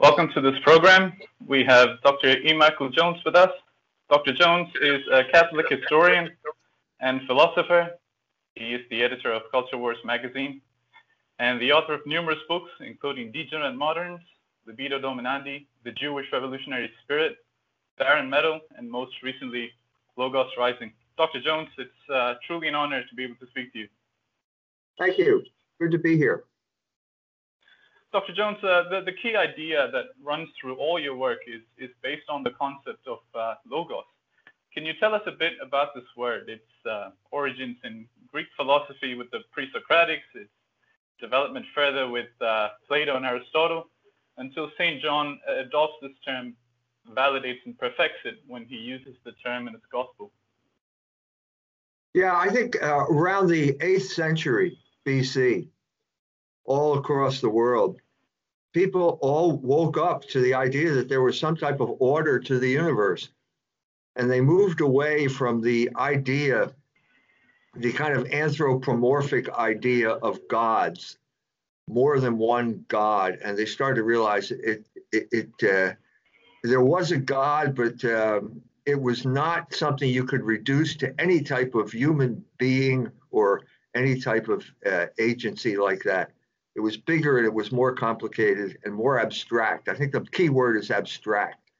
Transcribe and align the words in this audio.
Welcome 0.00 0.30
to 0.32 0.40
this 0.40 0.58
program. 0.62 1.12
We 1.46 1.62
have 1.64 2.00
Dr. 2.02 2.38
E. 2.38 2.54
Michael 2.54 2.88
Jones 2.88 3.18
with 3.22 3.36
us. 3.36 3.50
Dr. 4.08 4.32
Jones 4.32 4.68
is 4.80 5.02
a 5.12 5.24
Catholic 5.24 5.66
historian 5.68 6.30
and 7.00 7.20
philosopher. 7.26 7.90
He 8.54 8.72
is 8.72 8.80
the 8.88 9.02
editor 9.02 9.30
of 9.30 9.42
Culture 9.50 9.76
Wars 9.76 9.98
magazine 10.02 10.62
and 11.38 11.60
the 11.60 11.72
author 11.72 11.92
of 11.92 12.00
numerous 12.06 12.38
books, 12.48 12.70
including 12.80 13.30
Degenerate 13.30 13.74
Moderns, 13.74 14.20
Libido 14.66 14.98
Dominandi, 14.98 15.66
The 15.84 15.92
Jewish 15.92 16.28
Revolutionary 16.32 16.90
Spirit, 17.04 17.36
Barren 17.98 18.30
Metal, 18.30 18.58
and 18.78 18.90
most 18.90 19.12
recently, 19.22 19.70
Logos 20.16 20.48
Rising. 20.56 20.92
Dr. 21.18 21.42
Jones, 21.42 21.68
it's 21.76 21.90
uh, 22.10 22.36
truly 22.46 22.68
an 22.68 22.74
honor 22.74 23.02
to 23.06 23.14
be 23.14 23.24
able 23.24 23.36
to 23.36 23.46
speak 23.48 23.70
to 23.74 23.80
you. 23.80 23.88
Thank 24.98 25.18
you. 25.18 25.42
Good 25.78 25.90
to 25.90 25.98
be 25.98 26.16
here. 26.16 26.44
Dr. 28.12 28.34
Jones, 28.34 28.58
uh, 28.64 28.84
the, 28.90 29.02
the 29.04 29.12
key 29.12 29.36
idea 29.36 29.88
that 29.92 30.06
runs 30.22 30.48
through 30.60 30.74
all 30.74 30.98
your 30.98 31.14
work 31.14 31.40
is, 31.46 31.62
is 31.78 31.90
based 32.02 32.28
on 32.28 32.42
the 32.42 32.50
concept 32.50 33.06
of 33.06 33.18
uh, 33.34 33.54
logos. 33.68 34.04
Can 34.74 34.84
you 34.84 34.94
tell 34.98 35.14
us 35.14 35.22
a 35.26 35.32
bit 35.32 35.52
about 35.62 35.94
this 35.94 36.04
word, 36.16 36.48
its 36.48 36.64
uh, 36.88 37.10
origins 37.30 37.76
in 37.84 38.06
Greek 38.30 38.46
philosophy 38.56 39.14
with 39.14 39.30
the 39.30 39.40
pre-Socratics, 39.52 40.26
its 40.34 40.50
development 41.20 41.66
further 41.74 42.08
with 42.08 42.28
uh, 42.40 42.70
Plato 42.88 43.16
and 43.16 43.24
Aristotle, 43.24 43.86
until 44.38 44.70
St. 44.76 45.00
John 45.02 45.38
adopts 45.48 45.94
this 46.02 46.12
term, 46.24 46.54
validates 47.12 47.58
and 47.64 47.78
perfects 47.78 48.18
it 48.24 48.38
when 48.46 48.64
he 48.64 48.76
uses 48.76 49.14
the 49.24 49.32
term 49.44 49.68
in 49.68 49.74
his 49.74 49.82
gospel? 49.90 50.32
Yeah, 52.14 52.36
I 52.36 52.48
think 52.48 52.80
uh, 52.82 53.06
around 53.06 53.48
the 53.48 53.74
8th 53.74 54.02
century 54.02 54.78
BC, 55.06 55.68
all 56.64 56.98
across 56.98 57.40
the 57.40 57.48
world, 57.48 58.00
people 58.72 59.18
all 59.20 59.56
woke 59.58 59.98
up 59.98 60.22
to 60.28 60.40
the 60.40 60.54
idea 60.54 60.92
that 60.92 61.08
there 61.08 61.22
was 61.22 61.38
some 61.38 61.56
type 61.56 61.80
of 61.80 61.96
order 61.98 62.38
to 62.38 62.58
the 62.58 62.68
universe. 62.68 63.28
And 64.16 64.30
they 64.30 64.40
moved 64.40 64.80
away 64.80 65.28
from 65.28 65.60
the 65.60 65.90
idea, 65.96 66.72
the 67.76 67.92
kind 67.92 68.16
of 68.16 68.32
anthropomorphic 68.32 69.48
idea 69.50 70.10
of 70.10 70.40
gods, 70.48 71.18
more 71.88 72.20
than 72.20 72.38
one 72.38 72.84
God. 72.88 73.38
And 73.42 73.56
they 73.56 73.66
started 73.66 73.96
to 73.96 74.04
realize 74.04 74.50
it, 74.50 74.86
it, 75.12 75.28
it 75.32 75.48
uh, 75.62 75.94
there 76.62 76.82
was 76.82 77.10
a 77.12 77.16
God, 77.16 77.74
but 77.74 78.04
um, 78.04 78.60
it 78.84 79.00
was 79.00 79.24
not 79.24 79.72
something 79.72 80.08
you 80.08 80.24
could 80.24 80.42
reduce 80.42 80.96
to 80.96 81.14
any 81.20 81.40
type 81.42 81.74
of 81.74 81.92
human 81.92 82.44
being 82.58 83.10
or 83.30 83.62
any 83.94 84.20
type 84.20 84.48
of 84.48 84.64
uh, 84.86 85.06
agency 85.18 85.76
like 85.76 86.02
that. 86.02 86.32
It 86.80 86.82
was 86.82 86.96
bigger 86.96 87.36
and 87.36 87.46
it 87.46 87.52
was 87.52 87.70
more 87.70 87.94
complicated 87.94 88.78
and 88.84 88.94
more 88.94 89.20
abstract. 89.20 89.90
I 89.90 89.94
think 89.94 90.12
the 90.12 90.22
key 90.22 90.48
word 90.48 90.78
is 90.78 90.90
abstract. 90.90 91.70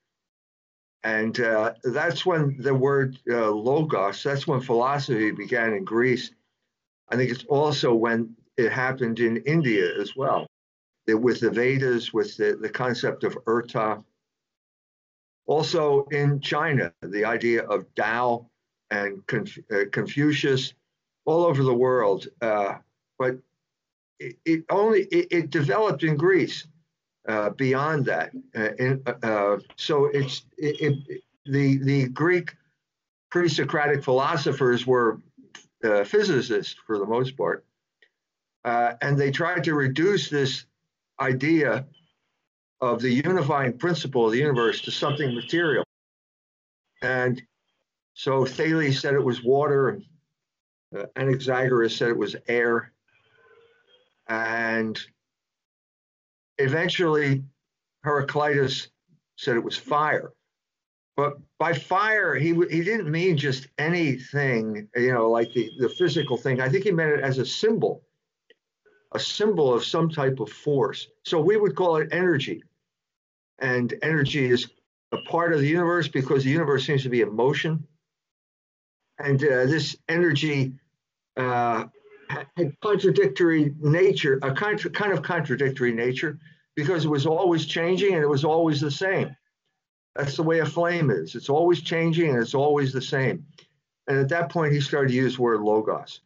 And 1.02 1.40
uh, 1.40 1.72
that's 1.82 2.26
when 2.26 2.58
the 2.60 2.74
word 2.74 3.18
uh, 3.30 3.50
logos, 3.50 4.22
that's 4.22 4.46
when 4.46 4.60
philosophy 4.60 5.30
began 5.30 5.72
in 5.72 5.84
Greece. 5.84 6.32
I 7.08 7.16
think 7.16 7.30
it's 7.30 7.44
also 7.44 7.94
when 7.94 8.36
it 8.58 8.70
happened 8.70 9.20
in 9.20 9.38
India 9.38 9.98
as 9.98 10.14
well, 10.14 10.46
with 11.08 11.40
the 11.40 11.50
Vedas, 11.50 12.12
with 12.12 12.36
the, 12.36 12.58
the 12.60 12.68
concept 12.68 13.24
of 13.24 13.42
Urta. 13.46 14.04
Also 15.46 16.04
in 16.10 16.40
China, 16.40 16.92
the 17.00 17.24
idea 17.24 17.62
of 17.62 17.86
Tao 17.94 18.50
and 18.90 19.26
Conf- 19.26 19.64
uh, 19.72 19.84
Confucius, 19.90 20.74
all 21.24 21.46
over 21.46 21.62
the 21.62 21.72
world. 21.72 22.28
Uh, 22.42 22.74
but 23.18 23.38
it, 24.20 24.64
only 24.70 25.02
it, 25.04 25.28
it, 25.30 25.50
developed 25.50 26.02
in 26.02 26.16
Greece. 26.16 26.66
Uh, 27.28 27.50
beyond 27.50 28.06
that, 28.06 28.30
uh, 28.56 28.70
uh, 29.06 29.26
uh, 29.26 29.58
so 29.76 30.06
it's 30.06 30.46
it, 30.56 31.22
the 31.44 31.76
the 31.78 32.08
Greek 32.08 32.56
pre-Socratic 33.30 34.02
philosophers 34.02 34.86
were 34.86 35.20
physicists 36.06 36.74
for 36.86 36.98
the 36.98 37.04
most 37.04 37.36
part, 37.36 37.64
and 38.64 39.18
they 39.18 39.30
tried 39.30 39.62
to 39.64 39.74
reduce 39.74 40.30
this 40.30 40.64
idea 41.20 41.86
of 42.80 43.00
the 43.00 43.10
unifying 43.10 43.76
principle 43.76 44.26
of 44.26 44.32
the 44.32 44.38
universe 44.38 44.80
to 44.80 44.90
something 44.90 45.34
material. 45.34 45.84
And 47.02 47.40
so 48.14 48.44
Thales 48.44 49.00
said 49.00 49.14
it 49.14 49.24
was 49.24 49.42
water, 49.42 50.00
uh, 50.96 51.04
Anaxagoras 51.16 51.96
said 51.96 52.08
it 52.08 52.16
was 52.16 52.36
air, 52.48 52.92
and 54.30 54.98
eventually 56.58 57.42
Heraclitus 58.04 58.88
said 59.36 59.56
it 59.56 59.64
was 59.64 59.76
fire. 59.76 60.32
But 61.16 61.36
by 61.58 61.74
fire, 61.74 62.34
he, 62.36 62.54
he 62.70 62.82
didn't 62.82 63.10
mean 63.10 63.36
just 63.36 63.66
anything, 63.76 64.88
you 64.96 65.12
know, 65.12 65.28
like 65.28 65.52
the, 65.52 65.70
the 65.78 65.88
physical 65.88 66.38
thing. 66.38 66.60
I 66.60 66.68
think 66.68 66.84
he 66.84 66.92
meant 66.92 67.10
it 67.10 67.20
as 67.20 67.38
a 67.38 67.44
symbol, 67.44 68.04
a 69.12 69.18
symbol 69.18 69.74
of 69.74 69.84
some 69.84 70.08
type 70.08 70.38
of 70.38 70.48
force. 70.48 71.08
So 71.24 71.40
we 71.40 71.56
would 71.56 71.74
call 71.74 71.96
it 71.96 72.08
energy. 72.12 72.62
And 73.58 73.92
energy 74.02 74.48
is 74.48 74.68
a 75.12 75.18
part 75.28 75.52
of 75.52 75.60
the 75.60 75.68
universe 75.68 76.08
because 76.08 76.44
the 76.44 76.50
universe 76.50 76.86
seems 76.86 77.02
to 77.02 77.10
be 77.10 77.20
in 77.20 77.34
motion. 77.34 77.86
And 79.18 79.42
uh, 79.42 79.66
this 79.66 79.96
energy 80.08 80.72
uh, 81.36 81.84
had 82.30 82.80
contradictory 82.80 83.74
nature, 83.80 84.38
a 84.42 84.52
kind 84.52 84.84
of 84.84 85.22
contradictory 85.22 85.92
nature, 85.92 86.38
because 86.76 87.04
it 87.04 87.08
was 87.08 87.26
always 87.26 87.66
changing 87.66 88.14
and 88.14 88.22
it 88.22 88.28
was 88.28 88.44
always 88.44 88.80
the 88.80 88.90
same. 88.90 89.34
That's 90.14 90.36
the 90.36 90.42
way 90.42 90.60
a 90.60 90.66
flame 90.66 91.10
is. 91.10 91.34
It's 91.34 91.48
always 91.48 91.82
changing 91.82 92.30
and 92.30 92.42
it's 92.42 92.54
always 92.54 92.92
the 92.92 93.02
same. 93.02 93.46
And 94.06 94.18
at 94.18 94.28
that 94.30 94.50
point, 94.50 94.72
he 94.72 94.80
started 94.80 95.08
to 95.08 95.14
use 95.14 95.36
the 95.36 95.42
word 95.42 95.60
logos. 95.60 96.20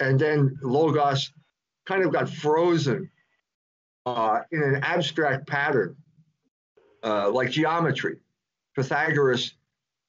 And 0.00 0.18
then 0.18 0.58
logos 0.62 1.32
kind 1.86 2.04
of 2.04 2.12
got 2.12 2.28
frozen 2.28 3.10
uh, 4.06 4.40
in 4.50 4.62
an 4.62 4.76
abstract 4.82 5.46
pattern, 5.46 5.96
uh, 7.02 7.30
like 7.30 7.50
geometry. 7.50 8.18
Pythagoras 8.74 9.54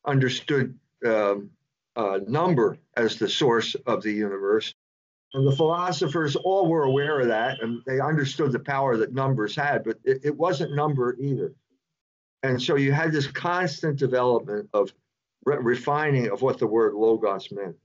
understood 0.05 0.77
um, 1.05 1.49
uh, 1.95 2.19
number 2.27 2.77
as 2.95 3.17
the 3.17 3.29
source 3.29 3.75
of 3.85 4.01
the 4.01 4.11
universe. 4.11 4.73
And 5.33 5.47
the 5.47 5.55
philosophers 5.55 6.35
all 6.35 6.67
were 6.67 6.83
aware 6.83 7.19
of 7.19 7.27
that 7.27 7.61
and 7.61 7.81
they 7.85 7.99
understood 7.99 8.51
the 8.51 8.59
power 8.59 8.97
that 8.97 9.13
numbers 9.13 9.55
had, 9.55 9.83
but 9.83 9.97
it, 10.03 10.19
it 10.23 10.37
wasn't 10.37 10.75
number 10.75 11.15
either. 11.19 11.53
And 12.43 12.61
so 12.61 12.75
you 12.75 12.91
had 12.91 13.11
this 13.11 13.27
constant 13.27 13.97
development 13.97 14.69
of 14.73 14.93
re- 15.45 15.57
refining 15.59 16.29
of 16.29 16.41
what 16.41 16.59
the 16.59 16.67
word 16.67 16.93
logos 16.93 17.51
meant 17.51 17.75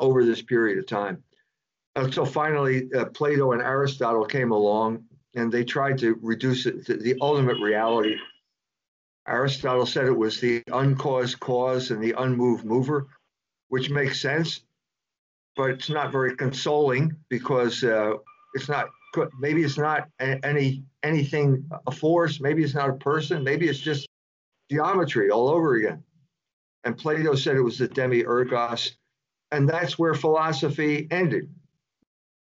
over 0.00 0.24
this 0.24 0.42
period 0.42 0.78
of 0.78 0.86
time. 0.86 1.22
Until 1.94 2.24
finally, 2.24 2.88
uh, 2.94 3.06
Plato 3.06 3.52
and 3.52 3.62
Aristotle 3.62 4.24
came 4.24 4.50
along 4.50 5.04
and 5.34 5.52
they 5.52 5.64
tried 5.64 5.98
to 5.98 6.18
reduce 6.22 6.66
it 6.66 6.86
to 6.86 6.96
the 6.96 7.16
ultimate 7.20 7.60
reality 7.60 8.16
Aristotle 9.30 9.86
said 9.86 10.06
it 10.06 10.16
was 10.16 10.40
the 10.40 10.62
uncaused 10.72 11.40
cause 11.40 11.90
and 11.90 12.02
the 12.02 12.14
unmoved 12.18 12.64
mover, 12.64 13.06
which 13.68 13.88
makes 13.88 14.20
sense, 14.20 14.64
but 15.56 15.70
it's 15.70 15.88
not 15.88 16.12
very 16.12 16.36
consoling 16.36 17.16
because 17.28 17.84
uh, 17.84 18.14
it's 18.54 18.68
not 18.68 18.88
maybe 19.38 19.62
it's 19.62 19.78
not 19.78 20.08
any 20.20 20.84
anything 21.02 21.68
a 21.86 21.90
force, 21.90 22.40
maybe 22.40 22.62
it's 22.62 22.74
not 22.74 22.90
a 22.90 22.94
person, 22.94 23.44
maybe 23.44 23.68
it's 23.68 23.78
just 23.78 24.08
geometry 24.70 25.30
all 25.30 25.48
over 25.48 25.74
again. 25.74 26.02
And 26.84 26.96
Plato 26.96 27.34
said 27.34 27.56
it 27.56 27.62
was 27.62 27.78
the 27.78 27.88
demiurgos, 27.88 28.92
and 29.52 29.68
that's 29.68 29.98
where 29.98 30.14
philosophy 30.14 31.06
ended, 31.10 31.48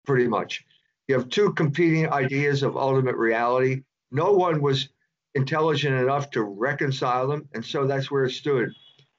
pretty 0.05 0.27
much. 0.27 0.65
You 1.07 1.15
have 1.15 1.29
two 1.29 1.53
competing 1.53 2.11
ideas 2.11 2.63
of 2.63 2.77
ultimate 2.77 3.15
reality. 3.15 3.83
No 4.11 4.33
one 4.33 4.61
was 4.61 4.89
intelligent 5.35 5.95
enough 5.95 6.31
to 6.31 6.41
reconcile 6.41 7.27
them. 7.27 7.47
And 7.53 7.63
so 7.63 7.85
that's 7.85 8.09
where 8.09 8.23
it 8.23 8.31
stood, 8.31 8.71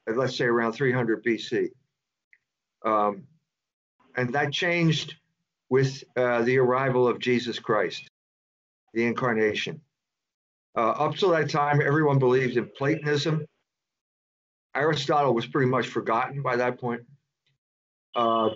at, 0.07 0.17
let's 0.17 0.35
say 0.35 0.45
around 0.45 0.73
300 0.73 1.23
BC. 1.23 1.69
Um, 2.83 3.23
and 4.15 4.33
that 4.33 4.51
changed 4.51 5.15
with 5.69 6.03
uh, 6.15 6.41
the 6.41 6.57
arrival 6.57 7.07
of 7.07 7.19
Jesus 7.19 7.59
Christ, 7.59 8.09
the 8.93 9.05
incarnation. 9.05 9.81
Uh, 10.75 10.89
up 10.89 11.15
till 11.15 11.29
that 11.29 11.49
time, 11.49 11.81
everyone 11.81 12.19
believed 12.19 12.57
in 12.57 12.69
Platonism. 12.77 13.45
Aristotle 14.75 15.33
was 15.33 15.45
pretty 15.45 15.69
much 15.69 15.87
forgotten 15.87 16.41
by 16.41 16.55
that 16.55 16.79
point. 16.79 17.01
Uh, 18.15 18.49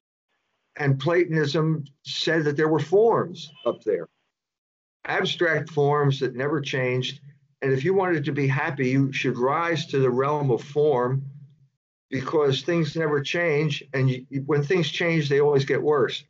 and 0.77 0.99
Platonism 0.99 1.83
said 2.03 2.45
that 2.45 2.57
there 2.57 2.69
were 2.69 2.79
forms 2.79 3.51
up 3.65 3.83
there, 3.83 4.07
abstract 5.05 5.69
forms 5.69 6.19
that 6.19 6.35
never 6.35 6.61
changed, 6.61 7.19
and 7.61 7.73
if 7.73 7.83
you 7.83 7.93
wanted 7.93 8.25
to 8.25 8.31
be 8.31 8.47
happy, 8.47 8.89
you 8.89 9.11
should 9.11 9.37
rise 9.37 9.85
to 9.87 9.99
the 9.99 10.09
realm 10.09 10.51
of 10.51 10.63
form 10.63 11.23
because 12.09 12.61
things 12.61 12.95
never 12.95 13.21
change. 13.21 13.83
And 13.93 14.09
you, 14.09 14.25
when 14.45 14.63
things 14.63 14.89
change, 14.89 15.29
they 15.29 15.39
always 15.39 15.65
get 15.65 15.81
worse. 15.81 16.23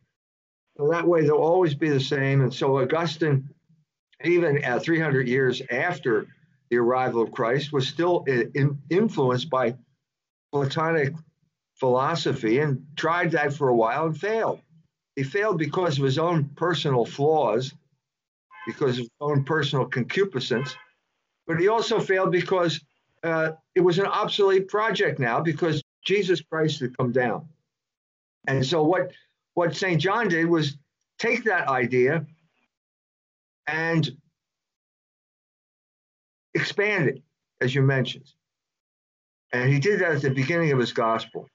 So 0.78 0.90
that 0.90 1.08
way, 1.08 1.22
they'll 1.22 1.36
always 1.36 1.74
be 1.74 1.90
the 1.90 2.00
same. 2.00 2.42
And 2.42 2.54
so 2.54 2.80
Augustine 2.80 3.50
even 4.24 4.64
uh, 4.64 4.80
300 4.80 5.28
years 5.28 5.62
after 5.72 6.28
the 6.70 6.78
arrival 6.78 7.22
of 7.22 7.32
Christ, 7.32 7.74
was 7.74 7.88
still 7.88 8.24
in, 8.26 8.80
influenced 8.90 9.50
by 9.50 9.76
Platonic 10.54 11.14
philosophy 11.76 12.60
and 12.60 12.86
tried 12.96 13.32
that 13.32 13.54
for 13.54 13.70
a 13.70 13.76
while 13.76 14.06
and 14.06 14.18
failed. 14.18 14.62
He 15.16 15.24
failed 15.24 15.58
because 15.58 15.98
of 15.98 16.06
his 16.06 16.18
own 16.18 16.50
personal 16.56 17.06
flaws, 17.06 17.74
because 18.66 18.92
of 18.92 19.00
his 19.00 19.10
own 19.20 19.44
personal 19.44 19.86
concupiscence, 19.86 20.76
but 21.52 21.60
he 21.60 21.68
also 21.68 22.00
failed 22.00 22.32
because 22.32 22.80
uh, 23.24 23.52
it 23.76 23.82
was 23.82 24.00
an 24.00 24.06
obsolete 24.06 24.70
project 24.70 25.20
now 25.20 25.42
because 25.42 25.84
Jesus 26.02 26.40
Christ 26.40 26.80
had 26.80 26.96
come 26.96 27.12
down. 27.12 27.46
And 28.48 28.66
so 28.66 28.84
what 28.84 29.12
what 29.54 29.76
St. 29.76 30.00
John 30.00 30.30
did 30.30 30.46
was 30.46 30.78
take 31.20 31.44
that 31.44 31.68
idea 31.68 32.26
and 33.68 34.10
expand 36.54 37.10
it, 37.10 37.22
as 37.60 37.76
you 37.76 37.82
mentioned. 37.82 38.32
And 39.52 39.70
he 39.70 39.78
did 39.78 40.00
that 40.00 40.14
at 40.14 40.22
the 40.22 40.30
beginning 40.30 40.72
of 40.72 40.80
his 40.80 40.94
gospel. 40.94 41.50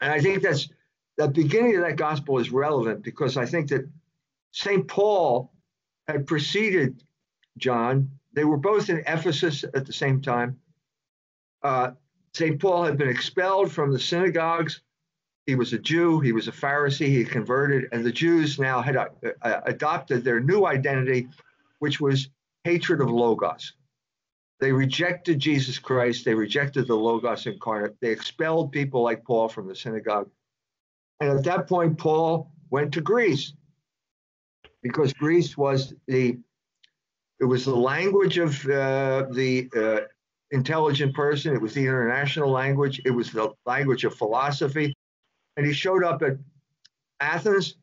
And 0.00 0.10
I 0.10 0.20
think 0.20 0.42
that's 0.42 0.68
the 1.16 1.28
beginning 1.28 1.76
of 1.76 1.82
that 1.82 1.94
gospel 1.94 2.40
is 2.40 2.50
relevant 2.50 3.04
because 3.04 3.36
I 3.36 3.46
think 3.46 3.68
that 3.68 3.88
St. 4.50 4.88
Paul 4.88 5.52
had 6.08 6.26
preceded 6.26 7.04
John. 7.58 8.18
They 8.32 8.44
were 8.44 8.56
both 8.56 8.88
in 8.88 9.02
Ephesus 9.06 9.64
at 9.74 9.86
the 9.86 9.92
same 9.92 10.20
time. 10.20 10.58
Uh, 11.62 11.92
St. 12.34 12.60
Paul 12.60 12.84
had 12.84 12.96
been 12.96 13.08
expelled 13.08 13.70
from 13.70 13.92
the 13.92 13.98
synagogues. 13.98 14.80
He 15.46 15.54
was 15.54 15.72
a 15.72 15.78
Jew, 15.78 16.20
he 16.20 16.32
was 16.32 16.48
a 16.48 16.52
Pharisee, 16.52 17.08
he 17.08 17.24
converted, 17.24 17.88
and 17.92 18.04
the 18.04 18.12
Jews 18.12 18.58
now 18.58 18.80
had 18.80 18.96
uh, 18.96 19.08
uh, 19.42 19.60
adopted 19.64 20.22
their 20.22 20.40
new 20.40 20.66
identity, 20.66 21.28
which 21.80 22.00
was 22.00 22.28
hatred 22.64 23.00
of 23.00 23.10
Logos. 23.10 23.72
They 24.60 24.72
rejected 24.72 25.40
Jesus 25.40 25.80
Christ, 25.80 26.24
they 26.24 26.34
rejected 26.34 26.86
the 26.86 26.94
Logos 26.94 27.46
incarnate, 27.46 27.96
they 28.00 28.10
expelled 28.10 28.70
people 28.70 29.02
like 29.02 29.24
Paul 29.24 29.48
from 29.48 29.66
the 29.66 29.74
synagogue. 29.74 30.30
And 31.20 31.36
at 31.36 31.44
that 31.44 31.68
point, 31.68 31.98
Paul 31.98 32.52
went 32.70 32.94
to 32.94 33.00
Greece 33.00 33.52
because 34.82 35.12
Greece 35.12 35.56
was 35.56 35.92
the 36.06 36.38
it 37.42 37.46
was 37.46 37.64
the 37.64 37.74
language 37.74 38.38
of 38.38 38.64
uh, 38.66 39.26
the 39.32 39.68
uh, 39.76 40.06
intelligent 40.52 41.12
person. 41.12 41.52
It 41.52 41.60
was 41.60 41.74
the 41.74 41.84
international 41.84 42.50
language. 42.50 43.02
It 43.04 43.10
was 43.10 43.32
the 43.32 43.50
language 43.66 44.04
of 44.04 44.14
philosophy. 44.14 44.94
And 45.56 45.66
he 45.66 45.72
showed 45.72 46.04
up 46.04 46.22
at 46.22 46.36
Athens 47.18 47.74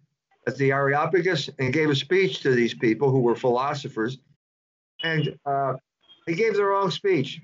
at 0.47 0.55
the 0.55 0.71
Areopagus 0.71 1.49
and 1.59 1.73
gave 1.73 1.89
a 1.89 1.95
speech 1.95 2.39
to 2.43 2.51
these 2.51 2.73
people 2.73 3.11
who 3.11 3.19
were 3.19 3.35
philosophers. 3.35 4.19
And 5.03 5.37
uh, 5.45 5.73
he 6.25 6.35
gave 6.35 6.55
the 6.55 6.63
wrong 6.63 6.89
speech. 6.89 7.41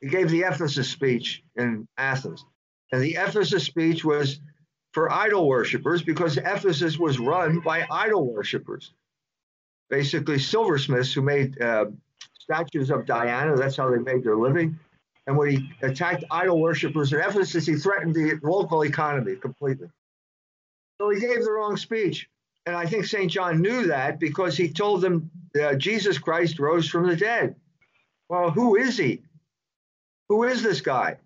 He 0.00 0.06
gave 0.06 0.30
the 0.30 0.42
Ephesus 0.42 0.88
speech 0.88 1.42
in 1.56 1.88
Athens. 1.98 2.44
And 2.92 3.02
the 3.02 3.16
Ephesus 3.16 3.64
speech 3.64 4.04
was 4.04 4.38
for 4.92 5.10
idol 5.10 5.48
worshippers 5.48 6.04
because 6.04 6.36
Ephesus 6.36 7.00
was 7.00 7.18
run 7.18 7.58
by 7.58 7.84
idol 7.90 8.32
worshippers, 8.32 8.92
basically 9.94 10.40
silversmiths 10.40 11.12
who 11.12 11.22
made 11.22 11.60
uh, 11.62 11.86
statues 12.40 12.90
of 12.90 13.06
Diana. 13.06 13.56
That's 13.56 13.76
how 13.76 13.90
they 13.90 13.98
made 13.98 14.24
their 14.24 14.36
living. 14.36 14.76
And 15.26 15.38
when 15.38 15.50
he 15.50 15.70
attacked 15.82 16.24
idol 16.32 16.60
worshippers 16.60 17.12
in 17.12 17.20
Ephesus, 17.20 17.64
he 17.66 17.76
threatened 17.76 18.12
the 18.12 18.40
local 18.42 18.82
economy 18.82 19.36
completely. 19.36 19.88
So 21.00 21.10
he 21.10 21.20
gave 21.20 21.44
the 21.44 21.52
wrong 21.52 21.76
speech. 21.76 22.28
And 22.66 22.74
I 22.74 22.86
think 22.86 23.04
St. 23.04 23.30
John 23.30 23.62
knew 23.62 23.86
that 23.86 24.18
because 24.18 24.56
he 24.56 24.68
told 24.68 25.00
them 25.00 25.30
uh, 25.62 25.74
Jesus 25.74 26.18
Christ 26.18 26.58
rose 26.58 26.88
from 26.88 27.06
the 27.06 27.16
dead. 27.16 27.54
Well, 28.28 28.50
who 28.50 28.74
is 28.76 28.98
he? 28.98 29.22
Who 30.28 30.42
is 30.42 30.62
this 30.62 30.80
guy? 30.80 31.18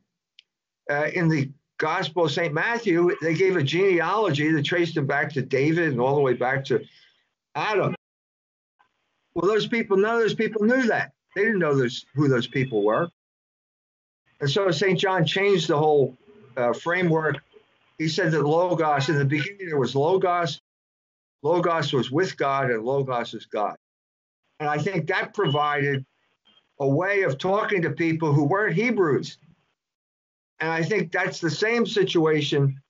Uh, 0.91 1.09
in 1.15 1.29
the 1.29 1.51
Gospel 1.79 2.25
of 2.25 2.33
St. 2.33 2.53
Matthew, 2.53 3.17
they 3.23 3.35
gave 3.35 3.57
a 3.57 3.63
genealogy 3.63 4.51
that 4.53 4.65
traced 4.65 4.97
him 4.97 5.07
back 5.07 5.33
to 5.33 5.43
David 5.43 5.91
and 5.91 6.01
all 6.01 6.17
the 6.17 6.21
way 6.21 6.35
back 6.35 6.65
to 6.67 6.85
Adam. 7.55 7.95
Well, 9.39 9.53
those 9.53 9.69
people, 9.69 9.97
none 9.97 10.17
of 10.17 10.21
those 10.21 10.35
people 10.35 10.65
knew 10.65 10.89
that. 10.89 11.13
They 11.37 11.45
didn't 11.45 11.61
know 11.61 11.77
those, 11.77 12.05
who 12.17 12.27
those 12.27 12.49
people 12.49 12.83
were. 12.83 13.09
And 14.41 14.51
so 14.51 14.69
St. 14.73 14.99
John 14.99 15.25
changed 15.25 15.69
the 15.69 15.79
whole 15.79 16.19
uh, 16.57 16.73
framework. 16.73 17.37
He 17.99 18.09
said 18.09 18.33
that 18.33 18.43
Logos, 18.43 19.09
in 19.09 19.17
the 19.17 19.25
beginning, 19.25 19.69
there 19.69 19.79
was 19.79 19.95
Logos. 19.95 20.61
Logos 21.45 21.93
was 21.93 22.11
with 22.11 22.37
God, 22.37 22.73
and 22.73 22.83
Logos 22.83 23.33
is 23.33 23.47
God. 23.47 23.77
And 24.59 24.69
I 24.69 24.77
think 24.77 25.07
that 25.07 25.35
provided 25.35 26.05
a 26.81 26.89
way 26.89 27.23
of 27.23 27.39
talking 27.39 27.83
to 27.83 27.91
people 27.91 28.33
who 28.33 28.43
weren't 28.43 28.75
Hebrews. 28.75 29.39
And 30.59 30.69
I 30.69 30.83
think 30.83 31.13
that's 31.13 31.39
the 31.39 31.51
same 31.51 31.87
situation 31.87 32.83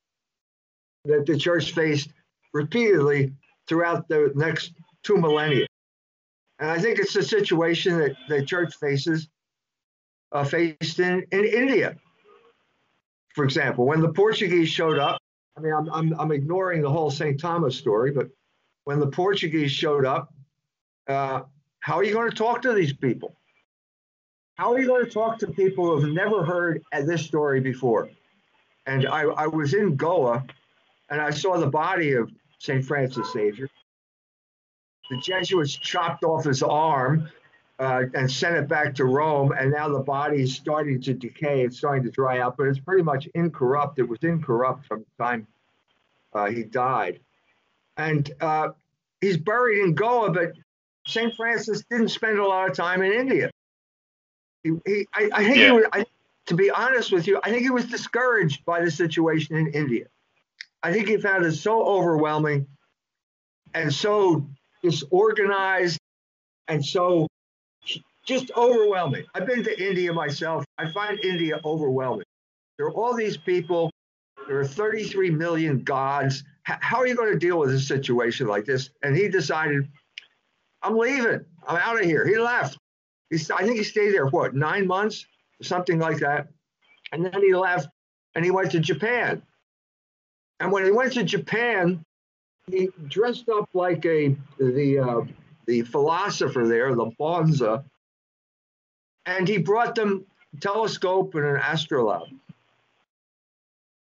that 1.05 1.27
the 1.27 1.37
church 1.37 1.73
faced 1.75 2.09
repeatedly 2.55 3.35
throughout 3.67 4.09
the 4.09 4.33
next 4.35 4.73
two 5.03 5.19
millennia. 5.19 5.68
And 6.59 6.71
I 6.71 6.79
think 6.79 6.99
it's 6.99 7.15
a 7.17 7.23
situation 7.23 7.99
that 7.99 8.17
the 8.29 8.45
church 8.45 8.75
faces, 8.77 9.29
uh, 10.33 10.45
faced 10.45 10.99
in, 10.99 11.25
in 11.31 11.45
India. 11.45 11.97
For 13.35 13.45
example, 13.45 13.87
when 13.87 14.01
the 14.01 14.13
Portuguese 14.13 14.69
showed 14.69 14.99
up, 14.99 15.21
I 15.57 15.61
mean, 15.61 15.73
I'm, 15.73 15.89
I'm, 15.93 16.21
I'm 16.21 16.33
ignoring 16.33 16.83
the 16.83 16.91
whole 16.91 17.11
St. 17.11 17.39
Thomas 17.39 17.77
story, 17.77 18.11
but 18.11 18.29
when 18.85 18.99
the 18.99 19.07
Portuguese 19.07 19.71
showed 19.71 20.05
up, 20.05 20.33
uh, 21.09 21.43
how 21.81 21.97
are 21.97 22.05
you 22.05 22.13
going 22.13 22.31
to 22.31 22.37
talk 22.37 22.63
to 22.63 22.73
these 22.73 22.93
people? 22.93 23.37
How 24.57 24.73
are 24.73 24.81
you 24.81 24.87
going 24.87 25.05
to 25.05 25.11
talk 25.11 25.39
to 25.39 25.47
people 25.47 25.87
who 25.87 26.01
have 26.01 26.11
never 26.11 26.45
heard 26.45 26.83
this 26.93 27.25
story 27.25 27.61
before? 27.61 28.11
And 28.87 29.07
I, 29.07 29.23
I 29.23 29.47
was 29.47 29.75
in 29.75 29.95
Goa 29.95 30.45
and 31.11 31.21
I 31.21 31.31
saw 31.31 31.59
the 31.59 31.69
body 31.69 32.15
of 32.15 32.31
St. 32.59 32.85
Francis 32.85 33.33
Xavier 33.33 33.69
the 35.11 35.17
Jesuits 35.19 35.77
chopped 35.77 36.25
off 36.25 36.45
his 36.45 36.63
arm 36.63 37.31
uh, 37.79 38.05
and 38.15 38.31
sent 38.31 38.57
it 38.57 38.69
back 38.69 38.95
to 38.97 39.05
Rome, 39.05 39.53
and 39.53 39.71
now 39.71 39.89
the 39.89 40.01
body 40.01 40.43
is 40.43 40.55
starting 40.55 41.01
to 41.03 41.15
decay. 41.15 41.63
It's 41.63 41.79
starting 41.79 42.03
to 42.05 42.11
dry 42.11 42.41
out, 42.41 42.57
but 42.57 42.67
it's 42.67 42.81
pretty 42.81 43.03
much 43.03 43.29
incorrupt. 43.35 43.99
It 43.99 44.09
was 44.09 44.19
incorrupt 44.23 44.87
from 44.87 45.01
the 45.01 45.25
time 45.25 45.47
uh, 46.33 46.47
he 46.47 46.65
died. 46.65 47.21
And 47.97 48.31
uh, 48.41 48.71
he's 49.21 49.37
buried 49.37 49.81
in 49.85 49.95
Goa, 49.95 50.31
but 50.33 50.53
St. 51.07 51.35
Francis 51.35 51.85
didn't 51.91 52.09
spend 52.09 52.39
a 52.39 52.47
lot 52.47 52.69
of 52.69 52.77
time 52.77 53.03
in 53.03 53.13
India. 53.13 53.51
He, 54.63 54.73
he 54.85 55.07
I, 55.15 55.31
I, 55.33 55.45
think 55.45 55.57
yeah. 55.57 55.67
he 55.67 55.71
was, 55.73 55.85
I, 55.93 56.05
to 56.47 56.55
be 56.55 56.71
honest 56.71 57.13
with 57.13 57.27
you, 57.27 57.41
I 57.43 57.51
think 57.51 57.63
he 57.63 57.71
was 57.71 57.87
discouraged 57.87 58.65
by 58.65 58.85
the 58.85 58.91
situation 58.91 59.57
in 59.57 59.69
India. 59.69 60.07
I 60.83 60.93
think 60.93 61.09
he 61.09 61.17
found 61.17 61.45
it 61.45 61.53
so 61.53 61.83
overwhelming 61.85 62.67
and 63.75 63.93
so 63.93 64.47
disorganized, 64.83 65.99
and 66.69 66.85
so 66.85 67.27
just 68.29 68.51
overwhelming. 68.57 69.25
I've 69.35 69.47
been 69.47 69.65
to 69.65 69.89
India 69.89 70.13
myself. 70.13 70.65
I 70.77 70.91
find 70.91 71.19
India 71.25 71.61
overwhelming. 71.65 72.27
There 72.77 72.87
are 72.87 72.93
all 72.93 73.15
these 73.15 73.39
people. 73.39 73.91
There 74.47 74.61
are 74.61 74.67
33 74.67 75.31
million 75.31 75.83
gods. 75.83 76.45
how 76.63 76.99
are 76.99 77.07
you 77.07 77.15
going 77.15 77.33
to 77.33 77.39
deal 77.39 77.59
with 77.59 77.71
a 77.71 77.81
situation 77.81 78.47
like 78.47 78.67
this? 78.67 78.91
And 79.03 79.17
he 79.17 79.29
decided, 79.29 79.89
I'm 80.83 80.97
leaving. 80.97 81.45
I'm 81.67 81.77
out 81.77 81.99
of 81.99 82.05
here. 82.05 82.27
He 82.27 82.39
left. 82.39 82.79
He's, 83.31 83.51
I 83.51 83.63
think 83.63 83.79
he 83.79 83.85
stayed 83.85 84.13
there, 84.13 84.27
what, 84.27 84.55
nine 84.55 84.87
months? 84.87 85.27
Something 85.63 85.99
like 85.99 86.19
that. 86.19 86.49
And 87.13 87.25
then 87.25 87.43
he 87.43 87.55
left 87.55 87.89
and 88.35 88.45
he 88.45 88.51
went 88.51 88.71
to 88.73 88.81
Japan. 88.81 89.43
And 90.61 90.71
when 90.71 90.85
he 90.85 90.91
went 90.91 91.15
to 91.15 91.25
Japan, 91.25 92.05
he 92.71 92.91
dressed 93.09 93.49
up 93.49 93.69
like 93.75 94.05
a 94.07 94.37
the 94.59 94.99
uh, 94.99 95.21
the 95.67 95.83
philosopher 95.83 96.67
there, 96.67 96.95
the 96.95 97.11
Bonza, 97.19 97.85
and 99.27 99.47
he 99.47 99.59
brought 99.59 99.95
them 99.95 100.25
telescope 100.61 101.35
and 101.35 101.45
an 101.45 101.57
astrolabe 101.57 102.29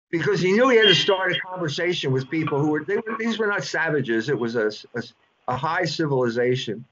because 0.10 0.40
he 0.40 0.52
knew 0.54 0.70
he 0.70 0.78
had 0.78 0.88
to 0.88 0.96
start 0.96 1.32
a 1.32 1.40
conversation 1.40 2.12
with 2.12 2.30
people 2.30 2.60
who 2.60 2.72
were, 2.72 2.84
they 2.84 2.96
were 2.96 3.18
these 3.20 3.38
were 3.38 3.48
not 3.48 3.64
savages. 3.64 4.30
It 4.30 4.40
was 4.40 4.56
a, 4.56 4.72
a, 4.96 5.04
a 5.48 5.56
high 5.56 5.86
civilization. 5.86 6.86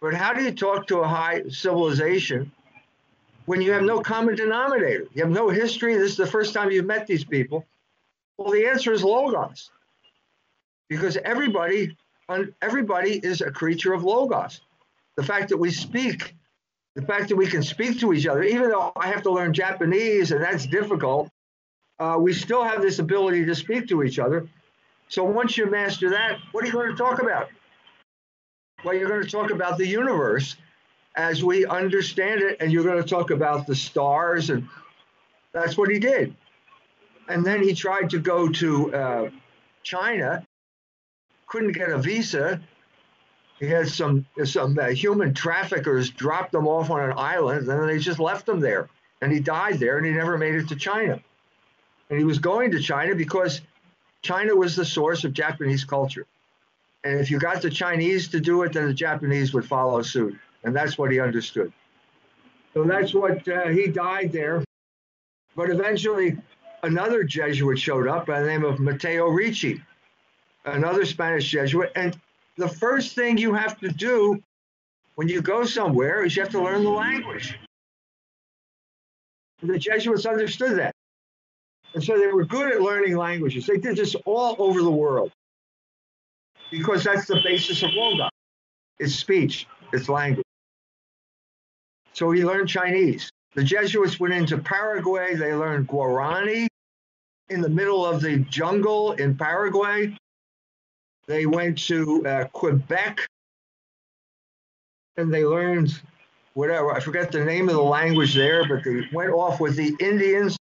But 0.00 0.14
how 0.14 0.32
do 0.32 0.42
you 0.42 0.52
talk 0.52 0.86
to 0.88 1.00
a 1.00 1.08
high 1.08 1.42
civilization 1.48 2.50
when 3.46 3.60
you 3.60 3.72
have 3.72 3.82
no 3.82 4.00
common 4.00 4.34
denominator? 4.34 5.06
You 5.12 5.22
have 5.22 5.32
no 5.32 5.48
history. 5.48 5.94
This 5.96 6.12
is 6.12 6.16
the 6.16 6.26
first 6.26 6.54
time 6.54 6.70
you've 6.70 6.86
met 6.86 7.06
these 7.06 7.24
people. 7.24 7.66
Well, 8.38 8.52
the 8.52 8.66
answer 8.66 8.92
is 8.92 9.04
logos 9.04 9.70
because 10.88 11.16
everybody 11.18 11.96
everybody 12.62 13.18
is 13.18 13.40
a 13.40 13.50
creature 13.50 13.92
of 13.92 14.04
logos. 14.04 14.60
The 15.16 15.22
fact 15.22 15.50
that 15.50 15.58
we 15.58 15.70
speak, 15.70 16.34
the 16.94 17.02
fact 17.02 17.28
that 17.28 17.36
we 17.36 17.46
can 17.46 17.62
speak 17.62 18.00
to 18.00 18.12
each 18.12 18.26
other, 18.26 18.42
even 18.42 18.70
though 18.70 18.92
I 18.96 19.08
have 19.08 19.22
to 19.24 19.30
learn 19.30 19.52
Japanese 19.52 20.32
and 20.32 20.42
that's 20.42 20.66
difficult, 20.66 21.30
uh, 21.98 22.16
we 22.18 22.32
still 22.32 22.64
have 22.64 22.80
this 22.80 22.98
ability 22.98 23.44
to 23.44 23.54
speak 23.54 23.88
to 23.88 24.02
each 24.02 24.18
other. 24.18 24.48
So 25.08 25.24
once 25.24 25.58
you 25.58 25.70
master 25.70 26.10
that, 26.10 26.38
what 26.52 26.64
are 26.64 26.66
you 26.66 26.72
going 26.72 26.90
to 26.90 26.96
talk 26.96 27.20
about? 27.20 27.48
Well, 28.84 28.94
you're 28.94 29.08
going 29.08 29.22
to 29.22 29.30
talk 29.30 29.50
about 29.50 29.76
the 29.76 29.86
universe 29.86 30.56
as 31.14 31.44
we 31.44 31.66
understand 31.66 32.40
it, 32.40 32.56
and 32.60 32.72
you're 32.72 32.84
going 32.84 33.02
to 33.02 33.08
talk 33.08 33.30
about 33.30 33.66
the 33.66 33.76
stars, 33.76 34.48
and 34.48 34.66
that's 35.52 35.76
what 35.76 35.90
he 35.90 35.98
did. 35.98 36.34
And 37.28 37.44
then 37.44 37.62
he 37.62 37.74
tried 37.74 38.08
to 38.10 38.18
go 38.18 38.48
to 38.48 38.94
uh, 38.94 39.30
China, 39.82 40.44
couldn't 41.52 41.72
get 41.72 41.90
a 41.90 41.98
visa. 41.98 42.58
He 43.60 43.66
had 43.66 43.86
some 43.86 44.26
some 44.44 44.76
uh, 44.78 44.88
human 44.88 45.34
traffickers 45.34 46.08
dropped 46.08 46.52
them 46.52 46.66
off 46.66 46.88
on 46.88 47.00
an 47.00 47.12
island, 47.16 47.68
and 47.68 47.78
then 47.78 47.86
they 47.86 47.98
just 47.98 48.18
left 48.18 48.48
him 48.48 48.58
there. 48.58 48.88
And 49.20 49.30
he 49.30 49.38
died 49.38 49.78
there, 49.78 49.98
and 49.98 50.06
he 50.06 50.12
never 50.12 50.38
made 50.38 50.54
it 50.54 50.68
to 50.68 50.76
China. 50.76 51.20
And 52.08 52.18
he 52.18 52.24
was 52.24 52.38
going 52.38 52.70
to 52.72 52.80
China 52.80 53.14
because 53.14 53.60
China 54.22 54.56
was 54.56 54.74
the 54.74 54.84
source 54.84 55.24
of 55.24 55.34
Japanese 55.34 55.84
culture. 55.84 56.26
And 57.04 57.20
if 57.20 57.30
you 57.30 57.38
got 57.38 57.60
the 57.60 57.70
Chinese 57.70 58.28
to 58.28 58.40
do 58.40 58.62
it, 58.62 58.72
then 58.72 58.86
the 58.86 58.94
Japanese 58.94 59.52
would 59.52 59.66
follow 59.66 60.00
suit. 60.02 60.34
And 60.64 60.74
that's 60.74 60.96
what 60.96 61.12
he 61.12 61.20
understood. 61.20 61.72
So 62.72 62.84
that's 62.84 63.12
what 63.12 63.46
uh, 63.46 63.68
he 63.68 63.88
died 63.88 64.32
there. 64.32 64.64
But 65.54 65.68
eventually, 65.68 66.38
another 66.82 67.24
Jesuit 67.24 67.78
showed 67.78 68.08
up 68.08 68.26
by 68.26 68.40
the 68.40 68.46
name 68.46 68.64
of 68.64 68.80
Matteo 68.80 69.26
Ricci, 69.28 69.82
another 70.64 71.04
Spanish 71.04 71.50
Jesuit. 71.50 71.92
And 71.96 72.18
the 72.56 72.68
first 72.68 73.14
thing 73.14 73.38
you 73.38 73.54
have 73.54 73.78
to 73.80 73.88
do 73.88 74.42
when 75.14 75.28
you 75.28 75.42
go 75.42 75.64
somewhere 75.64 76.24
is 76.24 76.36
you 76.36 76.42
have 76.42 76.52
to 76.52 76.62
learn 76.62 76.84
the 76.84 76.90
language. 76.90 77.58
And 79.60 79.70
the 79.70 79.78
Jesuits 79.78 80.26
understood 80.26 80.78
that. 80.78 80.92
And 81.94 82.02
so 82.02 82.18
they 82.18 82.26
were 82.26 82.44
good 82.44 82.72
at 82.72 82.80
learning 82.80 83.16
languages. 83.16 83.66
They 83.66 83.76
did 83.76 83.96
this 83.96 84.14
all 84.24 84.56
over 84.58 84.82
the 84.82 84.90
world 84.90 85.30
because 86.70 87.04
that's 87.04 87.26
the 87.26 87.40
basis 87.44 87.82
of 87.82 87.90
Logos. 87.92 88.30
It's 88.98 89.14
speech, 89.14 89.66
it's 89.92 90.08
language. 90.08 90.46
So 92.14 92.30
he 92.30 92.44
learned 92.44 92.68
Chinese. 92.68 93.30
The 93.54 93.64
Jesuits 93.64 94.18
went 94.18 94.32
into 94.34 94.58
Paraguay. 94.58 95.34
They 95.34 95.54
learned 95.54 95.88
Guarani 95.88 96.66
in 97.50 97.60
the 97.60 97.68
middle 97.68 98.06
of 98.06 98.22
the 98.22 98.38
jungle 98.38 99.12
in 99.12 99.36
Paraguay. 99.36 100.16
They 101.26 101.46
went 101.46 101.78
to 101.86 102.26
uh, 102.26 102.44
Quebec 102.52 103.20
and 105.16 105.32
they 105.32 105.44
learned 105.44 106.00
whatever. 106.54 106.92
I 106.92 107.00
forget 107.00 107.32
the 107.32 107.44
name 107.44 107.68
of 107.68 107.74
the 107.74 107.82
language 107.82 108.34
there, 108.34 108.66
but 108.66 108.84
they 108.84 109.02
went 109.12 109.30
off 109.30 109.60
with 109.60 109.76
the 109.76 109.94
Indians 110.00 110.56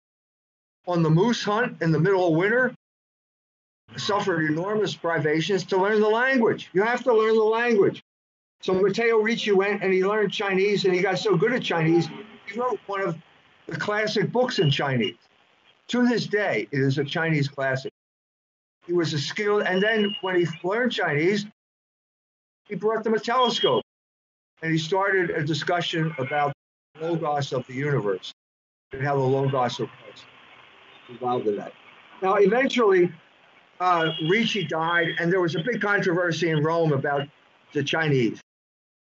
on 0.88 1.04
the 1.04 1.10
moose 1.10 1.44
hunt 1.44 1.82
in 1.82 1.92
the 1.92 2.00
middle 2.00 2.28
of 2.28 2.34
winter 2.34 2.74
suffered 3.96 4.46
enormous 4.46 4.96
privations 4.96 5.64
to 5.66 5.78
learn 5.78 6.02
the 6.02 6.10
language. 6.10 6.70
You 6.74 6.84
have 6.84 7.04
to 7.04 7.14
learn 7.14 7.36
the 7.36 7.44
language. 7.44 8.04
So 8.62 8.74
Matteo 8.74 9.18
Ricci 9.18 9.52
went 9.52 9.84
and 9.84 9.94
he 9.94 10.04
learned 10.04 10.32
Chinese 10.32 10.86
and 10.86 10.94
he 10.94 11.02
got 11.02 11.20
so 11.20 11.38
good 11.38 11.54
at 11.54 11.64
Chinese, 11.64 12.10
he 12.46 12.60
wrote 12.60 12.80
one 12.88 13.02
of 13.02 13.16
the 13.68 13.78
classic 13.78 14.32
books 14.32 14.60
in 14.60 14.72
Chinese. 14.72 15.16
To 15.90 16.08
this 16.08 16.28
day, 16.28 16.68
it 16.72 16.80
is 16.80 16.98
a 16.98 17.04
Chinese 17.04 17.48
classic. 17.48 17.94
He 18.88 18.94
was 18.94 19.14
a 19.14 19.20
skilled, 19.20 19.64
and 19.64 19.84
then 19.84 20.16
when 20.22 20.40
he 20.40 20.48
learned 20.64 20.94
Chinese, 20.94 21.46
he 22.68 22.76
brought 22.76 23.04
them 23.04 23.14
a 23.14 23.20
telescope 23.20 23.84
and 24.62 24.72
he 24.72 24.78
started 24.78 25.30
a 25.30 25.44
discussion 25.44 26.14
about 26.18 26.54
the 26.96 27.12
logos 27.12 27.54
of 27.54 27.66
the 27.68 27.74
universe 27.74 28.34
and 28.92 29.02
how 29.02 29.16
the 29.16 29.22
logos 29.22 29.80
was 29.80 29.90
involved 31.10 31.48
in 31.48 31.58
that. 31.58 31.74
Now, 32.22 32.36
eventually, 32.36 33.12
uh, 33.80 34.12
Ricci 34.28 34.66
died, 34.66 35.10
and 35.20 35.32
there 35.32 35.42
was 35.42 35.56
a 35.56 35.60
big 35.60 35.82
controversy 35.82 36.50
in 36.50 36.64
Rome 36.64 36.94
about 36.94 37.28
the 37.74 37.84
Chinese, 37.84 38.40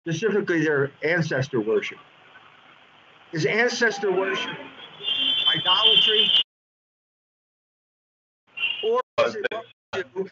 specifically 0.07 0.63
their 0.63 0.91
ancestor 1.03 1.61
worship. 1.61 1.99
Is 3.33 3.45
ancestor 3.45 4.11
worship 4.11 4.57
idolatry? 5.55 6.31
Is 9.19 9.35
it, 9.35 10.31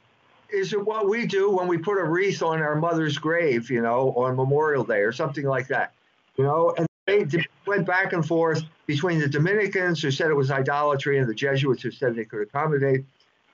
it 0.50 0.86
what 0.86 1.08
we 1.08 1.26
do 1.26 1.52
when 1.52 1.68
we 1.68 1.78
put 1.78 2.00
a 2.00 2.04
wreath 2.04 2.42
on 2.42 2.62
our 2.62 2.76
mother's 2.76 3.18
grave, 3.18 3.70
you 3.70 3.82
know, 3.82 4.14
on 4.16 4.36
Memorial 4.36 4.84
Day 4.84 5.02
or 5.02 5.12
something 5.12 5.46
like 5.46 5.68
that? 5.68 5.94
You 6.38 6.46
know, 6.46 6.74
and 6.78 6.88
they 7.06 7.26
went 7.68 7.86
back 7.86 8.14
and 8.14 8.26
forth 8.26 8.64
between 8.88 9.20
the 9.20 9.28
Dominicans 9.28 10.02
who 10.02 10.12
said 10.12 10.32
it 10.32 10.36
was 10.36 10.50
idolatry 10.50 11.20
and 11.20 11.30
the 11.30 11.34
Jesuits 11.34 11.84
who 11.84 11.92
said 11.92 12.16
they 12.16 12.26
could 12.26 12.42
accommodate. 12.42 13.06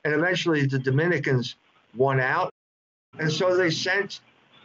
And 0.05 0.13
eventually 0.13 0.65
the 0.65 0.79
Dominicans 0.79 1.55
won 1.95 2.19
out. 2.19 2.53
And 3.19 3.31
so 3.31 3.57
they 3.57 3.71
sent 3.71 4.21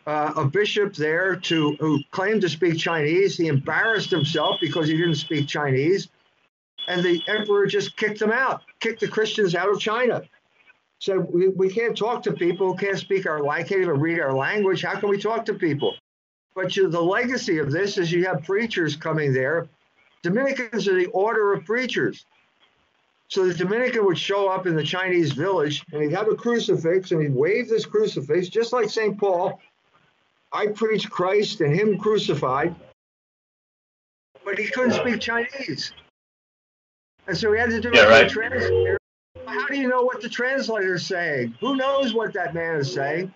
uh, 0.07 0.33
a 0.37 0.45
bishop 0.45 0.95
there 0.95 1.37
to 1.37 1.77
who 1.81 2.01
claimed 2.11 2.43
to 2.43 2.49
speak 2.49 2.79
Chinese. 2.79 3.37
He 3.37 3.49
embarrassed 3.49 4.11
himself 4.11 4.57
because 4.61 4.89
he 4.89 4.97
didn't 4.97 5.17
speak 5.17 5.49
Chinese. 5.49 6.09
And 6.87 7.03
the 7.03 7.23
emperor 7.29 7.67
just 7.67 7.97
kicked 7.97 8.19
them 8.19 8.33
out, 8.33 8.63
kicked 8.81 9.01
the 9.01 9.09
Christians 9.09 9.55
out 9.55 9.69
of 9.69 9.81
China. 9.81 10.23
Said, 11.03 11.19
we, 11.33 11.49
we 11.49 11.69
can't 11.69 11.99
talk 11.99 12.23
to 12.23 12.33
people 12.33 12.69
who 12.69 12.79
can't 12.79 12.97
speak 12.97 13.27
our 13.27 13.43
language, 13.43 13.71
can't 13.71 13.81
even 13.81 13.99
read 13.99 14.21
our 14.21 14.33
language. 14.33 14.83
How 14.83 14.95
can 14.95 15.09
we 15.09 15.19
talk 15.19 15.45
to 15.47 15.55
people? 15.55 15.97
But 16.55 16.77
you, 16.77 16.89
the 16.89 17.03
legacy 17.03 17.59
of 17.59 17.73
this 17.73 17.99
is 17.99 18.13
you 18.13 18.25
have 18.27 18.45
preachers 18.45 18.95
coming 18.95 19.33
there. 19.33 19.67
Dominicans 20.23 20.87
are 20.87 20.95
the 20.95 21.07
order 21.07 21.53
of 21.55 21.65
preachers. 21.65 22.25
So 23.27 23.49
the 23.49 23.55
Dominican 23.55 24.05
would 24.05 24.17
show 24.17 24.49
up 24.49 24.69
in 24.69 24.77
the 24.77 24.85
Chinese 24.85 25.33
village 25.33 25.85
and 25.93 26.01
he'd 26.01 26.13
have 26.13 26.29
a 26.29 26.37
crucifix 26.37 27.11
and 27.11 27.21
he'd 27.21 27.35
wave 27.35 27.69
this 27.69 27.85
crucifix, 27.85 28.49
just 28.49 28.73
like 28.73 28.89
St. 28.89 29.19
Paul. 29.19 29.61
I 30.53 30.69
preach 30.69 31.11
Christ 31.11 31.63
and 31.63 31.75
Him 31.75 31.99
crucified, 31.99 32.77
but 34.45 34.57
he 34.57 34.69
couldn't 34.69 34.93
speak 34.93 35.21
Chinese. 35.21 35.93
And 37.27 37.37
so 37.37 37.53
he 37.53 37.59
had 37.59 37.71
to 37.71 37.81
do 37.81 37.91
yeah, 37.93 38.05
it 38.05 38.09
right. 38.09 38.29
translator. 38.29 38.99
How 39.53 39.67
do 39.67 39.77
you 39.77 39.87
know 39.87 40.03
what 40.03 40.23
the 40.23 40.31
translator 40.31 40.95
is 40.95 41.07
saying? 41.07 41.55
Who 41.61 41.77
knows 41.77 42.15
what 42.15 42.33
that 42.33 42.55
man 42.55 42.77
is 42.77 42.93
saying? 42.93 43.33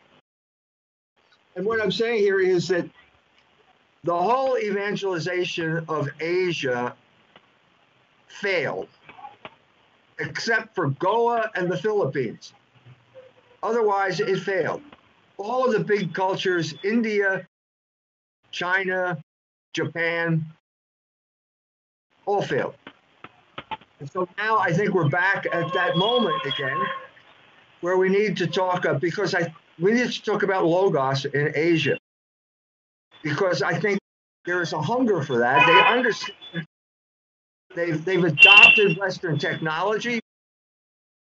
And 1.54 1.66
what 1.66 1.80
I'm 1.80 1.92
saying 1.92 2.20
here 2.20 2.40
is 2.40 2.68
that 2.68 2.88
the 4.02 4.16
whole 4.16 4.56
evangelization 4.56 5.84
of 5.88 6.08
Asia 6.20 6.94
failed 8.28 8.88
except 10.18 10.74
for 10.74 10.88
Goa 10.90 11.50
and 11.54 11.70
the 11.70 11.76
Philippines. 11.76 12.54
Otherwise, 13.62 14.20
it 14.20 14.40
failed. 14.40 14.80
All 15.36 15.66
of 15.66 15.72
the 15.72 15.84
big 15.84 16.14
cultures, 16.14 16.74
India, 16.82 17.46
China, 18.52 19.20
Japan, 19.74 20.46
all 22.24 22.40
failed. 22.40 22.74
And 24.00 24.10
so 24.10 24.28
now 24.36 24.58
I 24.58 24.72
think 24.72 24.92
we're 24.92 25.08
back 25.08 25.46
at 25.52 25.72
that 25.72 25.96
moment 25.96 26.44
again 26.44 26.78
where 27.80 27.96
we 27.96 28.08
need 28.08 28.36
to 28.38 28.46
talk 28.46 28.84
uh, 28.86 28.94
because 28.94 29.34
I 29.34 29.54
we 29.78 29.92
need 29.92 30.10
to 30.10 30.22
talk 30.22 30.42
about 30.42 30.64
logos 30.64 31.24
in 31.24 31.52
Asia 31.54 31.98
because 33.22 33.62
I 33.62 33.78
think 33.78 33.98
there 34.44 34.62
is 34.62 34.72
a 34.72 34.80
hunger 34.80 35.22
for 35.22 35.38
that. 35.38 35.66
They 35.66 35.98
understand 35.98 36.66
They've, 37.76 38.02
they've 38.02 38.24
adopted 38.24 38.96
Western 38.96 39.38
technology, 39.38 40.18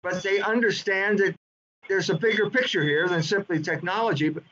but 0.03 0.23
they 0.25 0.41
understand 0.41 1.21
that 1.21 1.37
there's 1.89 2.11
a 2.11 2.15
bigger 2.15 2.51
picture 2.51 2.83
here 2.83 3.09
than 3.09 3.23
simply 3.23 3.63
technology. 3.63 4.29
But 4.29 4.43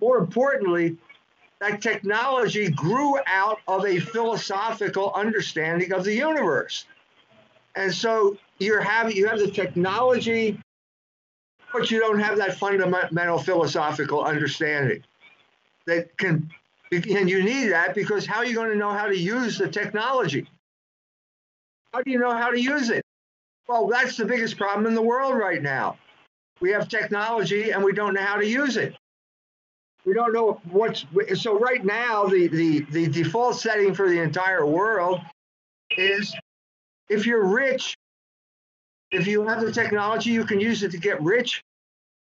more 0.00 0.18
importantly, 0.18 0.96
that 1.60 1.80
technology 1.80 2.68
grew 2.68 3.18
out 3.26 3.60
of 3.68 3.86
a 3.86 4.00
philosophical 4.00 5.12
understanding 5.14 5.92
of 5.92 6.02
the 6.02 6.14
universe. 6.14 6.84
And 7.76 7.94
so 7.94 8.36
you're 8.58 8.80
having 8.80 9.16
you 9.16 9.28
have 9.28 9.38
the 9.38 9.50
technology, 9.50 10.58
but 11.72 11.90
you 11.90 12.00
don't 12.00 12.18
have 12.18 12.38
that 12.38 12.56
fundamental 12.58 13.38
philosophical 13.38 14.24
understanding 14.24 15.04
that 15.86 16.16
can 16.16 16.50
and 16.90 17.28
you 17.28 17.42
need 17.42 17.68
that 17.68 17.94
because 17.94 18.26
how 18.26 18.38
are 18.38 18.44
you 18.44 18.54
going 18.54 18.70
to 18.70 18.76
know 18.76 18.90
how 18.90 19.06
to 19.06 19.16
use 19.16 19.58
the 19.58 19.68
technology? 19.68 20.48
How 21.92 22.02
do 22.02 22.10
you 22.10 22.18
know 22.18 22.34
how 22.34 22.50
to 22.50 22.60
use 22.60 22.90
it? 22.90 23.04
Well, 23.68 23.88
that's 23.88 24.16
the 24.16 24.24
biggest 24.24 24.56
problem 24.56 24.86
in 24.86 24.94
the 24.94 25.02
world 25.02 25.36
right 25.36 25.62
now. 25.62 25.98
We 26.60 26.70
have 26.70 26.88
technology 26.88 27.70
and 27.72 27.82
we 27.84 27.92
don't 27.92 28.14
know 28.14 28.22
how 28.22 28.36
to 28.36 28.46
use 28.46 28.76
it. 28.76 28.96
We 30.04 30.14
don't 30.14 30.32
know 30.32 30.60
what's 30.70 31.04
so 31.34 31.58
right 31.58 31.84
now 31.84 32.26
the, 32.26 32.46
the, 32.46 32.80
the 32.90 33.08
default 33.08 33.56
setting 33.56 33.92
for 33.92 34.08
the 34.08 34.20
entire 34.20 34.64
world 34.64 35.20
is 35.98 36.32
if 37.08 37.26
you're 37.26 37.44
rich, 37.44 37.96
if 39.10 39.26
you 39.26 39.46
have 39.46 39.60
the 39.60 39.72
technology, 39.72 40.30
you 40.30 40.44
can 40.44 40.60
use 40.60 40.82
it 40.82 40.90
to 40.92 40.98
get 40.98 41.22
rich 41.22 41.62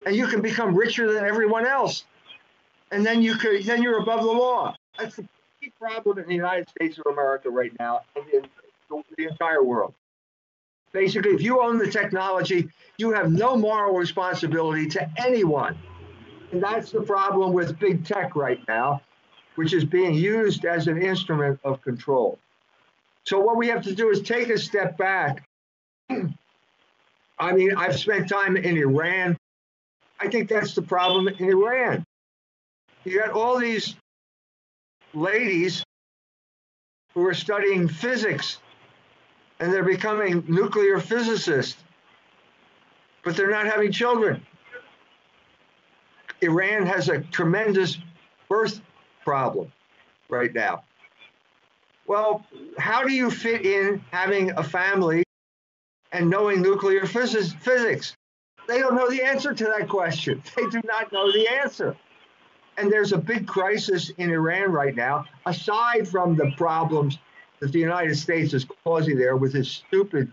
and 0.05 0.15
you 0.15 0.27
can 0.27 0.41
become 0.41 0.75
richer 0.75 1.11
than 1.11 1.23
everyone 1.23 1.65
else. 1.65 2.05
And 2.91 3.05
then 3.05 3.21
you 3.21 3.35
could 3.35 3.63
then 3.63 3.81
you're 3.81 3.99
above 3.99 4.21
the 4.21 4.31
law. 4.31 4.75
That's 4.99 5.15
the 5.15 5.27
key 5.59 5.71
problem 5.79 6.19
in 6.19 6.27
the 6.27 6.35
United 6.35 6.69
States 6.69 6.99
of 6.99 7.11
America 7.11 7.49
right 7.49 7.71
now 7.79 8.01
and 8.15 8.25
in 8.29 9.03
the 9.17 9.27
entire 9.27 9.63
world. 9.63 9.93
Basically, 10.91 11.31
if 11.31 11.41
you 11.41 11.61
own 11.61 11.79
the 11.79 11.89
technology, 11.89 12.69
you 12.99 13.11
have 13.13 13.31
no 13.31 13.57
moral 13.57 13.95
responsibility 13.95 14.87
to 14.89 15.09
anyone. 15.17 15.75
And 16.51 16.61
that's 16.61 16.91
the 16.91 17.01
problem 17.01 17.51
with 17.53 17.79
big 17.79 18.05
tech 18.05 18.35
right 18.35 18.59
now, 18.67 19.01
which 19.55 19.73
is 19.73 19.83
being 19.83 20.13
used 20.13 20.65
as 20.65 20.87
an 20.87 21.01
instrument 21.01 21.59
of 21.63 21.81
control. 21.81 22.37
So, 23.25 23.39
what 23.39 23.57
we 23.57 23.67
have 23.67 23.83
to 23.83 23.95
do 23.95 24.09
is 24.09 24.21
take 24.21 24.49
a 24.49 24.57
step 24.57 24.97
back. 24.97 25.47
I 27.39 27.51
mean, 27.53 27.75
I've 27.75 27.97
spent 27.97 28.29
time 28.29 28.57
in 28.57 28.77
Iran. 28.77 29.37
I 30.19 30.27
think 30.27 30.49
that's 30.49 30.75
the 30.75 30.81
problem 30.81 31.27
in 31.27 31.49
Iran. 31.49 32.05
You 33.03 33.19
got 33.19 33.31
all 33.31 33.57
these 33.57 33.95
ladies 35.13 35.83
who 37.13 37.25
are 37.25 37.33
studying 37.33 37.87
physics 37.87 38.59
and 39.59 39.71
they're 39.71 39.83
becoming 39.83 40.43
nuclear 40.47 40.99
physicists, 40.99 41.81
but 43.23 43.35
they're 43.35 43.51
not 43.51 43.65
having 43.65 43.91
children. 43.91 44.45
Iran 46.41 46.85
has 46.85 47.09
a 47.09 47.19
tremendous 47.19 47.97
birth 48.49 48.81
problem 49.23 49.71
right 50.29 50.53
now. 50.53 50.83
Well, 52.05 52.45
how 52.77 53.03
do 53.03 53.13
you 53.13 53.31
fit 53.31 53.65
in 53.65 54.03
having 54.11 54.51
a 54.51 54.63
family 54.63 55.23
and 56.11 56.29
knowing 56.29 56.61
nuclear 56.61 57.01
phys- 57.01 57.57
physics? 57.61 58.15
They 58.67 58.79
don't 58.79 58.95
know 58.95 59.09
the 59.09 59.23
answer 59.23 59.53
to 59.53 59.63
that 59.65 59.87
question. 59.87 60.41
They 60.55 60.67
do 60.67 60.81
not 60.85 61.11
know 61.11 61.31
the 61.31 61.47
answer. 61.47 61.95
And 62.77 62.91
there's 62.91 63.13
a 63.13 63.17
big 63.17 63.47
crisis 63.47 64.09
in 64.17 64.31
Iran 64.31 64.71
right 64.71 64.95
now, 64.95 65.25
aside 65.45 66.07
from 66.07 66.35
the 66.35 66.51
problems 66.57 67.19
that 67.59 67.71
the 67.71 67.79
United 67.79 68.15
States 68.17 68.53
is 68.53 68.65
causing 68.83 69.17
there 69.17 69.37
with 69.37 69.55
its 69.55 69.69
stupid 69.69 70.31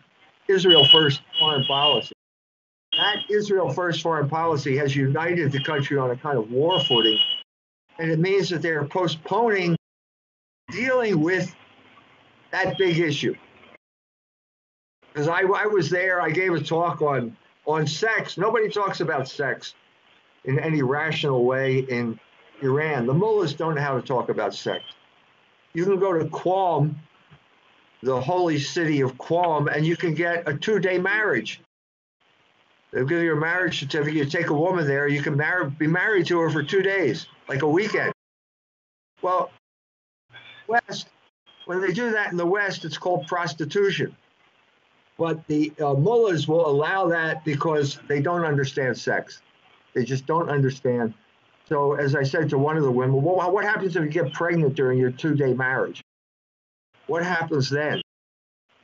Israel 0.48 0.84
first 0.86 1.20
foreign 1.38 1.64
policy. 1.66 2.12
That 2.92 3.18
Israel 3.30 3.72
first 3.72 4.02
foreign 4.02 4.28
policy 4.28 4.76
has 4.78 4.96
united 4.96 5.52
the 5.52 5.62
country 5.62 5.96
on 5.96 6.10
a 6.10 6.16
kind 6.16 6.38
of 6.38 6.50
war 6.50 6.80
footing. 6.80 7.18
And 7.98 8.10
it 8.10 8.18
means 8.18 8.48
that 8.48 8.62
they're 8.62 8.84
postponing 8.84 9.76
dealing 10.70 11.20
with 11.20 11.54
that 12.50 12.78
big 12.78 12.98
issue. 12.98 13.34
Because 15.12 15.28
I, 15.28 15.40
I 15.40 15.66
was 15.66 15.90
there, 15.90 16.20
I 16.20 16.30
gave 16.30 16.52
a 16.54 16.60
talk 16.60 17.02
on, 17.02 17.36
on 17.66 17.86
sex. 17.86 18.38
Nobody 18.38 18.68
talks 18.68 19.00
about 19.00 19.28
sex 19.28 19.74
in 20.44 20.58
any 20.58 20.82
rational 20.82 21.44
way 21.44 21.80
in 21.80 22.18
Iran. 22.62 23.06
The 23.06 23.14
mullahs 23.14 23.54
don't 23.54 23.74
know 23.74 23.80
how 23.80 23.96
to 23.96 24.02
talk 24.02 24.28
about 24.28 24.54
sex. 24.54 24.84
You 25.72 25.84
can 25.84 25.98
go 25.98 26.12
to 26.12 26.24
Qom, 26.26 26.94
the 28.02 28.20
holy 28.20 28.58
city 28.58 29.00
of 29.00 29.16
Qom, 29.18 29.74
and 29.74 29.84
you 29.84 29.96
can 29.96 30.14
get 30.14 30.48
a 30.48 30.54
two 30.54 30.78
day 30.78 30.98
marriage. 30.98 31.60
They'll 32.92 33.04
give 33.04 33.22
you 33.22 33.34
a 33.34 33.36
marriage 33.36 33.78
certificate. 33.78 34.14
You 34.14 34.24
take 34.24 34.48
a 34.48 34.54
woman 34.54 34.86
there, 34.86 35.06
you 35.06 35.22
can 35.22 35.36
marry, 35.36 35.70
be 35.70 35.86
married 35.86 36.26
to 36.26 36.40
her 36.40 36.50
for 36.50 36.62
two 36.62 36.82
days, 36.82 37.26
like 37.48 37.62
a 37.62 37.68
weekend. 37.68 38.12
Well, 39.22 39.50
West, 40.70 41.08
when 41.66 41.80
they 41.80 41.92
do 41.92 42.10
that 42.12 42.30
in 42.30 42.36
the 42.36 42.46
West, 42.46 42.84
it's 42.84 42.98
called 42.98 43.26
prostitution. 43.26 44.16
But 45.18 45.46
the 45.46 45.72
uh, 45.80 45.94
mullahs 45.94 46.48
will 46.48 46.66
allow 46.66 47.08
that 47.08 47.44
because 47.44 47.98
they 48.08 48.20
don't 48.20 48.44
understand 48.44 48.96
sex. 48.96 49.42
They 49.94 50.04
just 50.04 50.24
don't 50.26 50.48
understand 50.48 51.12
so, 51.70 51.94
as 51.94 52.16
I 52.16 52.24
said 52.24 52.50
to 52.50 52.58
one 52.58 52.76
of 52.76 52.82
the 52.82 52.90
women, 52.90 53.22
well, 53.22 53.52
what 53.52 53.64
happens 53.64 53.94
if 53.94 54.02
you 54.02 54.10
get 54.10 54.32
pregnant 54.32 54.74
during 54.74 54.98
your 54.98 55.12
two 55.12 55.36
day 55.36 55.54
marriage? 55.54 56.02
What 57.06 57.22
happens 57.22 57.70
then? 57.70 58.02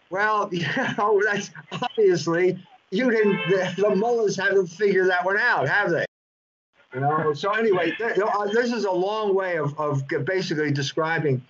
Well, 0.09 0.49
you 0.53 0.65
know, 0.97 1.21
that's 1.25 1.51
obviously 1.73 2.65
you 2.93 3.11
didn't, 3.11 3.39
the, 3.49 3.75
the 3.77 3.97
mullahs 3.97 4.37
haven't 4.37 4.69
figured 4.69 5.11
that 5.11 5.25
one 5.25 5.37
out, 5.37 5.69
have 5.69 5.91
they? 5.91 6.05
You 6.95 7.01
know, 7.01 7.35
so 7.35 7.51
anyway, 7.51 7.91
th- 7.99 8.19
uh, 8.21 8.47
this 8.47 8.73
is 8.73 8.85
a 8.85 8.91
long 8.91 9.35
way 9.35 9.59
of, 9.59 9.79
of 9.81 10.05
basically 10.25 10.71
describing 10.71 11.45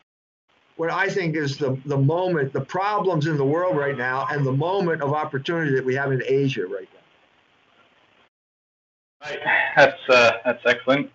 what 0.77 0.91
I 0.91 1.09
think 1.09 1.37
is 1.37 1.57
the, 1.57 1.79
the 1.87 1.97
moment, 1.97 2.53
the 2.53 2.61
problems 2.61 3.27
in 3.27 3.37
the 3.37 3.45
world 3.45 3.77
right 3.77 3.97
now, 3.97 4.27
and 4.31 4.45
the 4.47 4.53
moment 4.53 5.03
of 5.03 5.13
opportunity 5.13 5.75
that 5.75 5.85
we 5.85 5.95
have 5.95 6.13
in 6.13 6.23
Asia 6.27 6.67
right 6.67 6.89
now. 6.93 7.01
Right. 9.29 9.41
That's 9.77 10.09
uh, 10.09 10.33
that's 10.45 10.63
excellent. 10.67 11.11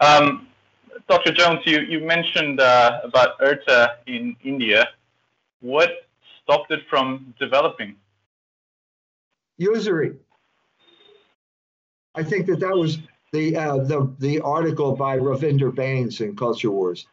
Um, 0.00 0.48
Dr. 1.08 1.32
Jones, 1.32 1.60
you, 1.66 1.80
you 1.80 2.00
mentioned 2.00 2.60
uh, 2.60 3.00
about 3.04 3.38
IRTA 3.40 3.96
in 4.06 4.36
India. 4.44 4.88
What 5.60 5.90
stopped 6.42 6.70
it 6.70 6.80
from 6.88 7.34
developing? 7.38 7.96
Usury. 9.58 10.16
I 12.14 12.22
think 12.22 12.46
that 12.46 12.60
that 12.60 12.76
was 12.76 12.98
the 13.32 13.56
uh, 13.56 13.78
the 13.78 14.12
the 14.18 14.40
article 14.40 14.94
by 14.94 15.18
Ravinder 15.18 15.74
Bains 15.74 16.20
in 16.20 16.36
Culture 16.36 16.70
Wars 16.70 17.06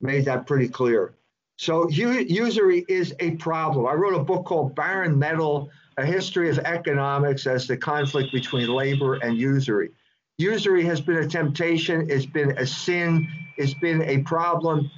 made 0.00 0.24
that 0.26 0.46
pretty 0.46 0.68
clear. 0.68 1.14
So 1.56 1.88
usury 1.88 2.84
is 2.88 3.14
a 3.20 3.32
problem. 3.32 3.86
I 3.86 3.92
wrote 3.92 4.14
a 4.14 4.24
book 4.24 4.44
called 4.44 4.74
Barren 4.74 5.18
Metal: 5.18 5.70
A 5.96 6.04
History 6.04 6.50
of 6.50 6.58
Economics 6.58 7.46
as 7.46 7.66
the 7.66 7.76
Conflict 7.76 8.32
Between 8.32 8.68
Labor 8.68 9.14
and 9.16 9.36
Usury. 9.36 9.90
Usury 10.36 10.84
has 10.84 11.00
been 11.00 11.18
a 11.18 11.28
temptation, 11.28 12.10
it's 12.10 12.26
been 12.26 12.58
a 12.58 12.66
sin, 12.66 13.28
it's 13.56 13.74
been 13.74 14.02
a 14.02 14.18
problem 14.22 14.90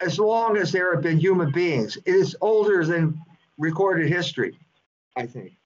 as 0.00 0.18
long 0.18 0.58
as 0.58 0.70
there 0.70 0.92
have 0.92 1.02
been 1.02 1.18
human 1.18 1.50
beings. 1.50 1.96
It 2.04 2.14
is 2.14 2.36
older 2.42 2.84
than 2.84 3.18
recorded 3.56 4.08
history, 4.08 4.58
I 5.16 5.26
think. 5.26 5.56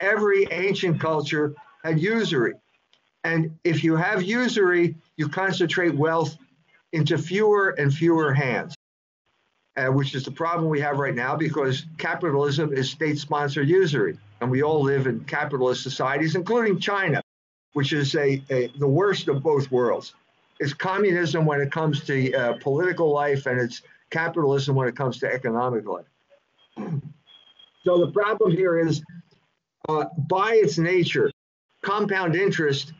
Every 0.00 0.46
ancient 0.50 1.00
culture 1.00 1.54
had 1.82 1.98
usury. 1.98 2.52
And 3.24 3.58
if 3.64 3.82
you 3.82 3.96
have 3.96 4.22
usury, 4.22 4.96
you 5.16 5.28
concentrate 5.28 5.94
wealth 5.94 6.36
into 6.92 7.16
fewer 7.16 7.70
and 7.70 7.92
fewer 7.92 8.34
hands, 8.34 8.74
uh, 9.76 9.86
which 9.86 10.14
is 10.14 10.24
the 10.24 10.30
problem 10.30 10.68
we 10.68 10.80
have 10.80 10.98
right 10.98 11.14
now 11.14 11.36
because 11.36 11.86
capitalism 11.98 12.72
is 12.72 12.90
state 12.90 13.18
sponsored 13.18 13.68
usury. 13.68 14.18
And 14.40 14.50
we 14.50 14.62
all 14.62 14.82
live 14.82 15.06
in 15.06 15.20
capitalist 15.20 15.82
societies, 15.82 16.34
including 16.34 16.78
China 16.78 17.22
which 17.76 17.92
is 17.92 18.14
a, 18.14 18.42
a, 18.48 18.68
the 18.78 18.88
worst 18.88 19.28
of 19.28 19.42
both 19.42 19.70
worlds. 19.70 20.14
It's 20.60 20.72
communism 20.72 21.44
when 21.44 21.60
it 21.60 21.70
comes 21.70 22.02
to 22.04 22.32
uh, 22.32 22.54
political 22.54 23.12
life, 23.12 23.44
and 23.44 23.60
it's 23.60 23.82
capitalism 24.08 24.74
when 24.74 24.88
it 24.88 24.96
comes 24.96 25.18
to 25.18 25.30
economic 25.30 25.84
life. 25.86 26.06
So 27.84 28.04
the 28.04 28.10
problem 28.10 28.50
here 28.50 28.80
is, 28.80 29.00
uh, 29.88 30.06
by 30.28 30.54
its 30.54 30.76
nature, 30.76 31.30
compound 31.82 32.34
interest 32.34 32.92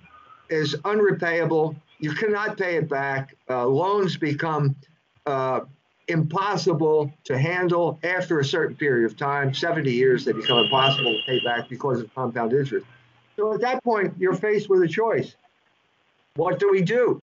is 0.48 0.76
unrepayable. 0.84 1.74
You 1.98 2.12
cannot 2.12 2.56
pay 2.56 2.76
it 2.76 2.88
back. 2.88 3.34
Uh, 3.50 3.66
loans 3.66 4.16
become 4.16 4.76
uh, 5.26 5.62
impossible 6.08 7.12
to 7.24 7.38
handle 7.38 7.98
after 8.02 8.38
a 8.38 8.44
certain 8.44 8.76
period 8.76 9.06
of 9.10 9.16
time. 9.16 9.52
70 9.52 9.90
years, 9.90 10.24
they 10.24 10.32
become 10.32 10.58
impossible 10.58 11.12
to 11.12 11.20
pay 11.26 11.40
back 11.44 11.68
because 11.68 12.00
of 12.00 12.14
compound 12.14 12.52
interest. 12.52 12.86
So 13.36 13.52
at 13.52 13.60
that 13.60 13.82
point, 13.82 14.14
you're 14.18 14.34
faced 14.34 14.68
with 14.68 14.82
a 14.82 14.88
choice. 14.88 15.34
What 16.36 16.58
do 16.58 16.70
we 16.70 16.82
do? 16.82 17.20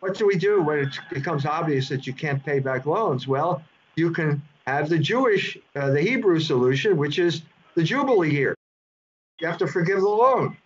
What 0.00 0.16
do 0.16 0.26
we 0.26 0.36
do 0.36 0.62
when 0.62 0.78
it 0.78 0.98
becomes 1.12 1.44
obvious 1.44 1.88
that 1.90 2.06
you 2.06 2.14
can't 2.14 2.44
pay 2.44 2.58
back 2.58 2.86
loans? 2.86 3.28
Well, 3.28 3.62
you 3.96 4.10
can 4.10 4.42
have 4.66 4.88
the 4.88 4.98
Jewish, 4.98 5.58
uh, 5.76 5.90
the 5.90 6.00
Hebrew 6.00 6.40
solution, 6.40 6.96
which 6.96 7.18
is 7.18 7.42
the 7.74 7.82
Jubilee 7.82 8.32
year. 8.32 8.54
You 9.40 9.48
have 9.48 9.58
to 9.58 9.66
forgive 9.66 10.00
the 10.00 10.08
loan. 10.08 10.56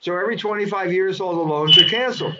So 0.00 0.16
every 0.16 0.36
25 0.36 0.92
years, 0.92 1.20
all 1.20 1.34
the 1.34 1.42
loans 1.42 1.76
are 1.78 1.88
canceled. 1.88 2.36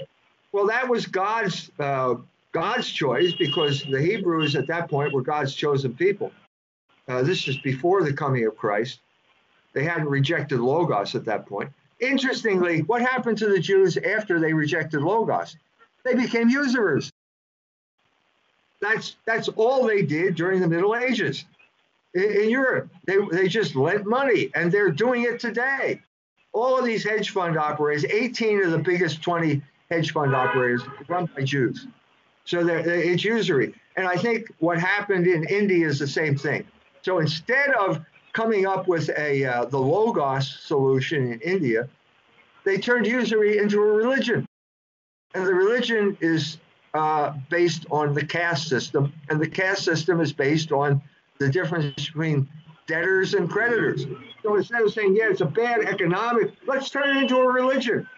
Well, 0.53 0.67
that 0.67 0.89
was 0.89 1.07
God's 1.07 1.71
uh, 1.79 2.15
God's 2.55 2.89
choice 2.89 3.33
because 3.33 3.83
the 3.83 4.01
Hebrews 4.01 4.55
at 4.55 4.69
that 4.69 4.89
point 4.89 5.13
were 5.13 5.23
God's 5.23 5.57
chosen 5.57 5.93
people. 5.93 6.31
Uh, 7.09 7.23
this 7.23 7.49
is 7.49 7.57
before 7.59 8.05
the 8.05 8.13
coming 8.13 8.47
of 8.47 8.57
Christ. 8.57 9.01
They 9.73 9.83
hadn't 9.83 10.09
rejected 10.09 10.61
Logos 10.61 11.17
at 11.17 11.25
that 11.25 11.47
point. 11.47 11.71
Interestingly, 11.99 12.83
what 12.83 13.03
happened 13.03 13.39
to 13.39 13.49
the 13.49 13.59
Jews 13.59 13.97
after 13.97 14.39
they 14.39 14.53
rejected 14.53 15.03
Logos? 15.03 15.57
They 16.05 16.15
became 16.15 16.49
usurers. 16.49 17.11
That's, 18.81 19.17
that's 19.27 19.49
all 19.49 19.85
they 19.85 20.03
did 20.03 20.37
during 20.37 20.61
the 20.61 20.69
Middle 20.69 20.95
Ages 20.95 21.45
in, 22.15 22.23
in 22.23 22.51
Europe. 22.51 22.89
They, 23.05 23.17
they 23.33 23.49
just 23.49 23.75
lent 23.75 24.07
money, 24.07 24.51
and 24.55 24.71
they're 24.71 24.93
doing 24.93 25.23
it 25.23 25.41
today. 25.41 26.01
All 26.53 26.79
of 26.79 26.85
these 26.85 27.03
hedge 27.03 27.31
fund 27.31 27.59
operators, 27.59 28.05
18 28.05 28.63
of 28.63 28.71
the 28.71 28.79
biggest 28.79 29.23
20 29.23 29.61
hedge 29.91 30.13
fund 30.13 30.37
operators, 30.37 30.83
run 31.09 31.29
by 31.35 31.43
Jews. 31.43 31.89
So 32.45 32.67
it's 32.67 33.25
usury. 33.25 33.75
And 33.97 34.07
I 34.07 34.17
think 34.17 34.53
what 34.59 34.79
happened 34.79 35.27
in 35.27 35.45
India 35.45 35.87
is 35.87 35.99
the 35.99 36.07
same 36.07 36.37
thing. 36.37 36.65
So 37.03 37.19
instead 37.19 37.71
of 37.71 38.05
coming 38.33 38.67
up 38.67 38.89
with 38.89 39.09
a 39.17 39.45
uh, 39.45 39.65
the 39.67 39.79
Logos 39.79 40.61
solution 40.61 41.33
in 41.33 41.41
India, 41.41 41.89
they 42.65 42.79
turned 42.79 43.07
usury 43.07 43.59
into 43.59 43.79
a 43.81 43.93
religion, 43.93 44.47
and 45.35 45.47
the 45.47 45.55
religion 45.55 46.17
is 46.21 46.59
uh, 46.95 47.35
based 47.51 47.87
on 47.91 48.15
the 48.15 48.25
caste 48.25 48.69
system, 48.69 49.13
and 49.29 49.41
the 49.41 49.49
caste 49.49 49.85
system 49.85 50.21
is 50.21 50.33
based 50.33 50.73
on 50.73 51.01
the 51.39 51.49
difference 51.49 51.95
between 51.95 52.49
debtors 52.87 53.35
and 53.35 53.51
creditors. 53.51 54.07
So 54.43 54.57
instead 54.57 54.83
of 54.83 54.93
saying, 54.93 55.17
yeah, 55.17 55.31
it's 55.31 55.41
a 55.41 55.47
bad 55.47 55.81
economic, 55.83 56.53
let's 56.67 56.91
turn 56.91 57.17
it 57.17 57.23
into 57.23 57.39
a 57.39 57.53
religion. 57.53 58.09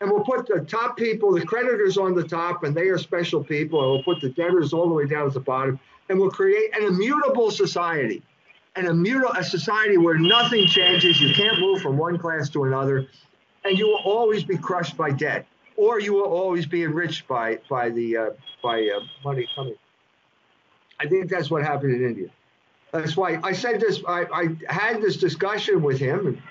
And 0.00 0.10
we'll 0.10 0.24
put 0.24 0.46
the 0.46 0.60
top 0.60 0.96
people, 0.96 1.32
the 1.32 1.44
creditors 1.44 1.96
on 1.96 2.14
the 2.14 2.22
top, 2.22 2.64
and 2.64 2.76
they 2.76 2.88
are 2.88 2.98
special 2.98 3.42
people, 3.42 3.80
and 3.82 3.90
we'll 3.90 4.02
put 4.02 4.20
the 4.20 4.28
debtors 4.30 4.72
all 4.72 4.88
the 4.88 4.94
way 4.94 5.06
down 5.06 5.26
at 5.26 5.32
the 5.32 5.40
bottom, 5.40 5.78
and 6.08 6.18
we'll 6.18 6.30
create 6.30 6.76
an 6.76 6.84
immutable 6.84 7.50
society, 7.50 8.22
an 8.76 8.86
immutable 8.86 9.32
a 9.32 9.44
society 9.44 9.96
where 9.96 10.18
nothing 10.18 10.66
changes. 10.66 11.20
You 11.20 11.32
can't 11.34 11.58
move 11.58 11.80
from 11.80 11.96
one 11.96 12.18
class 12.18 12.50
to 12.50 12.64
another, 12.64 13.06
and 13.64 13.78
you 13.78 13.86
will 13.86 14.02
always 14.04 14.44
be 14.44 14.58
crushed 14.58 14.96
by 14.96 15.10
debt, 15.10 15.46
or 15.76 15.98
you 15.98 16.12
will 16.12 16.30
always 16.30 16.66
be 16.66 16.84
enriched 16.84 17.26
by 17.26 17.58
by 17.70 17.88
the 17.88 18.16
uh, 18.16 18.30
by 18.62 18.88
uh, 18.94 19.00
money 19.24 19.48
coming. 19.54 19.76
I 21.00 21.06
think 21.06 21.30
that's 21.30 21.50
what 21.50 21.62
happened 21.62 21.94
in 21.94 22.04
India. 22.04 22.28
That's 22.92 23.16
why 23.16 23.38
I 23.42 23.52
said 23.52 23.80
this. 23.80 24.00
I, 24.06 24.24
I 24.32 24.72
had 24.72 25.02
this 25.02 25.16
discussion 25.16 25.82
with 25.82 25.98
him. 25.98 26.42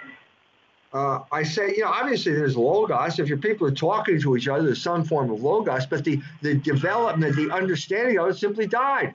Uh, 0.95 1.25
I 1.29 1.43
say, 1.43 1.73
you 1.75 1.81
know, 1.81 1.89
obviously 1.89 2.31
there's 2.31 2.55
logos. 2.55 3.19
If 3.19 3.27
your 3.27 3.37
people 3.37 3.67
are 3.67 3.71
talking 3.71 4.17
to 4.21 4.37
each 4.37 4.47
other, 4.47 4.63
there's 4.63 4.81
some 4.81 5.03
form 5.03 5.29
of 5.29 5.43
logos, 5.43 5.85
but 5.85 6.05
the, 6.05 6.21
the 6.41 6.55
development, 6.55 7.35
the 7.35 7.51
understanding 7.51 8.17
of 8.17 8.29
it 8.29 8.37
simply 8.37 8.65
died. 8.65 9.13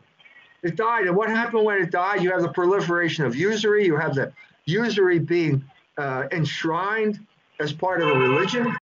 It 0.62 0.76
died. 0.76 1.06
And 1.06 1.16
what 1.16 1.30
happened 1.30 1.64
when 1.64 1.80
it 1.80 1.90
died? 1.90 2.22
You 2.22 2.32
have 2.32 2.42
the 2.42 2.50
proliferation 2.50 3.24
of 3.24 3.34
usury. 3.34 3.86
You 3.86 3.96
have 3.96 4.14
the 4.14 4.30
usury 4.66 5.20
being 5.20 5.64
uh, 5.96 6.24
enshrined 6.32 7.18
as 7.60 7.72
part 7.72 8.02
of 8.02 8.08
a 8.08 8.14
religion. 8.14 8.76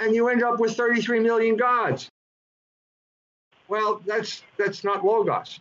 And 0.00 0.14
you 0.14 0.28
end 0.28 0.42
up 0.42 0.60
with 0.60 0.76
33 0.76 1.20
million 1.20 1.56
gods. 1.56 2.10
Well, 3.68 4.02
that's 4.04 4.42
that's 4.58 4.84
not 4.84 5.02
logos. 5.02 5.60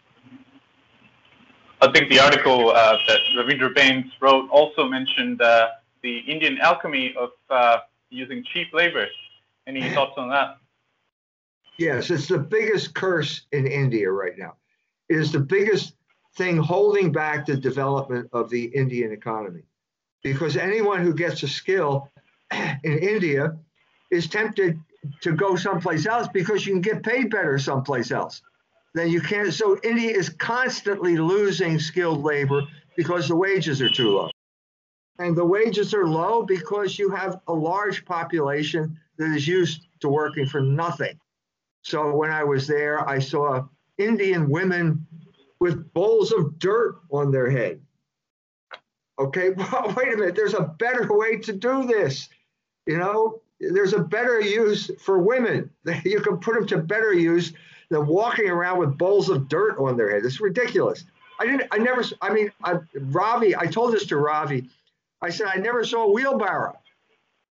I 1.82 1.90
think 1.94 2.10
the 2.10 2.20
article 2.20 2.72
uh, 2.72 2.98
that 3.08 3.20
Ravindra 3.38 3.74
Bains 3.74 4.12
wrote 4.20 4.50
also 4.50 4.90
mentioned 4.90 5.42
uh, 5.42 5.70
the 6.06 6.20
Indian 6.20 6.60
alchemy 6.60 7.16
of 7.20 7.32
uh, 7.50 7.78
using 8.12 8.46
cheap 8.54 8.68
labor. 8.74 9.08
Any 9.68 9.90
thoughts 9.96 10.14
on 10.18 10.30
that? 10.30 10.58
Yes, 11.78 12.12
it's 12.12 12.28
the 12.28 12.38
biggest 12.38 12.94
curse 12.94 13.42
in 13.52 13.66
India 13.66 14.10
right 14.10 14.38
now. 14.38 14.54
It 15.10 15.18
is 15.18 15.32
the 15.32 15.40
biggest 15.40 15.96
thing 16.38 16.58
holding 16.58 17.12
back 17.12 17.48
the 17.48 17.58
development 17.58 18.30
of 18.32 18.50
the 18.50 18.66
Indian 18.66 19.12
economy. 19.12 19.64
Because 20.24 20.56
anyone 20.58 21.02
who 21.02 21.14
gets 21.14 21.42
a 21.44 21.48
skill 21.48 22.12
in 22.84 23.00
India 23.00 23.58
is 24.12 24.28
tempted 24.28 24.80
to 25.22 25.32
go 25.34 25.56
someplace 25.56 26.06
else 26.06 26.28
because 26.34 26.66
you 26.66 26.74
can 26.74 26.82
get 26.82 27.04
paid 27.04 27.30
better 27.32 27.58
someplace 27.58 28.12
else. 28.12 28.42
Then 28.94 29.10
you 29.10 29.22
can't. 29.22 29.54
So 29.54 29.78
India 29.84 30.12
is 30.12 30.30
constantly 30.30 31.18
losing 31.18 31.80
skilled 31.80 32.24
labor 32.24 32.62
because 32.96 33.28
the 33.28 33.36
wages 33.36 33.82
are 33.82 33.90
too 33.90 34.12
low. 34.12 34.30
And 35.20 35.36
the 35.36 35.46
wages 35.46 35.94
are 35.94 36.08
low 36.08 36.44
because 36.44 37.00
you 37.00 37.10
have 37.10 37.40
a 37.48 37.54
large 37.54 38.06
population 38.06 39.00
that 39.18 39.34
is 39.34 39.48
used 39.48 39.88
to 40.02 40.10
working 40.10 40.46
for 40.46 40.62
nothing. 40.62 41.20
So 41.84 42.16
when 42.16 42.32
I 42.32 42.44
was 42.44 42.68
there, 42.68 43.08
I 43.08 43.20
saw 43.20 43.66
Indian 43.98 44.50
women 44.50 45.06
with 45.60 45.94
bowls 45.94 46.32
of 46.32 46.60
dirt 46.60 46.98
on 47.12 47.32
their 47.32 47.50
head. 47.50 47.80
Okay, 49.18 49.50
well, 49.58 49.94
wait 49.96 50.14
a 50.14 50.18
minute, 50.18 50.36
there's 50.36 50.54
a 50.54 50.76
better 50.80 51.08
way 51.10 51.38
to 51.38 51.54
do 51.54 51.86
this. 51.88 52.28
You 52.86 52.98
know, 52.98 53.42
there's 53.60 53.94
a 53.94 54.00
better 54.00 54.40
use 54.42 54.92
for 55.00 55.20
women. 55.20 55.70
You 56.04 56.20
can 56.20 56.38
put 56.38 56.56
them 56.56 56.68
to 56.68 56.78
better 56.78 57.14
use 57.14 57.54
than 57.90 58.06
walking 58.08 58.50
around 58.50 58.80
with 58.80 58.98
bowls 58.98 59.30
of 59.30 59.48
dirt 59.48 59.78
on 59.80 59.96
their 59.96 60.10
head. 60.10 60.26
It's 60.26 60.42
ridiculous. 60.42 61.06
I 61.40 61.46
didn't, 61.46 61.68
I 61.72 61.78
never, 61.78 62.04
I 62.22 62.34
mean, 62.34 62.52
I, 62.64 62.80
Ravi, 62.96 63.56
I 63.56 63.66
told 63.68 63.94
this 63.94 64.06
to 64.08 64.18
Ravi 64.18 64.70
I 65.22 65.30
said, 65.30 65.48
I 65.48 65.58
never 65.58 65.84
saw 65.84 66.06
a 66.06 66.12
wheelbarrow 66.12 66.78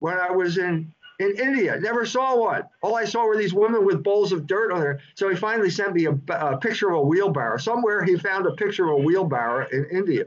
when 0.00 0.18
I 0.18 0.30
was 0.30 0.58
in, 0.58 0.92
in 1.18 1.36
India. 1.38 1.78
Never 1.78 2.04
saw 2.04 2.36
one. 2.36 2.62
All 2.82 2.96
I 2.96 3.04
saw 3.04 3.24
were 3.24 3.36
these 3.36 3.54
women 3.54 3.84
with 3.84 4.02
bowls 4.02 4.32
of 4.32 4.46
dirt 4.46 4.72
on 4.72 4.80
there. 4.80 5.00
So 5.14 5.28
he 5.28 5.36
finally 5.36 5.70
sent 5.70 5.94
me 5.94 6.06
a, 6.06 6.18
a 6.30 6.56
picture 6.56 6.90
of 6.90 6.98
a 6.98 7.02
wheelbarrow. 7.02 7.58
Somewhere 7.58 8.02
he 8.04 8.16
found 8.16 8.46
a 8.46 8.52
picture 8.52 8.90
of 8.90 9.00
a 9.00 9.02
wheelbarrow 9.02 9.68
in 9.70 9.86
India. 9.90 10.24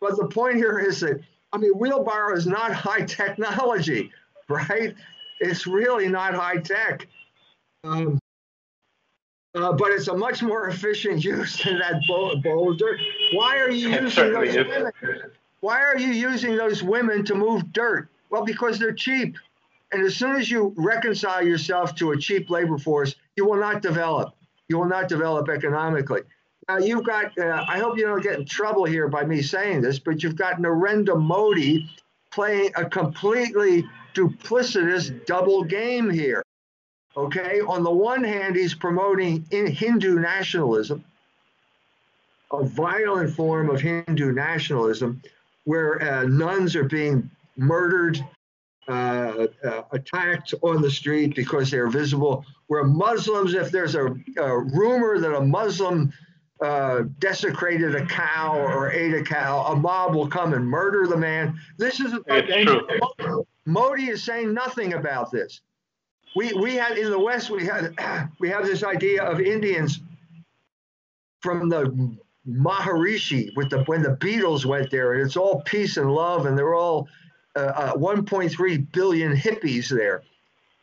But 0.00 0.16
the 0.16 0.28
point 0.28 0.56
here 0.56 0.78
is 0.78 1.00
that, 1.00 1.20
I 1.52 1.58
mean, 1.58 1.72
wheelbarrow 1.72 2.36
is 2.36 2.46
not 2.46 2.72
high 2.88 3.02
technology, 3.02 4.12
right? 4.48 4.94
It's 5.40 5.66
really 5.66 6.08
not 6.08 6.34
high 6.34 6.58
tech. 6.58 7.06
Um, 7.82 8.18
uh, 9.54 9.72
but 9.72 9.90
it's 9.90 10.08
a 10.08 10.16
much 10.16 10.42
more 10.42 10.68
efficient 10.68 11.24
use 11.24 11.60
than 11.62 11.78
that 11.78 12.02
bowl, 12.06 12.36
bowl 12.36 12.72
of 12.72 12.78
dirt. 12.78 13.00
Why 13.32 13.58
are 13.58 13.70
you 13.70 13.88
using 14.02 14.32
those 14.32 14.54
women? 14.54 14.92
Why 15.60 15.82
are 15.82 15.98
you 15.98 16.08
using 16.08 16.56
those 16.56 16.82
women 16.82 17.24
to 17.26 17.34
move 17.34 17.72
dirt? 17.72 18.08
Well, 18.30 18.44
because 18.44 18.78
they're 18.78 18.92
cheap. 18.92 19.36
And 19.92 20.02
as 20.04 20.16
soon 20.16 20.36
as 20.36 20.50
you 20.50 20.72
reconcile 20.76 21.44
yourself 21.44 21.94
to 21.96 22.12
a 22.12 22.16
cheap 22.16 22.48
labor 22.48 22.78
force, 22.78 23.16
you 23.36 23.44
will 23.44 23.58
not 23.58 23.82
develop. 23.82 24.34
You 24.68 24.78
will 24.78 24.88
not 24.88 25.08
develop 25.08 25.48
economically. 25.48 26.20
Now, 26.68 26.78
you've 26.78 27.04
got, 27.04 27.36
uh, 27.36 27.64
I 27.68 27.78
hope 27.78 27.98
you 27.98 28.06
don't 28.06 28.22
get 28.22 28.38
in 28.38 28.46
trouble 28.46 28.84
here 28.84 29.08
by 29.08 29.24
me 29.24 29.42
saying 29.42 29.80
this, 29.80 29.98
but 29.98 30.22
you've 30.22 30.36
got 30.36 30.58
Narendra 30.58 31.20
Modi 31.20 31.90
playing 32.30 32.70
a 32.76 32.84
completely 32.84 33.84
duplicitous 34.14 35.26
double 35.26 35.64
game 35.64 36.08
here. 36.08 36.44
Okay, 37.16 37.60
on 37.60 37.82
the 37.82 37.90
one 37.90 38.22
hand, 38.22 38.54
he's 38.54 38.72
promoting 38.74 39.44
Hindu 39.50 40.20
nationalism, 40.20 41.04
a 42.52 42.62
violent 42.62 43.34
form 43.34 43.68
of 43.68 43.80
Hindu 43.80 44.30
nationalism, 44.30 45.20
where 45.64 46.02
uh, 46.02 46.24
nuns 46.24 46.74
are 46.76 46.84
being 46.84 47.30
murdered, 47.56 48.24
uh, 48.88 49.46
uh, 49.62 49.82
attacked 49.92 50.54
on 50.62 50.82
the 50.82 50.90
street 50.90 51.34
because 51.36 51.70
they're 51.70 51.88
visible, 51.88 52.44
where 52.66 52.84
Muslims, 52.84 53.54
if 53.54 53.70
there's 53.70 53.94
a, 53.94 54.06
a 54.38 54.58
rumor 54.58 55.18
that 55.18 55.34
a 55.34 55.40
Muslim 55.40 56.12
uh, 56.60 57.02
desecrated 57.18 57.94
a 57.94 58.04
cow 58.06 58.58
or 58.58 58.90
ate 58.90 59.14
a 59.14 59.22
cow, 59.22 59.64
a 59.66 59.76
mob 59.76 60.14
will 60.14 60.28
come 60.28 60.54
and 60.54 60.66
murder 60.66 61.06
the 61.06 61.16
man. 61.16 61.58
This 61.78 62.00
is 62.00 62.14
true. 62.26 63.46
Modi 63.66 64.08
is 64.08 64.24
saying 64.24 64.52
nothing 64.52 64.94
about 64.94 65.30
this. 65.30 65.60
We 66.36 66.52
we 66.52 66.74
had 66.74 66.98
in 66.98 67.10
the 67.10 67.18
West 67.18 67.50
we 67.50 67.64
had 67.64 67.94
we 68.40 68.48
have 68.48 68.64
this 68.64 68.82
idea 68.82 69.22
of 69.22 69.40
Indians 69.40 70.00
from 71.40 71.68
the 71.68 72.16
Maharishi 72.50 73.54
with 73.56 73.70
the 73.70 73.84
when 73.84 74.02
the 74.02 74.16
Beatles 74.16 74.64
went 74.64 74.90
there, 74.90 75.14
and 75.14 75.22
it's 75.22 75.36
all 75.36 75.62
peace 75.62 75.96
and 75.96 76.12
love, 76.12 76.46
and 76.46 76.56
they're 76.56 76.74
all 76.74 77.08
uh, 77.56 77.60
uh, 77.60 77.94
1.3 77.94 78.92
billion 78.92 79.36
hippies 79.36 79.88
there. 79.88 80.22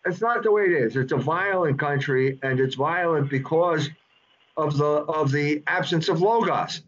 It's 0.06 0.22
not 0.22 0.44
the 0.44 0.52
way 0.52 0.64
it 0.64 0.72
is. 0.72 0.96
It's 0.96 1.12
a 1.12 1.18
violent 1.18 1.80
country, 1.80 2.40
and 2.44 2.60
it's 2.60 2.76
violent 2.76 3.30
because 3.30 3.90
of 4.56 4.78
the 4.78 4.86
of 4.86 5.32
the 5.32 5.64
absence 5.68 6.10
of 6.10 6.22
logos. 6.22 6.82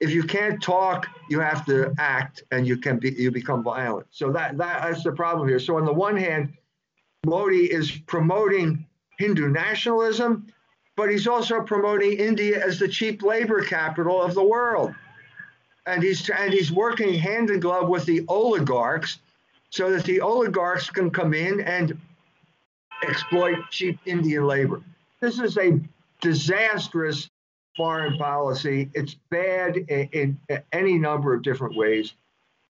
If 0.00 0.12
you 0.12 0.22
can't 0.22 0.62
talk, 0.62 1.08
you 1.28 1.40
have 1.40 1.66
to 1.66 1.92
act, 1.98 2.44
and 2.50 2.66
you 2.66 2.76
can 2.76 2.98
be 2.98 3.10
you 3.10 3.30
become 3.30 3.62
violent. 3.62 4.06
So 4.10 4.30
that, 4.32 4.56
that 4.58 4.82
that's 4.82 5.02
the 5.02 5.12
problem 5.12 5.48
here. 5.48 5.58
So 5.58 5.76
on 5.76 5.84
the 5.84 5.92
one 5.92 6.16
hand, 6.16 6.52
Modi 7.26 7.72
is 7.72 7.90
promoting 7.90 8.86
Hindu 9.18 9.48
nationalism 9.48 10.46
but 10.98 11.08
he's 11.08 11.28
also 11.28 11.62
promoting 11.62 12.18
India 12.18 12.60
as 12.60 12.80
the 12.80 12.88
cheap 12.88 13.22
labor 13.22 13.62
capital 13.62 14.20
of 14.20 14.34
the 14.34 14.42
world. 14.42 14.92
And 15.86 16.02
he's, 16.02 16.28
and 16.28 16.52
he's 16.52 16.72
working 16.72 17.14
hand 17.14 17.50
in 17.50 17.60
glove 17.60 17.88
with 17.88 18.04
the 18.04 18.24
oligarchs 18.26 19.20
so 19.70 19.92
that 19.92 20.02
the 20.02 20.20
oligarchs 20.20 20.90
can 20.90 21.08
come 21.10 21.34
in 21.34 21.60
and 21.60 21.96
exploit 23.06 23.58
cheap 23.70 24.00
Indian 24.06 24.44
labor. 24.44 24.82
This 25.20 25.38
is 25.38 25.56
a 25.56 25.78
disastrous 26.20 27.30
foreign 27.76 28.18
policy. 28.18 28.90
It's 28.92 29.14
bad 29.30 29.76
in, 29.76 30.36
in 30.48 30.62
any 30.72 30.98
number 30.98 31.32
of 31.32 31.44
different 31.44 31.76
ways. 31.76 32.14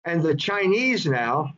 And 0.05 0.23
the 0.23 0.35
Chinese 0.35 1.07
now 1.07 1.55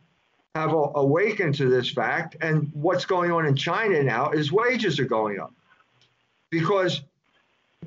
have 0.55 0.71
awakened 0.71 1.55
to 1.55 1.69
this 1.69 1.89
fact. 1.89 2.37
And 2.39 2.71
what's 2.73 3.03
going 3.03 3.29
on 3.29 3.45
in 3.45 3.57
China 3.57 4.01
now 4.03 4.31
is 4.31 4.53
wages 4.53 4.97
are 5.01 5.05
going 5.05 5.37
up 5.37 5.51
because 6.51 7.01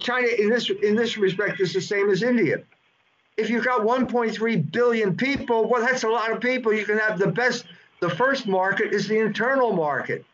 China, 0.01 0.27
in 0.27 0.49
this 0.49 0.71
in 0.71 0.97
this 0.97 1.17
respect, 1.17 1.61
is 1.61 1.73
the 1.73 1.81
same 1.81 2.11
as 2.11 2.23
India. 2.23 2.63
If 3.37 3.51
you've 3.51 3.65
got 3.65 3.83
1.3 3.83 4.73
billion 4.73 5.17
people, 5.17 5.69
well, 5.69 5.83
that's 5.83 6.05
a 6.05 6.09
lot 6.09 6.33
of 6.33 6.41
people. 6.41 6.73
You 6.73 6.85
can 6.85 6.99
have 6.99 7.19
the 7.19 7.29
best. 7.29 7.67
The 8.01 8.11
first 8.11 8.47
market 8.47 8.93
is 8.93 9.07
the 9.07 9.19
internal 9.19 9.73
market. 9.73 10.25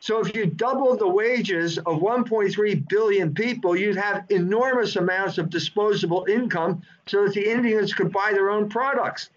So 0.00 0.20
if 0.20 0.36
you 0.36 0.44
double 0.44 0.96
the 0.96 1.08
wages 1.08 1.78
of 1.78 2.00
1.3 2.00 2.88
billion 2.88 3.34
people, 3.34 3.74
you'd 3.74 3.96
have 3.96 4.24
enormous 4.28 4.96
amounts 4.96 5.38
of 5.38 5.48
disposable 5.48 6.26
income 6.28 6.82
so 7.06 7.24
that 7.24 7.32
the 7.32 7.50
Indians 7.50 7.94
could 7.94 8.12
buy 8.12 8.32
their 8.32 8.50
own 8.50 8.68
products. 8.68 9.30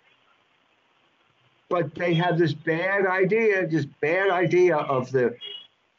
But 1.70 1.96
they 1.96 2.14
have 2.16 2.38
this 2.38 2.54
bad 2.54 3.06
idea, 3.06 3.66
this 3.66 3.86
bad 4.02 4.30
idea 4.30 4.76
of 4.76 5.10
the 5.12 5.38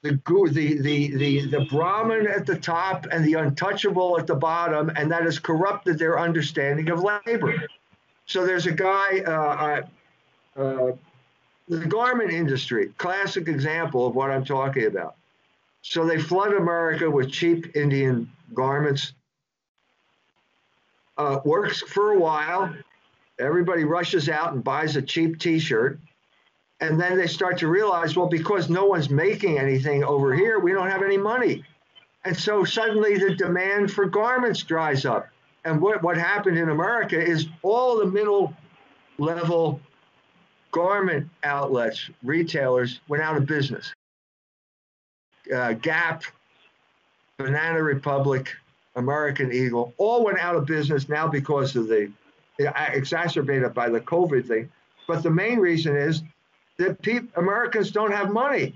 the 0.02 0.20
the 0.52 0.80
the 0.80 1.16
the 1.16 1.46
the 1.46 1.66
Brahmin 1.70 2.26
at 2.26 2.46
the 2.46 2.56
top 2.56 3.06
and 3.10 3.24
the 3.24 3.34
untouchable 3.34 4.18
at 4.18 4.26
the 4.26 4.34
bottom, 4.34 4.90
and 4.94 5.10
that 5.10 5.24
has 5.24 5.38
corrupted 5.38 5.98
their 5.98 6.18
understanding 6.18 6.90
of 6.90 7.02
labor. 7.02 7.54
So 8.26 8.46
there's 8.46 8.66
a 8.66 8.72
guy, 8.72 9.20
uh, 9.26 9.82
uh, 10.56 10.60
uh 10.60 10.92
the 11.68 11.86
garment 11.86 12.30
industry, 12.30 12.92
classic 12.98 13.48
example 13.48 14.06
of 14.06 14.14
what 14.14 14.30
I'm 14.30 14.44
talking 14.44 14.86
about. 14.86 15.16
So 15.82 16.06
they 16.06 16.18
flood 16.18 16.52
America 16.52 17.10
with 17.10 17.30
cheap 17.30 17.76
Indian 17.76 18.30
garments. 18.54 19.12
Uh, 21.16 21.40
works 21.44 21.82
for 21.82 22.12
a 22.12 22.18
while. 22.18 22.72
Everybody 23.40 23.84
rushes 23.84 24.28
out 24.28 24.52
and 24.52 24.62
buys 24.62 24.96
a 24.96 25.02
cheap 25.02 25.38
t 25.40 25.58
shirt. 25.58 25.98
And 26.80 27.00
then 27.00 27.18
they 27.18 27.26
start 27.26 27.58
to 27.58 27.68
realize, 27.68 28.16
well, 28.16 28.28
because 28.28 28.70
no 28.70 28.84
one's 28.84 29.10
making 29.10 29.58
anything 29.58 30.04
over 30.04 30.34
here, 30.34 30.60
we 30.60 30.72
don't 30.72 30.88
have 30.88 31.02
any 31.02 31.16
money. 31.16 31.64
And 32.24 32.36
so 32.36 32.64
suddenly 32.64 33.18
the 33.18 33.34
demand 33.34 33.92
for 33.92 34.06
garments 34.06 34.62
dries 34.62 35.04
up. 35.04 35.28
And 35.64 35.80
what, 35.80 36.02
what 36.02 36.16
happened 36.16 36.56
in 36.56 36.68
America 36.68 37.20
is 37.20 37.48
all 37.62 37.98
the 37.98 38.06
middle 38.06 38.54
level 39.18 39.80
garment 40.70 41.28
outlets, 41.42 42.10
retailers 42.22 43.00
went 43.08 43.22
out 43.22 43.36
of 43.36 43.46
business. 43.46 43.92
Uh, 45.52 45.72
Gap, 45.72 46.22
Banana 47.38 47.82
Republic, 47.82 48.54
American 48.96 49.52
Eagle, 49.52 49.94
all 49.96 50.24
went 50.24 50.38
out 50.38 50.54
of 50.54 50.66
business 50.66 51.08
now 51.08 51.26
because 51.26 51.74
of 51.76 51.88
the 51.88 52.12
exacerbated 52.58 53.72
by 53.72 53.88
the 53.88 54.00
COVID 54.00 54.46
thing. 54.46 54.70
But 55.06 55.22
the 55.22 55.30
main 55.30 55.58
reason 55.58 55.96
is 55.96 56.22
that 56.78 57.28
Americans 57.36 57.90
don't 57.90 58.12
have 58.12 58.30
money. 58.30 58.74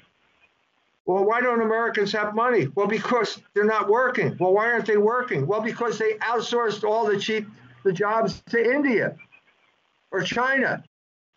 Well, 1.06 1.24
why 1.24 1.40
don't 1.40 1.60
Americans 1.62 2.12
have 2.12 2.34
money? 2.34 2.68
Well, 2.74 2.86
because 2.86 3.40
they're 3.54 3.64
not 3.64 3.88
working. 3.88 4.36
Well, 4.38 4.52
why 4.52 4.70
aren't 4.70 4.86
they 4.86 4.96
working? 4.96 5.46
Well, 5.46 5.60
because 5.60 5.98
they 5.98 6.14
outsourced 6.14 6.84
all 6.84 7.06
the 7.06 7.18
cheap 7.18 7.46
the 7.84 7.92
jobs 7.92 8.42
to 8.50 8.72
India 8.72 9.16
or 10.12 10.22
China. 10.22 10.84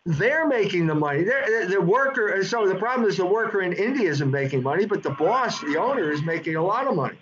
They're 0.04 0.46
making 0.46 0.86
the 0.86 0.94
money. 0.94 1.24
They're, 1.24 1.66
the 1.66 1.80
worker. 1.80 2.44
So 2.44 2.68
the 2.68 2.76
problem 2.76 3.08
is 3.08 3.16
the 3.16 3.26
worker 3.26 3.62
in 3.62 3.72
India 3.72 4.08
isn't 4.08 4.30
making 4.30 4.62
money, 4.62 4.86
but 4.86 5.02
the 5.02 5.10
boss, 5.10 5.60
the 5.60 5.76
owner, 5.76 6.12
is 6.12 6.22
making 6.22 6.54
a 6.54 6.62
lot 6.62 6.86
of 6.86 6.94
money. 6.94 7.18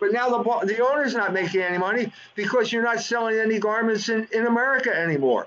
But 0.00 0.12
now 0.12 0.28
the 0.28 0.66
the 0.66 0.84
owner's 0.84 1.14
not 1.14 1.32
making 1.32 1.62
any 1.62 1.78
money 1.78 2.12
because 2.34 2.72
you're 2.72 2.82
not 2.82 3.00
selling 3.00 3.38
any 3.38 3.60
garments 3.60 4.08
in, 4.08 4.26
in 4.32 4.46
America 4.46 4.94
anymore. 4.94 5.46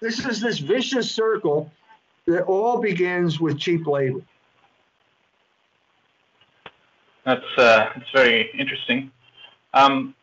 This 0.00 0.24
is 0.24 0.40
this 0.40 0.58
vicious 0.58 1.10
circle 1.10 1.70
that 2.26 2.42
all 2.44 2.80
begins 2.80 3.40
with 3.40 3.58
cheap 3.58 3.86
labor. 3.86 4.20
That's 7.24 7.44
uh, 7.56 7.90
that's 7.94 8.10
very 8.12 8.50
interesting. 8.58 9.10
Um, 9.72 10.14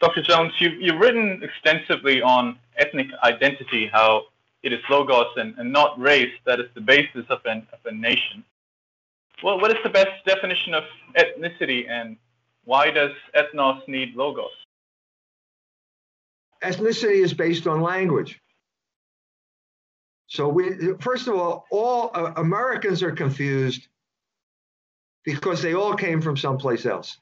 Dr. 0.00 0.22
Jones, 0.22 0.52
you've, 0.58 0.80
you've 0.80 0.98
written 0.98 1.42
extensively 1.42 2.22
on 2.22 2.58
ethnic 2.78 3.08
identity, 3.22 3.88
how 3.92 4.24
it 4.62 4.72
is 4.72 4.80
logos 4.88 5.26
and, 5.36 5.54
and 5.58 5.70
not 5.70 5.98
race 6.00 6.32
that 6.46 6.58
is 6.58 6.66
the 6.74 6.80
basis 6.80 7.24
of, 7.28 7.40
an, 7.44 7.66
of 7.72 7.78
a 7.84 7.92
nation. 7.92 8.42
Well, 9.42 9.60
what 9.60 9.70
is 9.70 9.76
the 9.82 9.90
best 9.90 10.24
definition 10.26 10.74
of 10.74 10.84
ethnicity 11.16 11.88
and 11.88 12.16
why 12.64 12.90
does 12.90 13.12
ethnos 13.34 13.86
need 13.88 14.14
logos? 14.14 14.50
Ethnicity 16.62 17.22
is 17.22 17.32
based 17.32 17.66
on 17.66 17.80
language. 17.80 18.40
So 20.30 20.48
we, 20.48 20.94
first 21.00 21.26
of 21.26 21.34
all, 21.34 21.66
all 21.70 22.12
uh, 22.14 22.32
Americans 22.36 23.02
are 23.02 23.10
confused 23.10 23.88
because 25.24 25.60
they 25.60 25.74
all 25.74 25.94
came 25.94 26.22
from 26.22 26.36
someplace 26.36 26.86
else. 26.86 27.18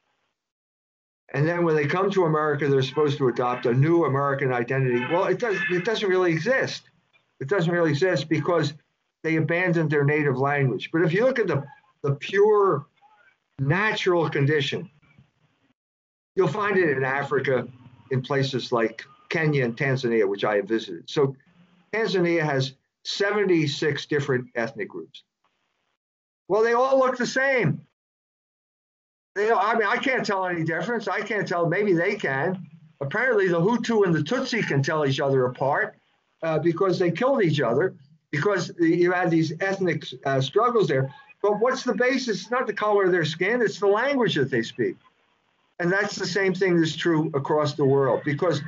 And 1.33 1.47
then 1.47 1.65
when 1.65 1.75
they 1.75 1.85
come 1.85 2.11
to 2.11 2.25
America, 2.25 2.67
they're 2.67 2.83
supposed 2.83 3.17
to 3.17 3.27
adopt 3.27 3.65
a 3.65 3.73
new 3.73 4.05
American 4.05 4.53
identity. 4.53 5.03
Well, 5.11 5.25
it 5.25 5.39
does 5.39 5.57
it 5.71 5.85
doesn't 5.85 6.07
really 6.07 6.31
exist. 6.31 6.83
It 7.39 7.47
doesn't 7.47 7.71
really 7.71 7.89
exist 7.91 8.29
because 8.29 8.73
they 9.23 9.37
abandoned 9.37 9.89
their 9.89 10.05
native 10.05 10.37
language. 10.37 10.89
But 10.91 11.01
if 11.01 11.11
you 11.11 11.25
look 11.25 11.39
at 11.39 11.47
the, 11.47 11.63
the 12.03 12.15
pure 12.15 12.85
natural 13.57 14.29
condition, 14.29 14.89
you'll 16.35 16.47
find 16.47 16.77
it 16.77 16.95
in 16.95 17.03
Africa, 17.03 17.67
in 18.11 18.21
places 18.21 18.71
like 18.71 19.03
Kenya 19.29 19.65
and 19.65 19.75
Tanzania, 19.75 20.27
which 20.27 20.43
I 20.43 20.57
have 20.57 20.67
visited. 20.67 21.09
So 21.09 21.35
Tanzania 21.93 22.43
has 22.43 22.73
76 23.03 24.05
different 24.07 24.47
ethnic 24.55 24.89
groups. 24.89 25.23
Well, 26.47 26.63
they 26.63 26.73
all 26.73 26.99
look 26.99 27.17
the 27.17 27.27
same. 27.27 27.81
They, 29.35 29.51
I 29.51 29.75
mean, 29.75 29.87
I 29.87 29.97
can't 29.97 30.25
tell 30.25 30.45
any 30.45 30.63
difference. 30.63 31.07
I 31.07 31.21
can't 31.21 31.47
tell. 31.47 31.67
Maybe 31.67 31.93
they 31.93 32.15
can. 32.15 32.67
Apparently, 33.01 33.47
the 33.47 33.61
Hutu 33.61 34.05
and 34.05 34.13
the 34.13 34.19
Tutsi 34.19 34.65
can 34.65 34.83
tell 34.83 35.05
each 35.05 35.19
other 35.19 35.45
apart 35.45 35.95
uh, 36.43 36.59
because 36.59 36.99
they 36.99 37.11
killed 37.11 37.43
each 37.43 37.61
other 37.61 37.95
because 38.31 38.71
you 38.79 39.11
had 39.11 39.31
these 39.31 39.53
ethnic 39.61 40.05
uh, 40.25 40.41
struggles 40.41 40.87
there. 40.87 41.13
But 41.41 41.59
what's 41.59 41.83
the 41.83 41.93
basis? 41.93 42.41
It's 42.41 42.51
not 42.51 42.67
the 42.67 42.73
color 42.73 43.05
of 43.05 43.11
their 43.11 43.25
skin, 43.25 43.61
it's 43.61 43.79
the 43.79 43.87
language 43.87 44.35
that 44.35 44.51
they 44.51 44.61
speak. 44.61 44.97
And 45.79 45.91
that's 45.91 46.15
the 46.15 46.27
same 46.27 46.53
thing 46.53 46.77
that's 46.77 46.95
true 46.95 47.31
across 47.33 47.73
the 47.73 47.85
world 47.85 48.21
because 48.25 48.61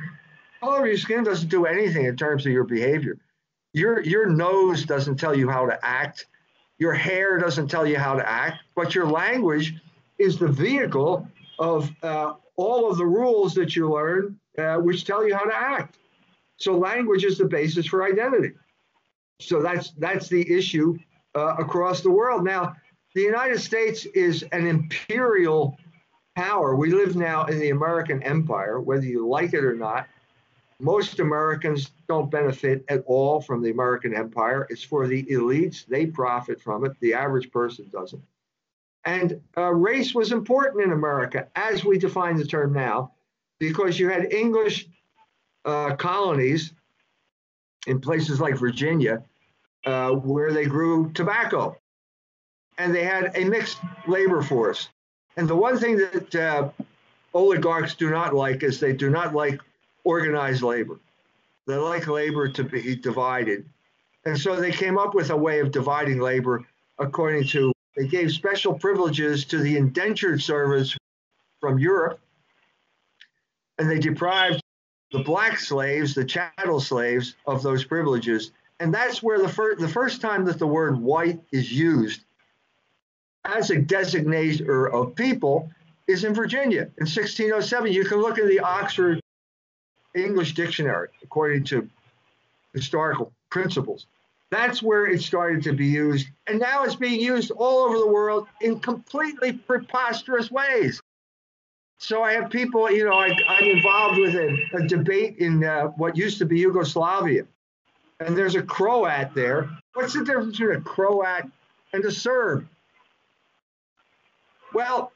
color 0.60 0.80
of 0.80 0.86
your 0.86 0.96
skin 0.96 1.24
doesn't 1.24 1.50
do 1.50 1.66
anything 1.66 2.06
in 2.06 2.16
terms 2.16 2.46
of 2.46 2.52
your 2.52 2.64
behavior. 2.64 3.18
Your 3.72 4.02
your 4.02 4.26
nose 4.26 4.84
doesn't 4.84 5.16
tell 5.16 5.36
you 5.36 5.48
how 5.48 5.66
to 5.66 5.78
act. 5.84 6.26
Your 6.78 6.92
hair 6.92 7.38
doesn't 7.38 7.68
tell 7.68 7.86
you 7.86 7.98
how 7.98 8.14
to 8.14 8.28
act, 8.28 8.58
but 8.74 8.94
your 8.94 9.06
language 9.06 9.74
is 10.18 10.38
the 10.38 10.48
vehicle 10.48 11.26
of 11.58 11.90
uh, 12.02 12.34
all 12.56 12.90
of 12.90 12.98
the 12.98 13.06
rules 13.06 13.54
that 13.54 13.76
you 13.76 13.92
learn, 13.92 14.38
uh, 14.58 14.76
which 14.76 15.04
tell 15.04 15.26
you 15.26 15.34
how 15.34 15.44
to 15.44 15.54
act. 15.54 15.98
So 16.56 16.76
language 16.76 17.24
is 17.24 17.38
the 17.38 17.44
basis 17.44 17.86
for 17.86 18.04
identity. 18.04 18.52
So 19.40 19.62
that's 19.62 19.92
that's 19.92 20.28
the 20.28 20.48
issue 20.50 20.98
uh, 21.34 21.56
across 21.58 22.00
the 22.00 22.10
world. 22.10 22.44
Now, 22.44 22.76
the 23.14 23.22
United 23.22 23.60
States 23.60 24.04
is 24.06 24.42
an 24.52 24.66
imperial 24.66 25.78
power. 26.36 26.76
We 26.76 26.92
live 26.92 27.16
now 27.16 27.44
in 27.46 27.58
the 27.58 27.70
American 27.70 28.22
empire, 28.22 28.80
whether 28.80 29.04
you 29.04 29.26
like 29.26 29.52
it 29.54 29.64
or 29.64 29.74
not. 29.74 30.06
Most 30.80 31.20
Americans 31.20 31.90
don't 32.08 32.30
benefit 32.30 32.84
at 32.88 33.02
all 33.06 33.40
from 33.40 33.62
the 33.62 33.70
American 33.70 34.14
empire. 34.14 34.66
It's 34.70 34.82
for 34.82 35.06
the 35.06 35.22
elites, 35.24 35.86
they 35.86 36.06
profit 36.06 36.60
from 36.60 36.84
it. 36.84 36.92
The 37.00 37.14
average 37.14 37.50
person 37.50 37.88
doesn't. 37.92 38.22
And 39.04 39.40
uh, 39.56 39.72
race 39.72 40.14
was 40.14 40.32
important 40.32 40.84
in 40.84 40.92
America, 40.92 41.48
as 41.56 41.84
we 41.84 41.98
define 41.98 42.36
the 42.36 42.46
term 42.46 42.72
now, 42.72 43.12
because 43.58 43.98
you 43.98 44.08
had 44.08 44.32
English 44.32 44.86
uh, 45.64 45.96
colonies 45.96 46.72
in 47.86 48.00
places 48.00 48.40
like 48.40 48.56
Virginia 48.56 49.22
uh, 49.84 50.10
where 50.10 50.52
they 50.52 50.66
grew 50.66 51.12
tobacco. 51.12 51.76
And 52.78 52.94
they 52.94 53.04
had 53.04 53.36
a 53.36 53.44
mixed 53.44 53.78
labor 54.06 54.42
force. 54.42 54.88
And 55.36 55.48
the 55.48 55.56
one 55.56 55.78
thing 55.78 55.96
that 55.96 56.34
uh, 56.34 56.70
oligarchs 57.34 57.94
do 57.94 58.10
not 58.10 58.34
like 58.34 58.62
is 58.62 58.80
they 58.80 58.92
do 58.92 59.10
not 59.10 59.34
like 59.34 59.60
organized 60.04 60.62
labor. 60.62 61.00
They 61.66 61.76
like 61.76 62.06
labor 62.08 62.48
to 62.48 62.64
be 62.64 62.96
divided. 62.96 63.64
And 64.24 64.38
so 64.38 64.56
they 64.56 64.72
came 64.72 64.98
up 64.98 65.14
with 65.14 65.30
a 65.30 65.36
way 65.36 65.60
of 65.60 65.70
dividing 65.70 66.20
labor 66.20 66.64
according 66.98 67.44
to, 67.48 67.72
they 67.96 68.06
gave 68.06 68.30
special 68.30 68.74
privileges 68.74 69.44
to 69.46 69.58
the 69.58 69.76
indentured 69.76 70.42
servants 70.42 70.96
from 71.60 71.78
Europe, 71.78 72.20
and 73.78 73.90
they 73.90 73.98
deprived 73.98 74.60
the 75.12 75.20
black 75.20 75.58
slaves, 75.58 76.14
the 76.14 76.24
chattel 76.24 76.80
slaves, 76.80 77.36
of 77.46 77.62
those 77.62 77.84
privileges. 77.84 78.52
And 78.80 78.92
that's 78.92 79.22
where 79.22 79.38
the, 79.38 79.48
fir- 79.48 79.76
the 79.76 79.88
first 79.88 80.20
time 80.20 80.44
that 80.46 80.58
the 80.58 80.66
word 80.66 80.98
white 80.98 81.40
is 81.52 81.70
used 81.72 82.24
as 83.44 83.70
a 83.70 83.76
designator 83.76 84.92
of 84.92 85.14
people 85.14 85.70
is 86.08 86.24
in 86.24 86.34
Virginia 86.34 86.82
in 86.98 87.06
1607. 87.06 87.92
You 87.92 88.04
can 88.04 88.18
look 88.18 88.38
at 88.38 88.46
the 88.46 88.60
Oxford 88.60 89.20
English 90.14 90.54
dictionary 90.54 91.08
according 91.22 91.64
to 91.64 91.88
historical 92.74 93.32
principles. 93.50 94.06
That's 94.50 94.82
where 94.82 95.06
it 95.06 95.22
started 95.22 95.62
to 95.64 95.72
be 95.72 95.86
used. 95.86 96.28
And 96.46 96.58
now 96.58 96.84
it's 96.84 96.94
being 96.94 97.20
used 97.20 97.50
all 97.52 97.84
over 97.84 97.98
the 97.98 98.06
world 98.06 98.48
in 98.60 98.80
completely 98.80 99.54
preposterous 99.54 100.50
ways. 100.50 101.00
So 101.98 102.22
I 102.22 102.32
have 102.32 102.50
people, 102.50 102.90
you 102.90 103.04
know, 103.04 103.14
I, 103.14 103.28
am 103.28 103.64
involved 103.64 104.18
with 104.18 104.34
a, 104.34 104.58
a 104.74 104.86
debate 104.86 105.38
in 105.38 105.64
uh, 105.64 105.84
what 105.96 106.16
used 106.16 106.38
to 106.38 106.44
be 106.44 106.58
Yugoslavia. 106.58 107.44
And 108.20 108.36
there's 108.36 108.56
a 108.56 108.62
Croat 108.62 109.34
there. 109.34 109.70
What's 109.94 110.12
the 110.12 110.24
difference 110.24 110.58
between 110.58 110.76
a 110.76 110.80
Croat 110.80 111.44
and 111.92 112.04
a 112.04 112.12
Serb? 112.12 112.66
Well, 114.74 115.12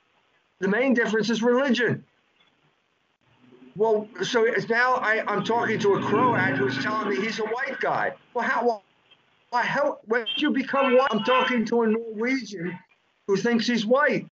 the 0.61 0.69
main 0.69 0.95
difference 0.95 1.29
is 1.29 1.43
religion. 1.43 2.05
Well, 3.77 4.09
so 4.23 4.47
now 4.71 4.95
I, 4.95 5.23
I'm 5.31 5.45
talking 5.45 5.79
to 5.81 5.95
a 5.97 6.03
Croat 6.03 6.39
who's 6.57 6.83
telling 6.83 7.11
me 7.11 7.17
he's 7.17 7.39
a 7.41 7.45
white 7.45 7.79
guy. 7.79 8.15
Well, 8.33 8.45
how, 8.45 8.65
well, 8.65 8.83
how, 9.53 9.99
when 10.07 10.25
did 10.25 10.41
you 10.41 10.51
become 10.51 10.97
white? 10.97 11.09
I'm 11.11 11.25
talking 11.25 11.65
to 11.67 11.83
a 11.83 11.87
Norwegian 11.89 12.79
who 13.27 13.37
thinks 13.37 13.67
he's 13.67 13.85
white. 13.85 14.27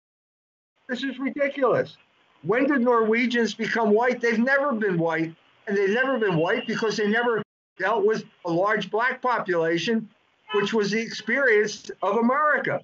This 0.88 1.04
is 1.04 1.20
ridiculous. 1.20 1.98
When 2.44 2.68
did 2.68 2.82
Norwegians 2.82 3.54
become 3.54 3.92
white? 3.92 4.22
They've 4.22 4.40
never 4.40 4.74
been 4.74 4.98
white, 4.98 5.36
and 5.68 5.78
they've 5.78 5.90
never 5.90 6.18
been 6.18 6.38
white 6.38 6.66
because 6.66 6.96
they 6.96 7.08
never 7.08 7.44
dealt 7.78 8.06
with 8.06 8.24
a 8.46 8.52
large 8.52 8.90
black 8.90 9.22
population 9.22 10.10
which 10.54 10.74
was 10.74 10.92
the 10.92 11.02
experience 11.02 11.90
of 12.02 12.18
America. 12.18 12.80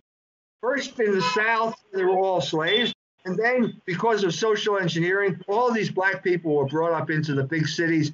First 0.61 0.99
in 0.99 1.13
the 1.13 1.21
South, 1.21 1.75
they 1.93 2.03
were 2.03 2.17
all 2.17 2.41
slaves. 2.41 2.93
And 3.25 3.37
then, 3.37 3.81
because 3.85 4.23
of 4.23 4.33
social 4.33 4.77
engineering, 4.77 5.39
all 5.47 5.71
these 5.71 5.91
black 5.91 6.23
people 6.23 6.55
were 6.55 6.65
brought 6.65 6.93
up 6.93 7.09
into 7.09 7.33
the 7.33 7.43
big 7.43 7.67
cities 7.67 8.11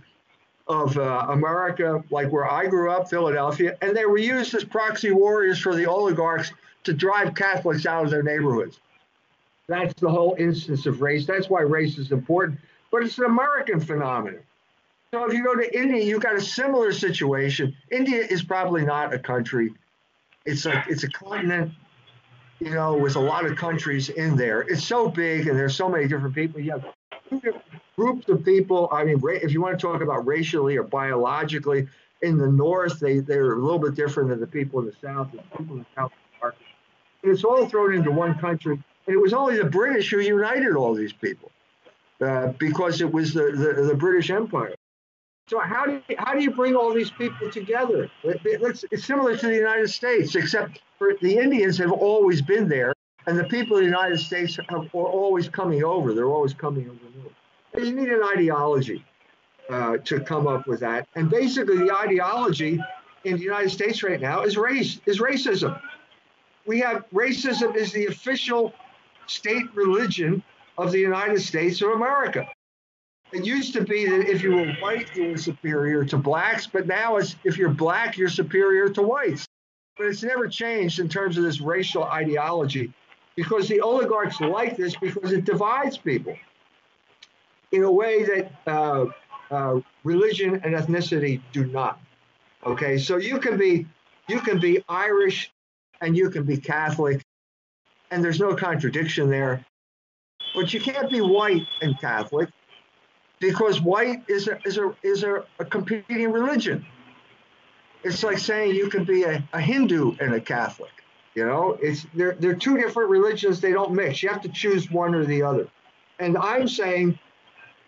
of 0.68 0.98
uh, 0.98 1.28
America, 1.30 2.04
like 2.10 2.32
where 2.32 2.50
I 2.50 2.66
grew 2.66 2.90
up, 2.92 3.10
Philadelphia, 3.10 3.78
and 3.82 3.96
they 3.96 4.06
were 4.06 4.18
used 4.18 4.56
as 4.56 4.64
proxy 4.64 5.12
warriors 5.12 5.60
for 5.60 5.76
the 5.76 5.86
oligarchs 5.86 6.52
to 6.86 6.94
drive 6.94 7.36
Catholics 7.36 7.86
out 7.86 8.04
of 8.04 8.10
their 8.10 8.24
neighborhoods. 8.24 8.80
That's 9.68 9.94
the 10.00 10.10
whole 10.10 10.36
instance 10.40 10.86
of 10.86 11.02
race. 11.02 11.26
That's 11.26 11.50
why 11.50 11.62
race 11.62 11.98
is 11.98 12.12
important, 12.12 12.60
but 12.92 13.04
it's 13.04 13.18
an 13.18 13.26
American 13.26 13.80
phenomenon. 13.80 14.42
So 15.12 15.26
if 15.26 15.34
you 15.34 15.44
go 15.44 15.56
to 15.56 15.80
India, 15.80 16.04
you've 16.04 16.22
got 16.22 16.36
a 16.36 16.42
similar 16.42 16.92
situation. 16.92 17.76
India 17.92 18.26
is 18.30 18.44
probably 18.44 18.84
not 18.86 19.14
a 19.14 19.20
country. 19.20 19.74
It's 20.46 20.66
like 20.66 20.86
it's 20.90 21.04
a 21.04 21.10
continent, 21.10 21.72
you 22.60 22.70
know, 22.72 22.96
with 22.96 23.16
a 23.16 23.20
lot 23.20 23.46
of 23.46 23.58
countries 23.58 24.10
in 24.10 24.36
there. 24.36 24.62
It's 24.62 24.84
so 24.84 25.10
big 25.10 25.48
and 25.48 25.58
there's 25.58 25.76
so 25.76 25.90
many 25.90 26.08
different 26.08 26.36
people. 26.36 26.62
You 26.62 26.72
have 26.72 26.86
groups 27.96 28.30
of 28.30 28.44
people. 28.44 28.90
I 28.92 29.04
mean, 29.04 29.22
if 29.24 29.52
you 29.52 29.62
want 29.62 29.80
to 29.80 29.86
talk 29.86 30.02
about 30.02 30.26
racially 30.26 30.78
or 30.78 30.84
biologically, 30.84 31.88
in 32.22 32.38
the 32.38 32.48
north, 32.48 33.00
they, 33.00 33.20
they're 33.20 33.54
a 33.54 33.62
little 33.62 33.80
bit 33.80 33.96
different 33.96 34.30
than 34.30 34.40
the 34.40 34.48
people 34.48 34.80
in 34.80 34.86
the 34.86 34.96
south. 35.02 35.32
The 35.32 35.58
people 35.58 35.76
in 35.76 35.80
the 35.80 35.86
south 35.96 36.12
are. 36.42 36.56
It's 37.24 37.44
all 37.44 37.68
thrown 37.68 37.94
into 37.94 38.12
one 38.12 38.38
country. 38.40 38.82
And 39.08 39.16
it 39.16 39.20
was 39.20 39.34
only 39.34 39.58
the 39.58 39.66
British 39.66 40.10
who 40.10 40.20
united 40.20 40.76
all 40.76 40.94
these 40.94 41.14
people 41.14 41.52
uh, 42.22 42.48
because 42.58 43.02
it 43.02 43.12
was 43.12 43.34
the, 43.34 43.52
the, 43.52 43.84
the, 43.84 43.96
British 43.96 44.30
Empire. 44.30 44.76
So 45.48 45.60
how 45.60 45.86
do 45.86 46.02
you, 46.10 46.16
how 46.18 46.34
do 46.34 46.42
you 46.42 46.52
bring 46.52 46.76
all 46.76 46.94
these 46.94 47.12
people 47.12 47.52
together? 47.52 48.10
It's, 48.24 49.06
similar 49.06 49.38
to 49.38 49.48
the 49.48 49.56
United 49.56 49.90
States, 49.90 50.36
except 50.36 50.82
for 50.98 51.14
the 51.22 51.38
Indians 51.38 51.78
have 51.78 51.92
always 51.92 52.42
been 52.42 52.68
there, 52.68 52.94
and 53.28 53.38
the 53.38 53.44
people 53.44 53.78
of 53.78 53.82
the 53.82 53.86
United 53.86 54.20
States 54.20 54.58
have, 54.70 54.86
are 54.86 54.88
always 54.94 55.48
coming 55.48 55.84
over. 55.84 56.14
They're 56.14 56.26
always 56.26 56.56
coming 56.56 56.90
over 56.90 57.06
you 57.78 57.94
need 57.94 58.10
an 58.10 58.24
ideology 58.24 59.04
uh, 59.70 59.98
to 59.98 60.20
come 60.20 60.48
up 60.48 60.68
with 60.68 60.80
that. 60.82 61.08
And 61.16 61.30
basically, 61.30 61.78
the 61.78 61.94
ideology 61.94 62.80
in 63.24 63.38
the 63.38 63.44
United 63.44 63.70
States 63.70 64.04
right 64.04 64.22
now 64.22 64.44
is 64.44 64.58
race, 64.58 65.00
is 65.06 65.20
racism. 65.20 65.80
We 66.66 66.80
have 66.80 67.06
racism 67.14 67.76
is 67.76 67.92
the 67.92 68.08
official 68.08 68.74
state 69.28 69.66
religion 69.74 70.44
of 70.78 70.92
the 70.92 71.00
United 71.00 71.40
States 71.42 71.82
of 71.82 71.90
America. 71.90 72.48
It 73.32 73.46
used 73.46 73.74
to 73.74 73.82
be 73.82 74.08
that 74.08 74.30
if 74.30 74.44
you 74.44 74.56
were 74.56 74.72
white, 74.74 75.16
you 75.16 75.32
were 75.32 75.38
superior 75.38 76.06
to 76.06 76.18
blacks, 76.18 76.68
but 76.68 76.88
now 76.88 77.18
it's 77.18 77.36
if 77.44 77.58
you're 77.58 77.70
black, 77.70 78.18
you're 78.18 78.30
superior 78.30 78.90
to 78.90 79.02
whites. 79.02 79.46
But 79.98 80.08
it's 80.08 80.24
never 80.24 80.48
changed 80.48 81.00
in 81.00 81.10
terms 81.10 81.38
of 81.38 81.44
this 81.44 81.62
racial 81.62 82.04
ideology 82.04 82.94
because 83.36 83.68
the 83.68 83.82
oligarchs 83.82 84.40
like 84.40 84.78
this 84.78 84.96
because 84.96 85.32
it 85.32 85.46
divides 85.46 85.98
people 85.98 86.38
in 87.72 87.84
a 87.84 87.92
way 87.92 88.24
that 88.24 88.52
uh, 88.68 89.06
uh, 89.52 89.80
religion 90.04 90.62
and 90.64 90.76
ethnicity 90.76 91.42
do 91.52 91.66
not. 91.66 92.00
Okay, 92.66 92.98
so 92.98 93.18
you 93.18 93.40
can 93.40 93.58
be 93.58 93.86
you 94.28 94.40
can 94.40 94.60
be 94.60 94.84
Irish 94.90 95.52
and 96.02 96.16
you 96.18 96.30
can 96.30 96.44
be 96.44 96.58
Catholic, 96.58 97.22
and 98.12 98.24
there's 98.24 98.40
no 98.40 98.56
contradiction 98.56 99.30
there. 99.30 99.66
But 100.54 100.74
you 100.74 100.80
can't 100.80 101.10
be 101.10 101.22
white 101.22 101.68
and 101.82 102.00
Catholic 102.00 102.50
because 103.46 103.80
white 103.80 104.24
is 104.28 104.48
a 104.48 104.60
is 104.66 104.78
a 104.78 104.96
is 105.04 105.24
a, 105.24 105.44
a 105.60 105.66
competing 105.66 106.32
religion. 106.32 106.86
It's 108.04 108.24
like 108.24 108.38
saying 108.38 108.76
you 108.76 108.90
can 108.90 109.04
be 109.04 109.24
a, 109.24 109.44
a 109.54 109.62
Hindu 109.62 110.16
and 110.20 110.34
a 110.34 110.42
Catholic. 110.42 110.92
You 111.36 111.46
know, 111.46 111.78
it's 111.82 112.08
they're 112.16 112.36
they're 112.40 112.56
two 112.56 112.78
different 112.78 113.10
religions. 113.10 113.62
They 113.62 113.72
don't 113.72 113.94
mix. 113.94 114.24
You 114.24 114.30
have 114.30 114.42
to 114.42 114.50
choose 114.50 114.90
one 114.90 115.14
or 115.14 115.26
the 115.26 115.44
other. 115.44 115.68
And 116.20 116.38
I'm 116.38 116.68
saying 116.68 117.20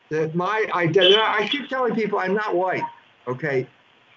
that 0.09 0.35
my 0.35 0.67
identity, 0.73 1.17
I 1.17 1.47
keep 1.47 1.69
telling 1.69 1.95
people 1.95 2.19
I'm 2.19 2.33
not 2.33 2.55
white, 2.55 2.83
okay? 3.27 3.67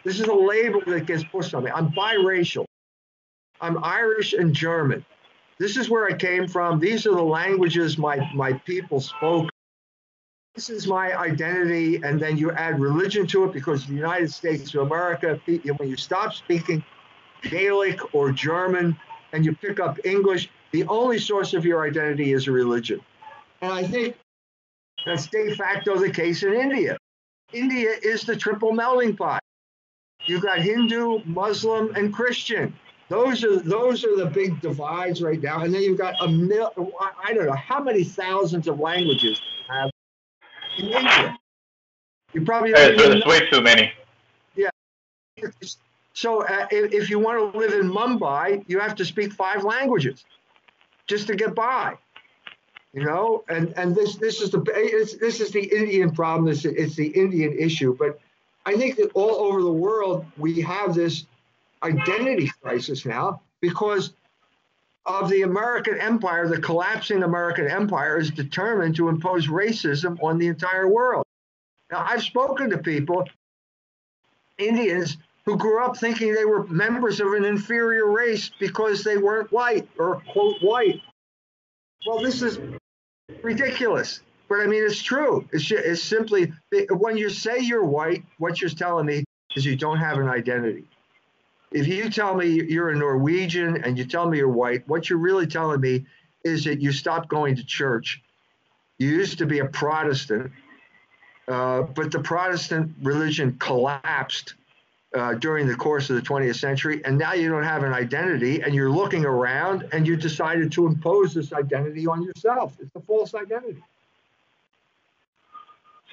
This 0.05 0.19
is 0.21 0.27
a 0.27 0.35
label 0.35 0.83
that 0.87 1.07
gets 1.07 1.25
pushed 1.25 1.55
on 1.55 1.65
me. 1.65 1.71
I'm 1.71 1.91
biracial. 1.93 2.65
I'm 3.61 3.83
Irish 3.85 4.33
and 4.33 4.55
German. 4.55 5.05
This 5.59 5.77
is 5.77 5.91
where 5.91 6.07
I 6.07 6.15
came 6.15 6.49
from. 6.49 6.81
These 6.81 7.07
are 7.07 7.15
the 7.15 7.23
languages 7.23 7.99
my, 7.99 8.29
my 8.35 8.55
people 8.55 9.01
spoke. 9.01 9.50
This 10.55 10.69
is 10.69 10.87
my 10.87 11.17
identity. 11.17 12.01
And 12.03 12.21
then 12.21 12.37
you 12.37 12.51
add 12.53 12.81
religion 12.81 13.27
to 13.29 13.45
it 13.45 13.53
because 13.53 13.87
the 13.87 13.95
United 13.95 14.33
States 14.33 14.75
of 14.75 14.83
America, 14.83 15.41
when 15.77 15.89
you 15.89 15.97
stop 15.97 16.35
speaking 16.35 16.85
Gaelic 17.43 18.15
or 18.15 18.33
German 18.33 18.97
and 19.33 19.45
you 19.45 19.55
pick 19.55 19.81
up 19.81 19.99
English, 20.05 20.51
the 20.73 20.85
only 20.87 21.19
source 21.19 21.55
of 21.55 21.65
your 21.65 21.87
identity 21.87 22.33
is 22.33 22.49
religion. 22.49 23.01
And 23.63 23.73
I 23.73 23.85
think 23.85 24.17
that's 25.07 25.27
de 25.29 25.55
facto 25.55 25.99
the 25.99 26.11
case 26.11 26.43
in 26.43 26.55
India. 26.55 26.97
India 27.53 27.95
is 28.03 28.23
the 28.23 28.37
triple 28.37 28.73
melting 28.73 29.17
pot. 29.17 29.41
You've 30.27 30.43
got 30.43 30.59
Hindu, 30.59 31.21
Muslim, 31.25 31.95
and 31.95 32.13
Christian. 32.13 32.75
Those 33.09 33.43
are 33.43 33.59
those 33.59 34.05
are 34.05 34.17
the 34.17 34.27
big 34.27 34.61
divides 34.61 35.21
right 35.23 35.41
now. 35.43 35.65
And 35.65 35.75
then 35.75 35.83
you've 35.83 35.99
got 35.99 36.15
a 36.23 36.29
mil, 36.29 36.71
I 37.25 37.35
don't 37.35 37.47
know 37.47 37.53
how 37.53 37.83
many 37.83 38.05
thousands 38.05 38.69
of 38.69 38.79
languages 38.79 39.41
in 40.79 40.87
India. 40.87 41.39
You 42.33 42.43
probably 42.43 42.73
don't 42.73 42.97
there's 42.97 43.25
way 43.25 43.51
too 43.51 43.61
many. 43.61 43.93
Yeah. 44.55 44.71
So 46.13 46.45
uh, 46.45 46.67
if, 46.71 46.93
if 46.93 47.11
you 47.11 47.19
want 47.19 47.53
to 47.53 47.59
live 47.59 47.73
in 47.73 47.91
Mumbai, 47.91 48.65
you 48.69 48.79
have 48.79 48.95
to 48.97 49.05
speak 49.05 49.33
five 49.33 49.65
languages 49.65 50.25
just 51.07 51.27
to 51.27 51.35
get 51.35 51.55
by 51.55 51.97
you 52.93 53.05
know 53.05 53.45
and 53.49 53.73
and 53.77 53.95
this 53.95 54.17
this 54.17 54.41
is 54.41 54.51
the 54.51 54.61
this 55.21 55.41
is 55.41 55.51
the 55.51 55.63
indian 55.63 56.11
problem 56.11 56.49
it's, 56.49 56.65
it's 56.65 56.97
the 56.97 57.07
indian 57.07 57.57
issue 57.59 57.97
but 57.99 58.19
i 58.67 58.75
think 58.77 58.97
that 58.97 59.11
all 59.15 59.37
over 59.47 59.63
the 59.63 59.73
world 59.73 60.25
we 60.37 60.61
have 60.61 60.95
this 60.95 61.27
identity 61.83 62.51
crisis 62.63 63.07
now 63.07 63.41
because 63.61 64.13
of 65.07 65.31
the 65.31 65.43
american 65.43 65.99
empire 65.99 66.47
the 66.49 66.61
collapsing 66.61 67.23
american 67.23 67.67
empire 67.67 68.19
is 68.19 68.31
determined 68.31 68.95
to 68.95 69.09
impose 69.09 69.47
racism 69.47 70.23
on 70.23 70.39
the 70.39 70.47
entire 70.47 70.89
world 70.89 71.25
now 71.91 72.05
i've 72.09 72.23
spoken 72.23 72.71
to 72.71 72.79
people 72.79 73.25
indians 74.59 75.17
who 75.47 75.57
grew 75.57 75.83
up 75.83 75.97
thinking 75.97 76.35
they 76.35 76.45
were 76.45 76.67
members 76.67 77.19
of 77.19 77.33
an 77.33 77.45
inferior 77.45 78.11
race 78.11 78.51
because 78.61 79.03
they 79.03 79.17
weren't 79.17 79.51
white 79.51 79.89
or 79.99 80.23
quote 80.33 80.57
white 80.63 81.01
well, 82.07 82.23
this 82.23 82.41
is 82.43 82.59
ridiculous. 83.43 84.21
But 84.49 84.61
I 84.61 84.67
mean, 84.67 84.83
it's 84.85 85.03
true. 85.03 85.47
It's, 85.53 85.71
it's 85.71 86.03
simply 86.03 86.53
when 86.91 87.17
you 87.17 87.29
say 87.29 87.61
you're 87.61 87.85
white, 87.85 88.25
what 88.39 88.61
you're 88.61 88.71
telling 88.71 89.07
me 89.07 89.25
is 89.55 89.65
you 89.65 89.77
don't 89.77 89.99
have 89.99 90.19
an 90.19 90.29
identity. 90.29 90.85
If 91.73 91.87
you 91.87 92.11
tell 92.11 92.35
me 92.35 92.47
you're 92.47 92.91
a 92.91 92.97
Norwegian 92.97 93.85
and 93.85 93.97
you 93.97 94.05
tell 94.05 94.29
me 94.29 94.39
you're 94.39 94.49
white, 94.49 94.87
what 94.89 95.09
you're 95.09 95.19
really 95.19 95.47
telling 95.47 95.81
me 95.81 96.05
is 96.45 96.65
that 96.65 96.81
you 96.81 96.91
stopped 96.91 97.29
going 97.29 97.57
to 97.57 97.65
church. 97.65 98.21
You 98.99 99.09
used 99.09 99.39
to 99.39 99.47
be 99.47 99.61
a 99.61 99.67
Protestant, 99.67 100.51
uh, 101.47 101.83
but 101.83 102.11
the 102.11 102.19
Protestant 102.19 102.93
religion 103.03 103.57
collapsed 103.59 104.55
uh, 105.15 105.35
during 105.35 105.67
the 105.67 105.75
course 105.75 106.11
of 106.11 106.17
the 106.17 106.23
20th 106.23 106.57
century, 106.57 107.05
and 107.05 107.19
now 107.19 107.33
you 107.33 107.49
don't 107.49 107.65
have 107.65 107.83
an 107.83 107.93
identity, 107.93 108.63
and 108.63 108.75
you're 108.75 108.91
looking 108.91 109.25
around, 109.25 109.89
and 109.93 110.07
you 110.07 110.17
decided 110.17 110.71
to 110.73 110.87
impose 110.87 111.35
this 111.35 111.53
identity 111.53 112.07
on 112.07 112.23
yourself. 112.23 112.77
It's 112.81 112.95
a 112.95 113.01
false 113.01 113.35
identity. 113.35 113.83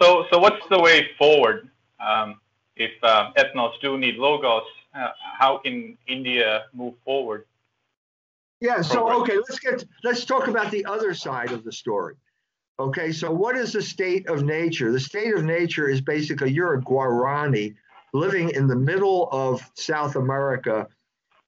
So, 0.02 0.26
so 0.32 0.39
what's 0.39 0.67
the 0.70 0.80
way 0.80 1.10
forward? 1.17 1.70
Um, 2.00 2.39
if 2.76 2.91
uh, 3.04 3.32
ethnos 3.38 3.80
do 3.82 3.98
need 3.98 4.15
logos, 4.15 4.63
how 5.39 5.60
can 5.60 5.98
India 6.08 6.65
move 6.73 6.95
forward? 7.06 7.45
Yeah. 8.60 8.81
So, 8.81 9.21
okay, 9.21 9.37
let's 9.37 9.60
get 9.60 9.85
let's 10.04 10.25
talk 10.25 10.48
about 10.48 10.71
the 10.71 10.85
other 10.85 11.13
side 11.13 11.52
of 11.52 11.63
the 11.63 11.71
story. 11.71 12.15
Okay, 12.79 13.12
so 13.12 13.31
what 13.31 13.56
is 13.56 13.73
the 13.73 13.81
state 13.81 14.27
of 14.27 14.43
nature? 14.43 14.91
The 14.91 15.00
state 15.00 15.33
of 15.33 15.43
nature 15.43 15.89
is 15.89 16.00
basically 16.00 16.52
you're 16.52 16.75
a 16.75 16.81
Guarani 16.81 17.75
living 18.13 18.52
in 18.52 18.67
the 18.67 18.75
middle 18.75 19.29
of 19.31 19.67
South 19.73 20.15
America 20.15 20.87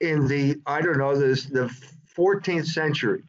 in 0.02 0.28
the, 0.28 0.60
I 0.66 0.82
don't 0.82 0.98
know, 0.98 1.16
this, 1.16 1.46
the 1.46 1.70
14th 2.18 2.66
century. 2.66 3.24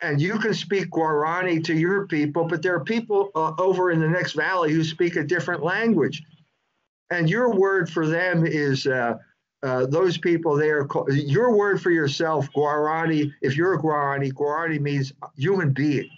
And 0.00 0.20
you 0.20 0.38
can 0.38 0.54
speak 0.54 0.90
Guarani 0.90 1.62
to 1.64 1.74
your 1.74 2.06
people, 2.06 2.44
but 2.44 2.62
there 2.62 2.74
are 2.74 2.84
people 2.84 3.30
uh, 3.34 3.52
over 3.58 3.90
in 3.90 4.00
the 4.00 4.08
next 4.08 4.32
valley 4.32 4.72
who 4.72 4.82
speak 4.82 5.16
a 5.16 5.24
different 5.24 5.62
language. 5.62 6.22
And 7.10 7.28
your 7.28 7.54
word 7.54 7.90
for 7.90 8.06
them 8.06 8.46
is 8.46 8.86
uh, 8.86 9.18
uh, 9.62 9.86
those 9.86 10.18
people 10.18 10.56
there. 10.56 10.86
Your 11.08 11.56
word 11.56 11.82
for 11.82 11.90
yourself, 11.90 12.48
Guarani, 12.52 13.32
if 13.42 13.56
you're 13.56 13.74
a 13.74 13.78
Guarani, 13.78 14.32
Guarani 14.32 14.80
means 14.80 15.12
human 15.36 15.72
being. 15.72 16.08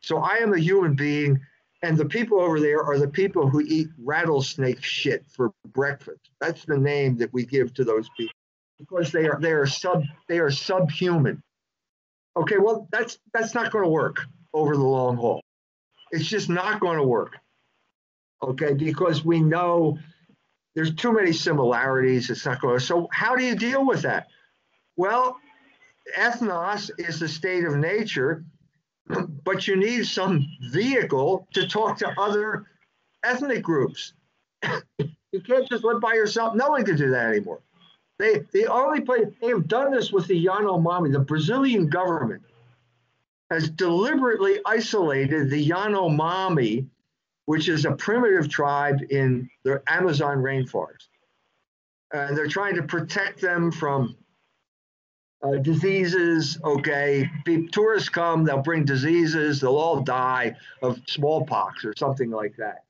So 0.00 0.18
I 0.18 0.36
am 0.36 0.52
a 0.52 0.58
human 0.58 0.94
being 0.94 1.40
and 1.82 1.98
the 1.98 2.04
people 2.04 2.40
over 2.40 2.60
there 2.60 2.82
are 2.82 2.98
the 2.98 3.08
people 3.08 3.48
who 3.48 3.60
eat 3.60 3.88
rattlesnake 3.98 4.82
shit 4.82 5.24
for 5.28 5.52
breakfast. 5.72 6.30
That's 6.40 6.64
the 6.64 6.78
name 6.78 7.16
that 7.18 7.32
we 7.32 7.44
give 7.44 7.74
to 7.74 7.84
those 7.84 8.08
people. 8.16 8.34
because 8.78 9.12
they 9.12 9.26
are 9.28 9.38
they 9.40 9.52
are 9.52 9.66
sub 9.66 10.04
they 10.28 10.38
are 10.38 10.50
subhuman. 10.50 11.42
Okay, 12.36 12.58
well 12.58 12.88
that's 12.92 13.18
that's 13.34 13.54
not 13.54 13.72
going 13.72 13.84
to 13.84 13.90
work 13.90 14.18
over 14.54 14.76
the 14.76 14.82
long 14.82 15.16
haul. 15.16 15.42
It's 16.12 16.26
just 16.26 16.48
not 16.48 16.80
going 16.80 16.98
to 16.98 17.04
work. 17.04 17.36
Okay, 18.42 18.74
because 18.74 19.24
we 19.24 19.40
know 19.40 19.98
there's 20.74 20.94
too 20.94 21.12
many 21.12 21.32
similarities. 21.32 22.30
It's 22.30 22.46
not 22.46 22.60
going. 22.60 22.80
So 22.80 23.08
how 23.12 23.36
do 23.36 23.44
you 23.44 23.54
deal 23.54 23.86
with 23.86 24.02
that? 24.02 24.28
Well, 24.96 25.36
ethnos 26.16 26.90
is 26.98 27.20
the 27.20 27.28
state 27.28 27.64
of 27.64 27.76
nature, 27.76 28.44
but 29.44 29.66
you 29.66 29.76
need 29.76 30.06
some 30.06 30.46
vehicle 30.70 31.46
to 31.54 31.66
talk 31.66 31.98
to 31.98 32.20
other 32.20 32.66
ethnic 33.24 33.62
groups. 33.62 34.14
you 35.32 35.40
can't 35.44 35.68
just 35.68 35.84
live 35.84 36.00
by 36.00 36.14
yourself. 36.14 36.54
No 36.54 36.70
one 36.70 36.84
can 36.84 36.96
do 36.96 37.10
that 37.10 37.28
anymore. 37.28 37.60
They 38.18 38.40
the 38.52 38.66
only 38.66 39.00
place 39.00 39.26
they 39.40 39.48
have 39.48 39.66
done 39.66 39.90
this 39.90 40.12
with 40.12 40.26
the 40.26 40.46
Yanomami, 40.46 41.12
the 41.12 41.18
Brazilian 41.18 41.88
government 41.88 42.42
has 43.50 43.68
deliberately 43.68 44.60
isolated 44.64 45.50
the 45.50 45.68
Yanomami, 45.68 46.86
which 47.46 47.68
is 47.68 47.84
a 47.84 47.92
primitive 47.92 48.48
tribe 48.48 49.00
in 49.10 49.48
the 49.64 49.82
Amazon 49.88 50.38
rainforest. 50.38 51.08
And 52.12 52.36
they're 52.36 52.46
trying 52.46 52.76
to 52.76 52.82
protect 52.82 53.40
them 53.40 53.72
from 53.72 54.16
uh, 55.42 55.56
diseases. 55.56 56.58
Okay, 56.62 57.28
tourists 57.72 58.08
come, 58.08 58.44
they'll 58.44 58.62
bring 58.62 58.84
diseases, 58.84 59.60
they'll 59.60 59.76
all 59.76 60.00
die 60.00 60.56
of 60.82 61.00
smallpox 61.06 61.84
or 61.84 61.94
something 61.96 62.30
like 62.30 62.54
that. 62.56 62.84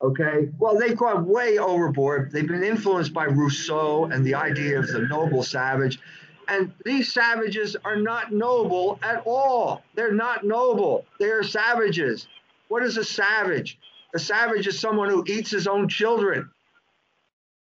Okay, 0.00 0.48
well, 0.60 0.78
they've 0.78 0.96
gone 0.96 1.26
way 1.26 1.58
overboard. 1.58 2.30
They've 2.30 2.46
been 2.46 2.62
influenced 2.62 3.12
by 3.12 3.24
Rousseau 3.24 4.04
and 4.04 4.24
the 4.24 4.34
idea 4.34 4.78
of 4.78 4.86
the 4.86 5.00
noble 5.00 5.42
savage. 5.42 5.98
And 6.46 6.72
these 6.84 7.12
savages 7.12 7.76
are 7.84 7.96
not 7.96 8.32
noble 8.32 9.00
at 9.02 9.22
all. 9.26 9.82
They're 9.94 10.14
not 10.14 10.44
noble. 10.44 11.04
They're 11.18 11.42
savages. 11.42 12.28
What 12.68 12.84
is 12.84 12.96
a 12.96 13.04
savage? 13.04 13.78
A 14.14 14.18
savage 14.18 14.66
is 14.66 14.78
someone 14.78 15.10
who 15.10 15.24
eats 15.26 15.50
his 15.50 15.66
own 15.66 15.88
children. 15.88 16.50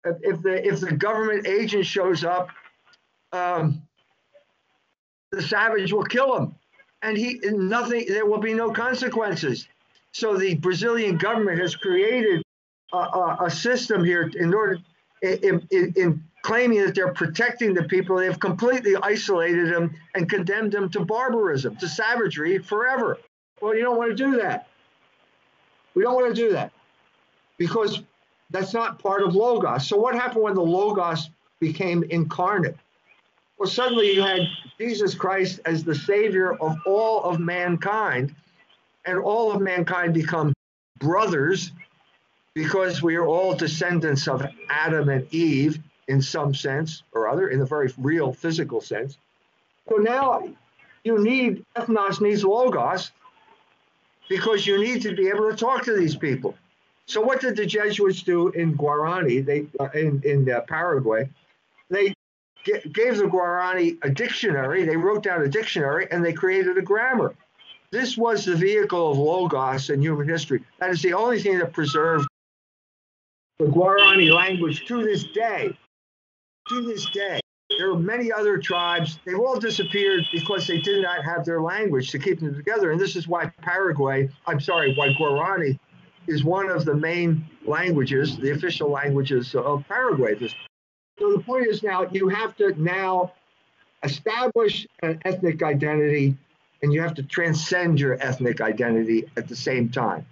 If 0.04 0.42
the 0.42 0.66
if 0.66 0.80
the 0.80 0.92
government 0.92 1.46
agent 1.46 1.86
shows 1.86 2.24
up, 2.24 2.50
um, 3.32 3.82
the 5.32 5.40
savage 5.42 5.92
will 5.92 6.04
kill 6.04 6.36
him, 6.36 6.54
and 7.00 7.16
he 7.16 7.40
nothing. 7.42 8.04
There 8.06 8.26
will 8.26 8.38
be 8.40 8.52
no 8.52 8.70
consequences. 8.70 9.66
So 10.12 10.36
the 10.36 10.54
Brazilian 10.56 11.16
government 11.16 11.58
has 11.60 11.74
created 11.74 12.42
a, 12.92 12.96
a, 12.96 13.38
a 13.46 13.50
system 13.50 14.04
here 14.04 14.30
in 14.36 14.54
order, 14.54 14.78
in, 15.22 15.66
in, 15.70 15.92
in, 15.96 16.24
claiming 16.42 16.84
that 16.84 16.94
they're 16.94 17.14
protecting 17.14 17.72
the 17.72 17.84
people. 17.84 18.18
They've 18.18 18.38
completely 18.38 18.94
isolated 19.02 19.72
them 19.72 19.96
and 20.14 20.28
condemned 20.28 20.72
them 20.72 20.90
to 20.90 21.00
barbarism, 21.00 21.76
to 21.76 21.88
savagery 21.88 22.58
forever. 22.58 23.18
Well, 23.60 23.74
you 23.74 23.82
don't 23.82 23.96
want 23.96 24.10
to 24.10 24.16
do 24.16 24.36
that. 24.36 24.68
We 25.94 26.02
don't 26.02 26.14
want 26.14 26.34
to 26.34 26.40
do 26.40 26.52
that 26.52 26.72
because 27.56 28.02
that's 28.50 28.74
not 28.74 28.98
part 28.98 29.22
of 29.22 29.34
Logos. 29.34 29.86
So 29.86 29.96
what 29.96 30.14
happened 30.14 30.42
when 30.42 30.54
the 30.54 30.62
Logos 30.62 31.30
became 31.60 32.02
incarnate? 32.04 32.76
Well, 33.58 33.68
suddenly 33.68 34.12
you 34.12 34.22
had 34.22 34.42
Jesus 34.78 35.14
Christ 35.14 35.60
as 35.64 35.84
the 35.84 35.94
Savior 35.94 36.54
of 36.54 36.76
all 36.86 37.22
of 37.22 37.38
mankind 37.38 38.34
and 39.06 39.18
all 39.18 39.52
of 39.52 39.60
mankind 39.60 40.14
become 40.14 40.52
brothers 40.98 41.72
because 42.54 43.02
we 43.02 43.16
are 43.16 43.26
all 43.26 43.54
descendants 43.54 44.28
of 44.28 44.44
Adam 44.68 45.08
and 45.08 45.32
Eve 45.32 45.78
in 46.08 46.20
some 46.20 46.54
sense 46.54 47.02
or 47.12 47.28
other, 47.28 47.48
in 47.48 47.58
the 47.58 47.66
very 47.66 47.92
real 47.98 48.32
physical 48.32 48.80
sense. 48.80 49.18
So 49.88 49.96
now 49.96 50.48
you 51.02 51.22
need, 51.22 51.64
ethnos 51.76 52.20
needs 52.20 52.44
logos 52.44 53.10
because 54.28 54.66
you 54.66 54.78
need 54.78 55.02
to 55.02 55.14
be 55.14 55.28
able 55.28 55.50
to 55.50 55.56
talk 55.56 55.84
to 55.84 55.96
these 55.96 56.16
people. 56.16 56.54
So 57.06 57.20
what 57.20 57.40
did 57.40 57.56
the 57.56 57.66
Jesuits 57.66 58.22
do 58.22 58.48
in 58.48 58.76
Guarani, 58.76 59.44
they, 59.44 59.66
uh, 59.78 59.88
in, 59.94 60.22
in 60.24 60.50
uh, 60.50 60.62
Paraguay? 60.62 61.28
They 61.90 62.14
g- 62.64 62.80
gave 62.92 63.18
the 63.18 63.24
Guarani 63.24 63.98
a 64.02 64.08
dictionary, 64.08 64.84
they 64.84 64.96
wrote 64.96 65.22
down 65.22 65.42
a 65.42 65.48
dictionary, 65.48 66.08
and 66.10 66.24
they 66.24 66.32
created 66.32 66.78
a 66.78 66.82
grammar. 66.82 67.34
This 67.90 68.16
was 68.16 68.44
the 68.44 68.56
vehicle 68.56 69.12
of 69.12 69.18
Logos 69.18 69.90
in 69.90 70.00
human 70.00 70.28
history. 70.28 70.64
That 70.80 70.90
is 70.90 71.02
the 71.02 71.12
only 71.12 71.40
thing 71.40 71.58
that 71.58 71.72
preserved 71.72 72.26
the 73.58 73.66
Guarani 73.66 74.34
language 74.34 74.86
to 74.86 75.04
this 75.04 75.24
day. 75.24 75.76
To 76.68 76.82
this 76.82 77.04
day. 77.10 77.40
There 77.78 77.90
are 77.90 77.98
many 77.98 78.32
other 78.32 78.58
tribes. 78.58 79.18
They've 79.24 79.38
all 79.38 79.58
disappeared 79.58 80.24
because 80.32 80.66
they 80.66 80.80
did 80.80 81.02
not 81.02 81.24
have 81.24 81.44
their 81.44 81.60
language 81.60 82.10
to 82.10 82.18
keep 82.18 82.40
them 82.40 82.54
together. 82.54 82.92
And 82.92 83.00
this 83.00 83.16
is 83.16 83.26
why 83.26 83.46
Paraguay, 83.62 84.28
I'm 84.46 84.60
sorry, 84.60 84.94
why 84.94 85.08
Guarani 85.08 85.78
is 86.26 86.44
one 86.44 86.70
of 86.70 86.84
the 86.84 86.94
main 86.94 87.44
languages, 87.66 88.38
the 88.38 88.52
official 88.52 88.90
languages 88.90 89.54
of 89.54 89.84
Paraguay. 89.88 90.36
So 91.18 91.32
the 91.32 91.40
point 91.40 91.66
is 91.66 91.82
now 91.82 92.06
you 92.10 92.28
have 92.28 92.56
to 92.56 92.80
now 92.80 93.32
establish 94.02 94.86
an 95.02 95.20
ethnic 95.24 95.62
identity 95.62 96.36
and 96.82 96.92
you 96.92 97.00
have 97.00 97.14
to 97.14 97.22
transcend 97.22 97.98
your 97.98 98.14
ethnic 98.20 98.60
identity 98.60 99.30
at 99.36 99.48
the 99.48 99.56
same 99.56 99.88
time. 99.88 100.26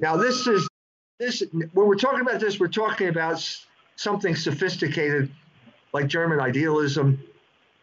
Now, 0.00 0.16
this 0.16 0.46
is 0.46 0.68
this 1.18 1.42
when 1.52 1.86
we're 1.86 1.94
talking 1.94 2.20
about 2.20 2.40
this, 2.40 2.58
we're 2.58 2.68
talking 2.68 3.08
about 3.08 3.46
something 3.96 4.34
sophisticated 4.34 5.30
like 5.94 6.08
German 6.08 6.40
idealism 6.40 7.22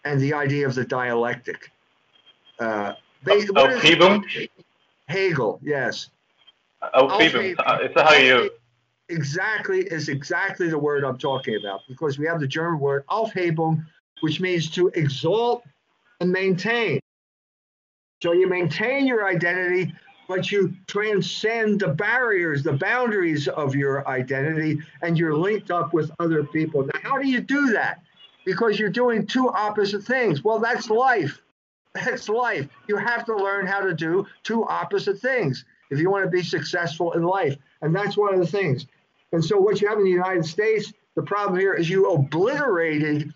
and 0.03 0.19
the 0.19 0.33
idea 0.33 0.67
of 0.67 0.75
the 0.75 0.85
dialectic. 0.85 1.71
Uh, 2.59 2.93
they, 3.23 3.41
Hegel? 3.79 4.21
Hegel, 5.07 5.59
yes. 5.63 6.09
Aufhebung, 6.93 7.55
it's 7.81 8.01
how 8.01 8.13
you. 8.13 8.51
Exactly, 9.09 9.79
is 9.81 10.09
exactly 10.09 10.69
the 10.69 10.77
word 10.77 11.03
I'm 11.03 11.17
talking 11.17 11.57
about 11.57 11.81
because 11.87 12.17
we 12.17 12.25
have 12.27 12.39
the 12.39 12.47
German 12.47 12.79
word 12.79 13.05
Aufhebung, 13.07 13.83
which 14.21 14.39
means 14.39 14.69
to 14.71 14.89
exalt 14.89 15.63
and 16.19 16.31
maintain. 16.31 16.99
So 18.21 18.33
you 18.33 18.47
maintain 18.47 19.07
your 19.07 19.25
identity, 19.25 19.93
but 20.31 20.49
you 20.49 20.73
transcend 20.87 21.81
the 21.81 21.89
barriers, 21.89 22.63
the 22.63 22.71
boundaries 22.71 23.49
of 23.49 23.75
your 23.75 24.07
identity, 24.07 24.79
and 25.01 25.17
you're 25.17 25.35
linked 25.35 25.71
up 25.71 25.93
with 25.93 26.09
other 26.19 26.41
people. 26.41 26.85
Now, 26.85 26.99
how 27.03 27.17
do 27.17 27.27
you 27.27 27.41
do 27.41 27.73
that? 27.73 28.01
Because 28.45 28.79
you're 28.79 28.89
doing 28.89 29.27
two 29.27 29.49
opposite 29.49 30.03
things. 30.03 30.41
Well, 30.41 30.59
that's 30.59 30.89
life. 30.89 31.41
That's 31.93 32.29
life. 32.29 32.69
You 32.87 32.95
have 32.95 33.25
to 33.25 33.35
learn 33.35 33.67
how 33.67 33.81
to 33.81 33.93
do 33.93 34.25
two 34.43 34.63
opposite 34.63 35.19
things 35.19 35.65
if 35.89 35.99
you 35.99 36.09
want 36.09 36.23
to 36.23 36.31
be 36.31 36.43
successful 36.43 37.11
in 37.11 37.23
life. 37.23 37.57
And 37.81 37.93
that's 37.93 38.15
one 38.15 38.33
of 38.33 38.39
the 38.39 38.47
things. 38.47 38.87
And 39.33 39.43
so, 39.43 39.59
what 39.59 39.81
you 39.81 39.89
have 39.89 39.97
in 39.97 40.05
the 40.05 40.11
United 40.11 40.45
States, 40.45 40.93
the 41.15 41.23
problem 41.23 41.59
here 41.59 41.73
is 41.73 41.89
you 41.89 42.09
obliterated 42.09 43.33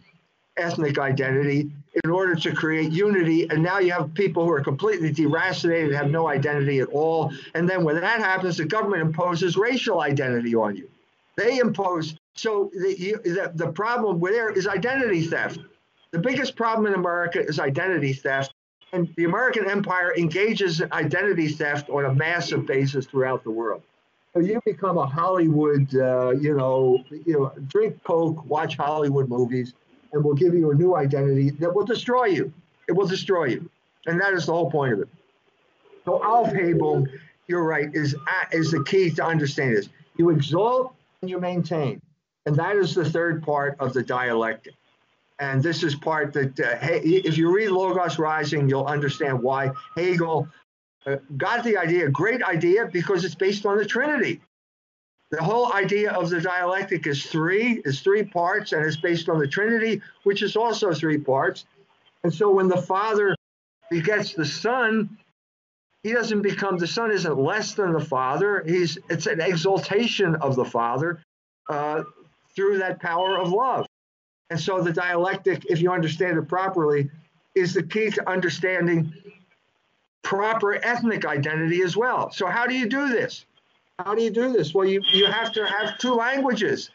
ethnic 0.55 0.97
identity 0.97 1.71
in 2.03 2.09
order 2.09 2.35
to 2.35 2.53
create 2.53 2.91
unity. 2.91 3.47
And 3.49 3.63
now 3.63 3.79
you 3.79 3.91
have 3.93 4.13
people 4.13 4.45
who 4.45 4.51
are 4.51 4.61
completely 4.61 5.13
deracinated, 5.13 5.93
have 5.93 6.09
no 6.09 6.27
identity 6.27 6.79
at 6.79 6.89
all. 6.89 7.33
And 7.53 7.69
then 7.69 7.83
when 7.83 7.99
that 8.01 8.19
happens, 8.19 8.57
the 8.57 8.65
government 8.65 9.01
imposes 9.01 9.55
racial 9.55 10.01
identity 10.01 10.55
on 10.55 10.75
you. 10.75 10.89
They 11.37 11.59
impose. 11.59 12.15
So 12.33 12.69
the, 12.73 13.15
the, 13.23 13.51
the 13.55 13.71
problem 13.71 14.19
there 14.19 14.51
is 14.51 14.67
identity 14.67 15.23
theft. 15.23 15.59
The 16.11 16.19
biggest 16.19 16.55
problem 16.55 16.87
in 16.87 16.93
America 16.93 17.39
is 17.43 17.59
identity 17.59 18.13
theft. 18.13 18.53
And 18.93 19.13
the 19.17 19.25
American 19.25 19.69
empire 19.69 20.13
engages 20.15 20.79
in 20.79 20.91
identity 20.93 21.49
theft 21.49 21.89
on 21.89 22.05
a 22.05 22.13
massive 22.13 22.65
basis 22.65 23.05
throughout 23.05 23.43
the 23.43 23.51
world. 23.51 23.81
So 24.33 24.41
you 24.41 24.61
become 24.65 24.97
a 24.97 25.05
Hollywood, 25.05 25.93
uh, 25.95 26.31
you 26.31 26.55
know, 26.55 27.03
you 27.09 27.39
know, 27.39 27.53
drink 27.67 28.03
Coke, 28.03 28.45
watch 28.45 28.75
Hollywood 28.75 29.29
movies, 29.29 29.73
and 30.13 30.23
will 30.23 30.33
give 30.33 30.53
you 30.53 30.71
a 30.71 30.75
new 30.75 30.95
identity 30.95 31.51
that 31.51 31.73
will 31.73 31.85
destroy 31.85 32.25
you. 32.25 32.53
It 32.87 32.93
will 32.93 33.07
destroy 33.07 33.45
you. 33.45 33.69
And 34.05 34.19
that 34.21 34.33
is 34.33 34.45
the 34.45 34.53
whole 34.53 34.69
point 34.69 34.93
of 34.93 34.99
it. 34.99 35.09
So 36.05 36.19
Aufhebung, 36.19 37.07
you're 37.47 37.63
right, 37.63 37.89
is, 37.93 38.15
is 38.51 38.71
the 38.71 38.83
key 38.83 39.09
to 39.11 39.25
understand 39.25 39.75
this. 39.75 39.89
You 40.17 40.29
exalt 40.29 40.93
and 41.21 41.29
you 41.29 41.39
maintain. 41.39 42.01
And 42.45 42.55
that 42.57 42.75
is 42.75 42.93
the 42.93 43.09
third 43.09 43.41
part 43.41 43.75
of 43.79 43.93
the 43.93 44.03
dialectic. 44.03 44.75
And 45.39 45.61
this 45.61 45.83
is 45.83 45.95
part 45.95 46.31
that, 46.33 46.59
uh, 46.59 46.77
if 46.81 47.37
you 47.37 47.53
read 47.53 47.69
Logos 47.69 48.19
Rising, 48.19 48.69
you'll 48.69 48.85
understand 48.85 49.41
why 49.41 49.71
Hegel 49.97 50.47
uh, 51.05 51.17
got 51.35 51.63
the 51.63 51.77
idea, 51.77 52.07
great 52.09 52.41
idea, 52.43 52.85
because 52.85 53.25
it's 53.25 53.35
based 53.35 53.65
on 53.65 53.77
the 53.77 53.85
Trinity. 53.85 54.41
The 55.35 55.43
whole 55.43 55.73
idea 55.73 56.13
of 56.13 56.29
the 56.29 56.39
dialectic 56.39 57.05
is 57.07 57.25
three, 57.25 57.81
is 57.83 57.99
three 57.99 58.23
parts, 58.23 58.71
and 58.71 58.85
it's 58.85 58.95
based 58.95 59.27
on 59.27 59.37
the 59.37 59.47
Trinity, 59.47 60.01
which 60.23 60.41
is 60.41 60.55
also 60.55 60.93
three 60.93 61.17
parts. 61.17 61.65
And 62.23 62.33
so 62.33 62.49
when 62.49 62.69
the 62.69 62.81
Father 62.81 63.35
begets 63.91 64.33
the 64.33 64.45
Son, 64.45 65.17
he 66.03 66.13
doesn't 66.13 66.41
become 66.41 66.77
the 66.77 66.87
Son 66.87 67.11
isn't 67.11 67.37
less 67.37 67.73
than 67.73 67.91
the 67.91 67.99
Father. 67.99 68.63
He's 68.65 68.97
it's 69.09 69.27
an 69.27 69.41
exaltation 69.41 70.35
of 70.35 70.55
the 70.55 70.63
Father 70.63 71.19
uh, 71.69 72.03
through 72.55 72.77
that 72.77 73.01
power 73.01 73.37
of 73.37 73.51
love. 73.51 73.85
And 74.51 74.59
so 74.59 74.81
the 74.81 74.93
dialectic, 74.93 75.65
if 75.65 75.81
you 75.81 75.91
understand 75.91 76.37
it 76.37 76.43
properly, 76.43 77.09
is 77.55 77.73
the 77.73 77.83
key 77.83 78.09
to 78.11 78.29
understanding 78.29 79.13
proper 80.23 80.75
ethnic 80.75 81.25
identity 81.25 81.81
as 81.81 81.97
well. 81.97 82.31
So 82.31 82.47
how 82.47 82.65
do 82.67 82.73
you 82.73 82.87
do 82.87 83.09
this? 83.09 83.43
How 83.99 84.13
do 84.13 84.21
you 84.21 84.29
do 84.29 84.51
this? 84.51 84.73
Well, 84.73 84.87
you, 84.87 85.01
you 85.13 85.25
have 85.27 85.53
to 85.53 85.65
have 85.65 85.97
two 85.97 86.13
languages. 86.13 86.89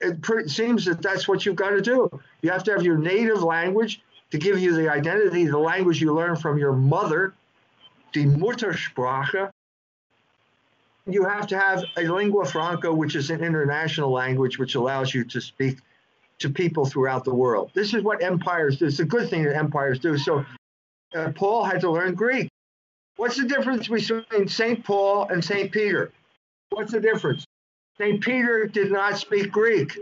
It 0.00 0.50
seems 0.50 0.84
that 0.86 1.02
that's 1.02 1.28
what 1.28 1.44
you've 1.44 1.56
got 1.56 1.70
to 1.70 1.80
do. 1.80 2.08
You 2.42 2.50
have 2.50 2.64
to 2.64 2.72
have 2.72 2.82
your 2.82 2.98
native 2.98 3.42
language 3.42 4.02
to 4.30 4.38
give 4.38 4.58
you 4.58 4.74
the 4.74 4.90
identity, 4.90 5.46
the 5.46 5.58
language 5.58 6.00
you 6.00 6.14
learn 6.14 6.36
from 6.36 6.58
your 6.58 6.72
mother, 6.72 7.34
die 8.12 8.24
Muttersprache. 8.24 9.50
You 11.06 11.24
have 11.24 11.46
to 11.48 11.58
have 11.58 11.84
a 11.96 12.02
lingua 12.02 12.44
franca, 12.46 12.92
which 12.92 13.14
is 13.14 13.30
an 13.30 13.42
international 13.42 14.10
language, 14.10 14.58
which 14.58 14.74
allows 14.74 15.14
you 15.14 15.24
to 15.24 15.40
speak 15.40 15.78
to 16.40 16.50
people 16.50 16.84
throughout 16.84 17.24
the 17.24 17.34
world. 17.34 17.70
This 17.74 17.94
is 17.94 18.02
what 18.02 18.22
empires 18.22 18.78
do. 18.78 18.86
It's 18.86 18.98
a 18.98 19.04
good 19.04 19.30
thing 19.30 19.44
that 19.44 19.56
empires 19.56 19.98
do. 19.98 20.18
So 20.18 20.44
uh, 21.14 21.30
Paul 21.34 21.64
had 21.64 21.80
to 21.82 21.90
learn 21.90 22.14
Greek. 22.14 22.48
What's 23.16 23.36
the 23.36 23.46
difference 23.46 23.88
between 23.88 24.48
St. 24.48 24.84
Paul 24.84 25.28
and 25.28 25.42
St. 25.42 25.72
Peter? 25.72 26.12
What's 26.70 26.92
the 26.92 27.00
difference? 27.00 27.46
St. 27.98 28.22
Peter 28.22 28.66
did 28.66 28.92
not 28.92 29.16
speak 29.16 29.50
Greek. 29.50 29.98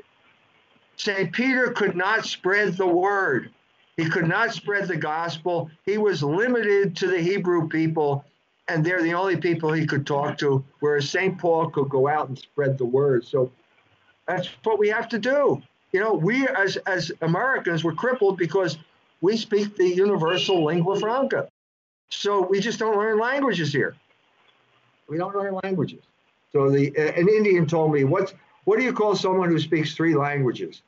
St. 0.96 1.32
Peter 1.32 1.70
could 1.70 1.96
not 1.96 2.24
spread 2.24 2.76
the 2.76 2.86
word. 2.86 3.50
He 3.96 4.08
could 4.08 4.26
not 4.26 4.52
spread 4.52 4.88
the 4.88 4.96
gospel. 4.96 5.70
He 5.84 5.98
was 5.98 6.22
limited 6.22 6.96
to 6.96 7.06
the 7.06 7.18
Hebrew 7.18 7.68
people, 7.68 8.24
and 8.66 8.84
they're 8.84 9.02
the 9.02 9.14
only 9.14 9.36
people 9.36 9.72
he 9.72 9.86
could 9.86 10.06
talk 10.06 10.36
to, 10.38 10.64
whereas 10.80 11.08
St. 11.08 11.38
Paul 11.38 11.70
could 11.70 11.88
go 11.88 12.08
out 12.08 12.28
and 12.28 12.38
spread 12.38 12.78
the 12.78 12.84
word. 12.84 13.24
So 13.24 13.52
that's 14.26 14.48
what 14.64 14.80
we 14.80 14.88
have 14.88 15.08
to 15.10 15.18
do. 15.18 15.62
You 15.92 16.00
know, 16.00 16.14
we 16.14 16.48
as, 16.48 16.76
as 16.78 17.12
Americans 17.20 17.84
were 17.84 17.94
crippled 17.94 18.36
because 18.36 18.78
we 19.20 19.36
speak 19.36 19.76
the 19.76 19.88
universal 19.88 20.64
lingua 20.64 20.98
franca. 20.98 21.48
So 22.10 22.46
we 22.46 22.60
just 22.60 22.78
don't 22.78 22.96
learn 22.96 23.18
languages 23.18 23.72
here. 23.72 23.96
We 25.08 25.18
don't 25.18 25.34
learn 25.34 25.58
languages. 25.62 26.02
So 26.52 26.70
the 26.70 26.86
an 26.96 27.28
Indian 27.28 27.66
told 27.66 27.92
me, 27.92 28.04
"What 28.04 28.32
what 28.64 28.78
do 28.78 28.84
you 28.84 28.92
call 28.92 29.16
someone 29.16 29.50
who 29.50 29.58
speaks 29.58 29.94
three 29.94 30.14
languages?" 30.14 30.82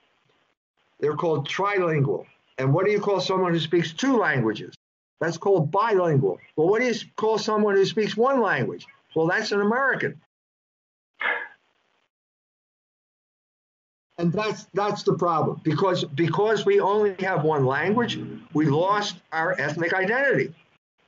They're 1.01 1.17
called 1.17 1.49
trilingual. 1.49 2.27
And 2.59 2.73
what 2.73 2.87
do 2.87 2.93
you 2.93 3.01
call 3.01 3.21
someone 3.21 3.53
who 3.53 3.61
speaks 3.61 3.93
two 3.93 4.17
languages? 4.17 4.75
That's 5.21 5.37
called 5.37 5.71
bilingual. 5.71 6.39
Well, 6.57 6.69
what 6.69 6.81
do 6.81 6.87
you 6.87 6.95
call 7.17 7.39
someone 7.39 7.75
who 7.75 7.85
speaks 7.85 8.17
one 8.17 8.41
language? 8.41 8.87
Well, 9.15 9.27
that's 9.27 9.53
an 9.53 9.61
American. 9.61 10.21
And 14.19 14.33
that's 14.33 14.67
that's 14.73 15.03
the 15.03 15.15
problem 15.15 15.61
because 15.63 16.05
because 16.05 16.65
we 16.65 16.81
only 16.81 17.15
have 17.19 17.45
one 17.45 17.67
language, 17.67 18.19
we 18.55 18.67
lost 18.67 19.17
our 19.33 19.55
ethnic 19.61 19.93
identity. 19.93 20.55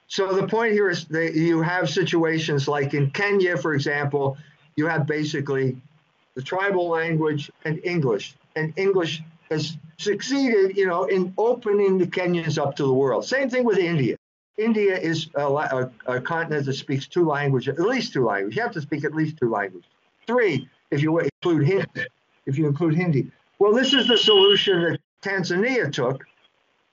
So 0.08 0.32
the 0.32 0.46
point 0.46 0.72
here 0.72 0.88
is 0.88 1.04
that 1.06 1.34
you 1.34 1.60
have 1.60 1.88
situations 1.88 2.66
like 2.66 2.94
in 2.94 3.10
Kenya, 3.10 3.56
for 3.56 3.74
example, 3.74 4.38
you 4.74 4.86
have 4.86 5.06
basically 5.06 5.76
the 6.34 6.42
tribal 6.42 6.88
language 6.88 7.50
and 7.64 7.80
English, 7.84 8.34
and 8.56 8.72
English 8.76 9.22
has 9.50 9.76
succeeded, 9.98 10.76
you 10.76 10.86
know, 10.86 11.04
in 11.04 11.34
opening 11.36 11.98
the 11.98 12.06
Kenyans 12.06 12.58
up 12.58 12.76
to 12.76 12.84
the 12.84 12.92
world. 12.92 13.24
Same 13.24 13.50
thing 13.50 13.64
with 13.64 13.78
India. 13.78 14.16
India 14.56 14.96
is 14.96 15.28
a, 15.34 15.46
a, 15.46 15.90
a, 16.06 16.20
continent 16.20 16.66
that 16.66 16.72
speaks 16.74 17.06
two 17.06 17.24
languages, 17.24 17.78
at 17.78 17.80
least 17.80 18.12
two 18.12 18.24
languages. 18.24 18.56
You 18.56 18.62
have 18.62 18.72
to 18.72 18.80
speak 18.80 19.04
at 19.04 19.14
least 19.14 19.36
two 19.36 19.50
languages. 19.50 19.88
Three, 20.26 20.68
if 20.90 21.02
you 21.02 21.18
include 21.18 21.66
Hindi. 21.66 22.06
If 22.46 22.58
you 22.58 22.66
include 22.66 22.94
Hindi. 22.94 23.30
Well, 23.58 23.72
this 23.72 23.92
is 23.92 24.08
the 24.08 24.18
solution 24.18 24.82
that 24.82 25.00
Tanzania 25.22 25.92
took. 25.92 26.24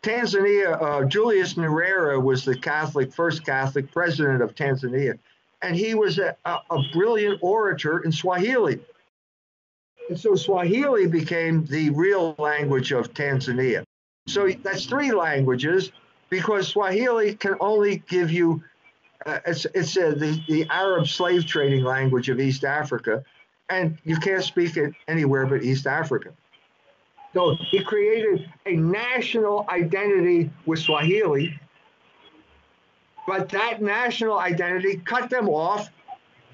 Tanzania, 0.06 0.80
uh, 0.80 1.04
Julius 1.06 1.56
Nyerere 1.56 2.22
was 2.22 2.46
the 2.46 2.56
Catholic, 2.56 3.12
first 3.12 3.44
Catholic 3.44 3.92
president 3.92 4.44
of 4.44 4.54
Tanzania, 4.54 5.18
and 5.64 5.76
he 5.76 5.96
was 5.96 6.20
a, 6.20 6.36
a 6.46 6.80
brilliant 6.94 7.40
orator 7.42 8.00
in 8.00 8.12
Swahili. 8.12 8.80
And 10.08 10.20
so 10.20 10.36
Swahili 10.36 11.08
became 11.08 11.66
the 11.66 11.90
real 11.90 12.36
language 12.38 12.92
of 12.92 13.16
Tanzania. 13.16 13.84
So 14.28 14.48
that's 14.62 14.86
three 14.86 15.12
languages 15.12 15.92
because 16.30 16.68
Swahili 16.68 17.34
can 17.34 17.56
only 17.60 18.04
give 18.08 18.30
you, 18.30 18.64
uh, 19.26 19.40
it's, 19.48 19.66
it's 19.74 19.98
uh, 19.98 20.12
the, 20.12 20.40
the 20.48 20.68
Arab 20.70 21.08
slave 21.08 21.48
trading 21.48 21.84
language 21.84 22.30
of 22.30 22.40
East 22.40 22.64
Africa, 22.64 23.24
and 23.72 23.98
you 24.04 24.18
can't 24.18 24.44
speak 24.44 24.78
it 24.78 24.94
anywhere 25.08 25.48
but 25.48 25.64
East 25.64 25.88
Africa. 25.88 26.30
So 27.36 27.54
he 27.70 27.84
created 27.84 28.50
a 28.66 28.78
national 28.78 29.66
identity 29.68 30.50
with 30.66 30.80
Swahili, 30.80 31.60
but 33.28 33.50
that 33.50 33.82
national 33.82 34.40
identity 34.40 35.02
cut 35.04 35.30
them 35.30 35.50
off 35.50 35.90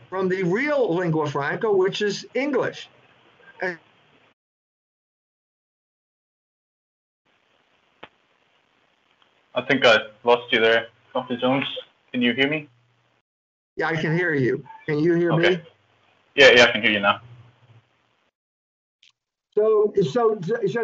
from 0.09 0.27
the 0.27 0.41
real 0.41 0.95
lingua 0.95 1.29
franca, 1.29 1.71
which 1.71 2.01
is 2.01 2.25
English. 2.33 2.89
I 9.53 9.61
think 9.67 9.85
I 9.85 9.97
lost 10.23 10.51
you 10.51 10.61
there, 10.61 10.87
Dr. 11.13 11.37
Jones. 11.37 11.65
Can 12.11 12.23
you 12.23 12.33
hear 12.33 12.49
me? 12.49 12.67
Yeah, 13.75 13.89
I 13.89 13.95
can 13.97 14.17
hear 14.17 14.33
you. 14.33 14.65
Can 14.87 14.97
you 14.97 15.13
hear 15.13 15.31
okay. 15.33 15.57
me? 15.57 15.61
Yeah, 16.33 16.51
yeah, 16.55 16.63
I 16.63 16.71
can 16.71 16.81
hear 16.81 16.91
you 16.91 17.01
now. 17.01 17.21
So, 19.61 19.93
so, 20.01 20.39
so 20.41 20.81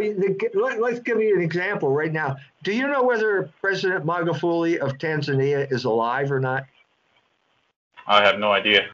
let, 0.54 0.80
us 0.84 1.00
give 1.00 1.20
you 1.20 1.36
an 1.36 1.42
example 1.42 1.90
right 1.90 2.14
now. 2.14 2.36
Do 2.64 2.72
you 2.72 2.88
know 2.88 3.02
whether 3.02 3.50
President 3.60 4.06
Magufuli 4.06 4.78
of 4.78 5.00
Tanzania 5.00 5.72
is 5.72 5.86
alive 5.86 6.32
or 6.32 6.40
not? 6.40 6.66
I 8.06 8.24
have 8.24 8.38
no 8.38 8.52
idea. 8.52 8.86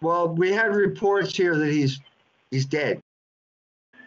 Well, 0.00 0.28
we 0.34 0.52
had 0.52 0.74
reports 0.74 1.36
here 1.36 1.54
that 1.54 1.70
he's 1.70 2.00
he's 2.50 2.64
dead. 2.64 3.02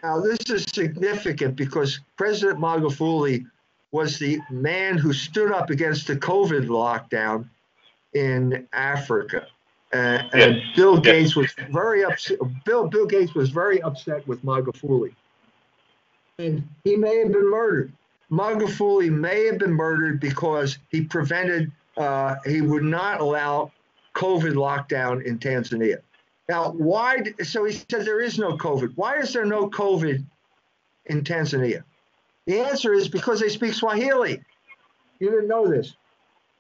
Now, 0.02 0.20
this 0.20 0.40
is 0.50 0.66
significant 0.74 1.56
because 1.56 2.00
President 2.18 2.60
Magufuli 2.60 3.46
was 3.92 4.18
the 4.18 4.40
man 4.50 4.98
who 4.98 5.14
stood 5.14 5.52
up 5.52 5.70
against 5.70 6.08
the 6.08 6.16
COVID 6.16 6.66
lockdown 6.70 7.48
in 8.16 8.68
Africa. 8.74 9.46
Uh, 9.94 9.98
yes. 9.98 10.30
And 10.34 10.62
Bill 10.76 10.96
yes. 10.96 11.04
Gates 11.04 11.36
was 11.36 11.52
very 11.70 12.04
upset. 12.04 12.40
Bill 12.66 12.88
Bill 12.88 13.06
Gates 13.06 13.34
was 13.34 13.50
very 13.50 13.82
upset 13.82 14.28
with 14.28 14.44
Magufuli, 14.44 15.14
and 16.40 16.68
he 16.84 16.96
may 16.96 17.20
have 17.20 17.32
been 17.32 17.50
murdered. 17.50 17.94
Magufuli 18.32 19.10
may 19.10 19.46
have 19.46 19.60
been 19.60 19.74
murdered 19.74 20.20
because 20.20 20.80
he 20.90 21.02
prevented. 21.02 21.72
Uh, 21.98 22.36
he 22.46 22.60
would 22.62 22.84
not 22.84 23.22
allow 23.22 23.72
COVID 24.16 24.54
lockdown 24.54 25.24
in 25.24 25.40
Tanzania. 25.40 26.00
Now, 26.50 26.72
why? 26.72 27.24
So 27.44 27.64
he 27.66 27.74
said 27.74 28.06
there 28.06 28.22
is 28.22 28.38
no 28.38 28.58
COVID. 28.58 28.94
Why 28.96 29.18
is 29.18 29.34
there 29.34 29.46
no 29.46 29.70
COVID 29.70 30.26
in 31.06 31.24
Tanzania? 31.24 31.84
The 32.46 32.60
answer 32.60 32.94
is 32.94 33.08
because 33.08 33.40
they 33.40 33.50
speak 33.50 33.74
Swahili. 33.74 34.42
You 35.20 35.32
didn't 35.32 35.48
know 35.48 35.68
this. 35.68 35.96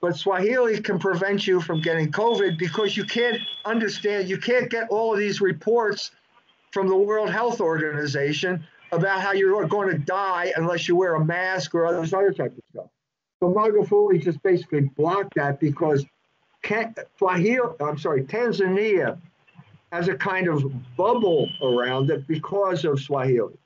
But 0.05 0.17
Swahili 0.17 0.79
can 0.81 0.99
prevent 0.99 1.47
you 1.47 1.59
from 1.59 1.81
getting 1.81 2.11
COVID 2.11 2.59
because 2.59 2.95
you 2.95 3.05
can't 3.05 3.41
understand, 3.65 4.29
you 4.29 4.37
can't 4.37 4.69
get 4.69 4.87
all 4.89 5.11
of 5.11 5.17
these 5.17 5.41
reports 5.41 6.11
from 6.69 6.87
the 6.87 6.95
World 6.95 7.31
Health 7.31 7.59
Organization 7.59 8.63
about 8.91 9.21
how 9.21 9.31
you're 9.31 9.65
going 9.65 9.89
to 9.89 9.97
die 9.97 10.53
unless 10.57 10.87
you 10.87 10.95
wear 10.95 11.15
a 11.15 11.25
mask 11.25 11.73
or 11.73 11.87
other 11.87 12.05
type 12.05 12.55
of 12.55 12.63
stuff. 12.69 12.85
So 13.39 13.51
Magufuli 13.51 14.23
just 14.23 14.43
basically 14.43 14.81
blocked 14.81 15.33
that 15.37 15.59
because 15.59 16.05
Swahili, 17.17 17.67
I'm 17.81 17.97
sorry, 17.97 18.25
Tanzania 18.25 19.19
has 19.91 20.07
a 20.07 20.13
kind 20.13 20.47
of 20.47 20.71
bubble 20.95 21.49
around 21.63 22.11
it 22.11 22.27
because 22.27 22.85
of 22.85 22.99
Swahili. 22.99 23.57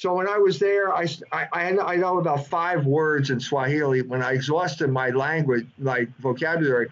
So 0.00 0.14
when 0.14 0.26
I 0.26 0.38
was 0.38 0.58
there, 0.58 0.94
I, 0.94 1.06
I, 1.30 1.76
I 1.78 1.96
know 1.96 2.16
about 2.16 2.46
five 2.46 2.86
words 2.86 3.28
in 3.28 3.38
Swahili. 3.38 4.00
When 4.00 4.22
I 4.22 4.32
exhausted 4.32 4.88
my 4.88 5.10
language, 5.10 5.66
my 5.76 6.06
vocabulary, 6.20 6.88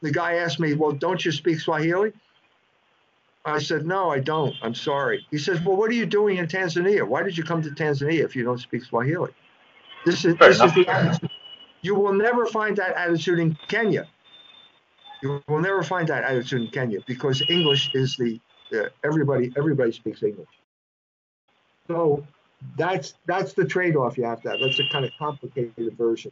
the 0.00 0.10
guy 0.10 0.34
asked 0.34 0.58
me, 0.58 0.74
Well, 0.74 0.90
don't 0.90 1.24
you 1.24 1.30
speak 1.30 1.60
Swahili? 1.60 2.12
I 3.44 3.60
said, 3.60 3.86
No, 3.86 4.10
I 4.10 4.18
don't. 4.18 4.56
I'm 4.60 4.74
sorry. 4.74 5.24
He 5.30 5.38
says, 5.38 5.60
Well, 5.60 5.76
what 5.76 5.88
are 5.88 5.94
you 5.94 6.04
doing 6.04 6.38
in 6.38 6.48
Tanzania? 6.48 7.06
Why 7.06 7.22
did 7.22 7.38
you 7.38 7.44
come 7.44 7.62
to 7.62 7.70
Tanzania 7.70 8.24
if 8.24 8.34
you 8.34 8.42
don't 8.42 8.58
speak 8.58 8.82
Swahili? 8.82 9.30
This 10.04 10.24
is, 10.24 10.34
this 10.38 10.60
is 10.60 10.74
the 10.74 10.88
attitude. 10.88 11.30
You 11.82 11.94
will 11.94 12.12
never 12.12 12.46
find 12.46 12.76
that 12.78 12.96
attitude 12.96 13.38
in 13.38 13.56
Kenya. 13.68 14.08
You 15.22 15.40
will 15.46 15.60
never 15.60 15.84
find 15.84 16.08
that 16.08 16.24
attitude 16.24 16.62
in 16.62 16.68
Kenya 16.72 16.98
because 17.06 17.40
English 17.48 17.92
is 17.94 18.16
the 18.16 18.40
uh, 18.74 18.88
everybody 19.04 19.52
everybody 19.56 19.92
speaks 19.92 20.24
English. 20.24 20.48
So 21.88 22.24
that's 22.76 23.14
that's 23.26 23.52
the 23.52 23.64
trade-off 23.64 24.16
you 24.16 24.24
have 24.24 24.42
to 24.42 24.50
have. 24.50 24.60
That's 24.60 24.78
a 24.78 24.88
kind 24.90 25.04
of 25.04 25.10
complicated 25.18 25.96
version. 25.96 26.30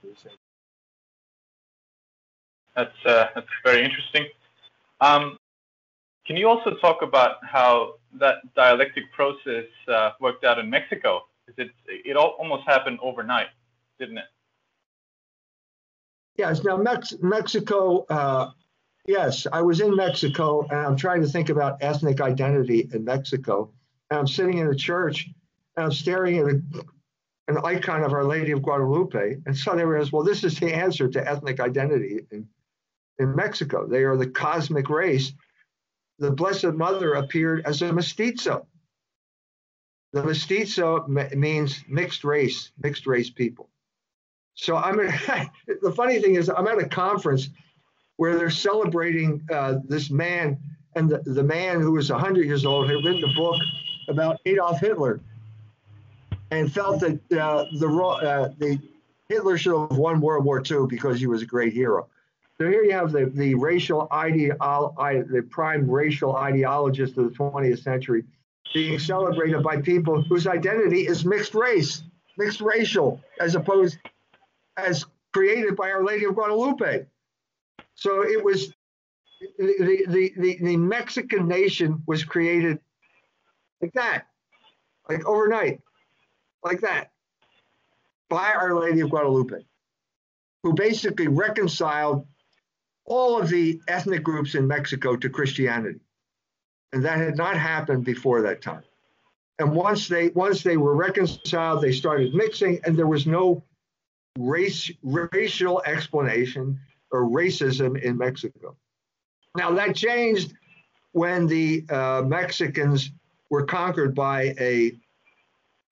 That's 2.77 2.95
uh, 3.05 3.27
that's 3.35 3.47
very 3.65 3.85
interesting. 3.85 4.27
Um, 5.01 5.39
can 6.27 6.37
you 6.37 6.49
also 6.49 6.77
talk 6.77 7.03
about 7.03 7.45
how 7.45 7.95
that 8.19 8.37
dialectic 8.55 9.11
process 9.13 9.67
uh, 9.89 10.13
worked 10.21 10.45
out 10.45 10.59
in 10.59 10.71
Mexico? 10.71 11.23
It 11.57 11.71
it 11.89 12.17
all, 12.17 12.37
almost 12.39 12.65
happened 12.67 12.99
overnight, 13.03 13.49
didn't 13.99 14.19
it? 14.19 14.27
Yes. 16.37 16.63
Now 16.63 16.77
Mex- 16.77 17.17
Mexico. 17.21 18.07
Uh, 18.09 18.51
yes, 19.07 19.47
I 19.53 19.63
was 19.63 19.81
in 19.81 19.97
Mexico, 19.97 20.63
and 20.71 20.79
I'm 20.79 20.97
trying 20.97 21.23
to 21.23 21.29
think 21.29 21.49
about 21.49 21.79
ethnic 21.81 22.21
identity 22.21 22.89
in 22.93 23.05
Mexico. 23.05 23.73
And 24.11 24.21
I'm 24.21 24.27
sitting 24.27 24.59
in 24.59 24.69
a 24.69 24.75
church, 24.75 25.29
and 25.77 25.87
I'm 25.87 25.93
staring 25.93 26.39
at 26.39 26.47
a, 26.47 26.63
an 27.49 27.59
icon 27.65 28.03
of 28.03 28.13
Our 28.13 28.25
Lady 28.25 28.53
of 28.53 28.63
Guadalupe, 28.63 29.37
and 29.47 29.57
suddenly 29.57 29.85
I 29.85 29.87
realized, 29.87 30.13
well, 30.13 30.25
this 30.25 30.45
is 30.45 30.59
the 30.59 30.73
answer 30.73 31.09
to 31.09 31.29
ethnic 31.29 31.61
identity 31.61 32.21
in 32.31 32.49
in 33.19 33.37
Mexico. 33.37 33.87
They 33.87 34.05
are 34.05 34.17
the 34.17 34.31
cosmic 34.31 34.89
race 34.89 35.35
the 36.21 36.31
Blessed 36.31 36.75
Mother 36.75 37.15
appeared 37.15 37.65
as 37.65 37.83
a 37.83 37.93
mestizo. 37.93 38.67
The 40.13 40.23
mestizo 40.23 41.07
means 41.09 41.83
mixed 41.89 42.25
race, 42.25 42.71
mixed 42.79 43.07
race 43.07 43.31
people. 43.31 43.71
So 44.55 44.77
I'm 44.77 45.01
at, 45.01 45.51
the 45.83 45.93
funny 45.93 46.21
thing 46.21 46.35
is 46.35 46.51
I'm 46.51 46.69
at 46.69 46.79
a 46.79 46.89
conference 46.89 47.49
where 48.17 48.37
they're 48.37 48.51
celebrating 48.51 49.43
uh, 49.51 49.77
this 49.89 50.11
man, 50.11 50.59
and 50.95 51.09
the, 51.09 51.23
the 51.25 51.43
man 51.43 51.81
who 51.81 51.93
was 51.93 52.11
100 52.11 52.45
years 52.45 52.67
old 52.67 52.91
had 52.91 52.97
written 52.97 53.25
a 53.25 53.35
book 53.35 53.57
about 54.09 54.41
Adolf 54.45 54.79
Hitler, 54.81 55.21
and 56.51 56.73
felt 56.73 57.01
that 57.01 57.21
uh, 57.33 57.67
the 57.73 57.89
uh, 57.89 58.53
the 58.59 58.81
Hitler 59.29 59.57
should 59.57 59.79
have 59.79 59.97
won 59.97 60.21
World 60.21 60.45
War 60.45 60.63
II 60.69 60.87
because 60.89 61.21
he 61.21 61.27
was 61.27 61.43
a 61.43 61.47
great 61.47 61.73
hero. 61.73 62.09
So 62.59 62.69
here 62.69 62.83
you 62.83 62.93
have 62.93 63.13
the, 63.13 63.27
the 63.27 63.55
racial 63.55 64.09
idea, 64.11 64.55
the 64.59 65.47
prime 65.49 65.91
racial 65.91 66.35
ideologist 66.35 67.17
of 67.17 67.31
the 67.31 67.39
20th 67.39 67.83
century 67.83 68.25
being 68.75 68.99
celebrated 68.99 69.63
by 69.63 69.81
people 69.81 70.23
whose 70.23 70.47
identity 70.47 71.07
is 71.07 71.25
mixed 71.25 71.55
race, 71.55 72.03
mixed 72.37 72.61
racial, 72.61 73.21
as 73.41 73.55
opposed 73.55 73.99
as 74.77 75.07
created 75.33 75.77
by 75.77 75.91
Our 75.91 76.05
Lady 76.05 76.25
of 76.25 76.35
Guadalupe. 76.35 77.07
So 77.95 78.23
it 78.23 78.45
was 78.45 78.73
the, 79.59 80.05
the, 80.09 80.33
the, 80.37 80.59
the 80.61 80.77
Mexican 80.77 81.49
nation 81.49 82.03
was 82.07 82.25
created 82.25 82.79
like 83.81 83.93
that, 83.95 84.27
like 85.09 85.25
overnight, 85.25 85.81
like 86.63 86.81
that, 86.81 87.11
by 88.29 88.53
Our 88.53 88.79
Lady 88.79 89.01
of 89.01 89.11
Guadalupe, 89.11 89.65
who 90.63 90.75
basically 90.75 91.29
reconciled 91.29 92.27
all 93.05 93.41
of 93.41 93.49
the 93.49 93.81
ethnic 93.89 94.23
groups 94.23 94.55
in 94.55 94.67
Mexico 94.67 95.17
to 95.17 95.29
Christianity. 95.29 96.01
And 96.93 97.05
that 97.05 97.19
had 97.19 97.37
not 97.37 97.57
happened 97.57 98.05
before 98.05 98.43
that 98.43 98.63
time. 98.63 98.83
And 99.59 99.73
once 99.73 100.09
they 100.09 100.29
once 100.29 100.63
they 100.63 100.77
were 100.77 100.95
reconciled, 100.95 101.83
they 101.83 101.93
started 101.93 102.35
mixing, 102.35 102.81
and 102.85 102.97
there 102.97 103.07
was 103.07 103.27
no 103.27 103.63
race 104.39 104.91
racial 105.03 105.83
explanation 105.85 106.81
or 107.11 107.29
racism 107.29 108.01
in 108.01 108.17
Mexico. 108.17 108.77
Now 109.57 109.73
that 109.73 109.95
changed 109.95 110.55
when 111.13 111.47
the 111.47 111.85
uh, 111.91 112.23
Mexicans 112.25 113.11
were 113.51 113.65
conquered 113.65 114.15
by 114.15 114.55
a 114.59 114.97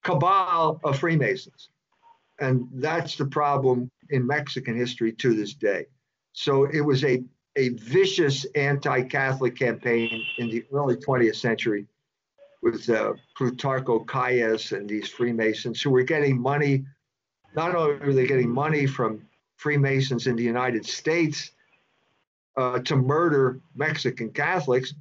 cabal 0.09 0.81
of 0.85 0.99
Freemasons, 0.99 1.69
and 2.41 2.67
that's 2.73 3.17
the 3.17 3.27
problem 3.27 3.91
in 4.09 4.27
Mexican 4.27 4.75
history 4.75 5.13
to 5.13 5.35
this 5.35 5.53
day. 5.53 5.85
So 6.33 6.65
it 6.65 6.81
was 6.81 7.05
a, 7.05 7.23
a 7.57 7.71
vicious 7.71 8.47
anti 8.55 9.03
Catholic 9.03 9.55
campaign 9.55 10.25
in 10.39 10.49
the 10.49 10.65
early 10.73 10.97
20th 10.97 11.37
century 11.37 11.87
with 12.63 12.89
uh, 12.89 13.13
Plutarco 13.39 14.07
Calles 14.07 14.73
and 14.73 14.89
these 14.89 15.09
Freemasons 15.09 15.83
who 15.83 15.91
were 15.91 16.03
getting 16.03 16.41
money. 16.41 16.87
Not 17.55 17.75
only 17.75 18.07
were 18.07 18.15
they 18.15 18.27
getting 18.27 18.51
money 18.51 18.87
from 18.87 19.27
Freemasons 19.57 20.27
in 20.27 20.37
the 20.37 20.43
United 20.43 20.87
States 20.87 21.51
uh, 22.57 22.79
to 22.79 22.97
murder 22.97 23.61
Mexican 23.75 24.31
Catholics, 24.31 24.95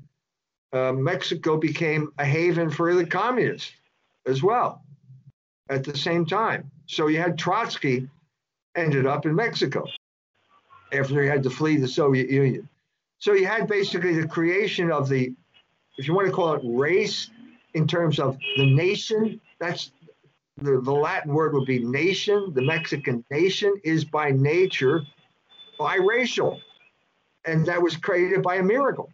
uh, 0.74 0.92
Mexico 0.92 1.56
became 1.56 2.12
a 2.18 2.26
haven 2.26 2.70
for 2.70 2.94
the 2.94 3.06
communists 3.06 3.72
as 4.26 4.44
well 4.44 4.82
at 5.70 5.84
the 5.84 5.98
same 5.98 6.26
time. 6.26 6.70
So 6.86 7.08
you 7.08 7.20
had 7.20 7.38
Trotsky 7.38 8.10
ended 8.76 9.06
up 9.06 9.26
in 9.26 9.36
Mexico 9.36 9.86
after 10.94 11.22
he 11.22 11.28
had 11.28 11.44
to 11.44 11.50
flee 11.50 11.78
the 11.78 11.88
Soviet 11.88 12.30
Union. 12.30 12.68
So 13.20 13.34
you 13.34 13.48
had 13.48 13.68
basically 13.68 14.20
the 14.20 14.28
creation 14.28 14.92
of 14.92 15.10
the, 15.10 15.34
if 15.98 16.08
you 16.08 16.14
want 16.14 16.28
to 16.28 16.34
call 16.34 16.54
it 16.54 16.62
race, 16.64 17.30
in 17.78 17.88
terms 17.88 18.20
of 18.20 18.38
the 18.58 18.66
nation. 18.66 19.40
That's 19.60 19.92
the, 20.58 20.82
the 20.82 20.92
Latin 20.92 21.34
word 21.34 21.54
would 21.54 21.68
be 21.68 21.80
nation. 21.80 22.52
The 22.54 22.64
Mexican 22.64 23.24
nation 23.30 23.74
is 23.84 24.04
by 24.04 24.32
nature 24.32 25.04
biracial. 25.80 26.60
And 27.46 27.66
that 27.68 27.82
was 27.82 27.96
created 27.96 28.42
by 28.42 28.56
a 28.56 28.64
miracle, 28.64 29.10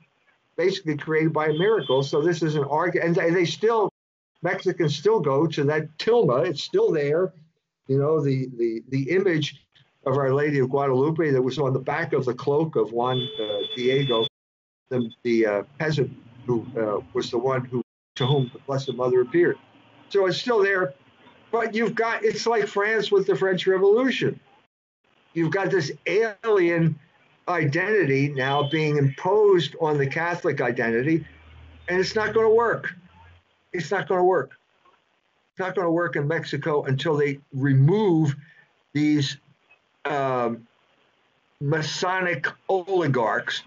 basically 0.56 0.98
created 0.98 1.34
by 1.34 1.48
a 1.48 1.54
miracle. 1.54 2.02
So 2.04 2.22
this 2.22 2.42
is 2.42 2.56
an 2.56 2.64
argument, 2.64 3.18
and 3.18 3.36
they 3.36 3.46
still, 3.46 3.92
Mexicans 4.44 4.96
still 4.96 5.20
go 5.20 5.48
to 5.48 5.64
that 5.64 5.98
tilma. 5.98 6.46
It's 6.46 6.64
still 6.64 6.92
there. 6.92 7.34
You 7.88 7.98
know, 7.98 8.22
the 8.22 8.50
the 8.58 8.84
the 8.90 9.10
image 9.12 9.66
of 10.06 10.18
Our 10.18 10.34
Lady 10.34 10.60
of 10.60 10.70
Guadalupe 10.70 11.32
that 11.32 11.42
was 11.42 11.58
on 11.58 11.74
the 11.74 11.80
back 11.80 12.14
of 12.14 12.26
the 12.26 12.34
cloak 12.34 12.76
of 12.76 12.92
Juan 12.92 13.28
uh, 13.40 13.60
Diego, 13.76 14.28
the, 14.90 15.10
the 15.24 15.46
uh, 15.46 15.64
peasant 15.80 16.12
who 16.46 16.66
uh, 16.78 17.00
was 17.14 17.32
the 17.32 17.38
one 17.38 17.64
who 17.66 17.82
to 18.16 18.26
whom 18.26 18.52
the 18.54 18.60
Blessed 18.60 18.94
Mother 18.94 19.22
appeared. 19.22 19.58
So 20.10 20.26
it's 20.28 20.38
still 20.38 20.62
there, 20.62 20.94
but 21.52 21.74
you've 21.74 21.96
got 21.96 22.24
it's 22.24 22.46
like 22.46 22.68
France 22.68 23.12
with 23.12 23.26
the 23.26 23.36
French 23.36 23.66
Revolution. 23.66 24.40
You've 25.34 25.52
got 25.52 25.72
this 25.72 25.92
alien 26.06 27.00
identity 27.48 28.30
now 28.30 28.70
being 28.70 28.98
imposed 28.98 29.76
on 29.82 29.98
the 29.98 30.08
Catholic 30.08 30.62
identity, 30.62 31.26
and 31.88 32.00
it's 32.00 32.14
not 32.14 32.34
going 32.34 32.46
to 32.46 32.54
work. 32.54 32.94
It's 33.74 33.92
not 33.92 34.08
going 34.08 34.20
to 34.20 34.26
work. 34.26 34.52
It's 35.52 35.60
not 35.60 35.76
going 35.76 35.86
to 35.86 35.92
work 35.92 36.16
in 36.16 36.28
Mexico 36.28 36.84
until 36.84 37.18
they 37.18 37.40
remove 37.54 38.36
these 38.94 39.38
um, 40.06 40.68
Masonic 41.62 42.48
oligarchs 42.70 43.64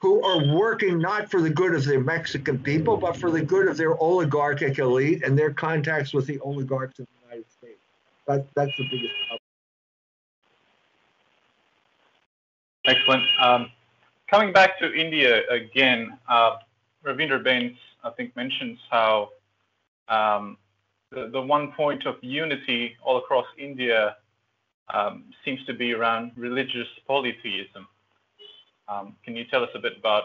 who 0.00 0.22
are 0.24 0.54
working 0.54 0.98
not 0.98 1.30
for 1.30 1.40
the 1.40 1.48
good 1.50 1.74
of 1.74 1.84
the 1.84 1.98
Mexican 1.98 2.58
people, 2.58 2.96
but 2.96 3.16
for 3.16 3.30
the 3.30 3.40
good 3.40 3.68
of 3.68 3.76
their 3.76 3.96
oligarchic 4.02 4.78
elite 4.78 5.22
and 5.22 5.38
their 5.38 5.52
contacts 5.52 6.12
with 6.12 6.26
the 6.26 6.40
oligarchs 6.40 6.98
in 6.98 7.06
the 7.06 7.28
United 7.28 7.50
States. 7.52 7.78
That, 8.26 8.46
that's 8.54 8.72
the 8.76 8.84
biggest 8.90 9.14
problem. 9.28 9.38
Excellent. 12.84 13.22
Um, 13.40 13.70
coming 14.28 14.52
back 14.52 14.76
to 14.80 14.92
India 14.92 15.42
again, 15.48 16.18
uh, 16.28 16.56
Ravindra 17.04 17.42
Bains, 17.42 17.76
I 18.04 18.10
think, 18.10 18.34
mentions 18.36 18.78
how 18.90 19.30
um, 20.08 20.56
the, 21.10 21.28
the 21.32 21.40
one 21.40 21.72
point 21.72 22.06
of 22.06 22.16
unity 22.22 22.96
all 23.02 23.18
across 23.18 23.46
India 23.58 24.16
um, 24.92 25.24
seems 25.44 25.64
to 25.66 25.74
be 25.74 25.92
around 25.92 26.32
religious 26.36 26.88
polytheism. 27.06 27.86
Um, 28.88 29.16
can 29.24 29.36
you 29.36 29.44
tell 29.44 29.62
us 29.62 29.70
a 29.74 29.78
bit 29.78 29.96
about 29.98 30.24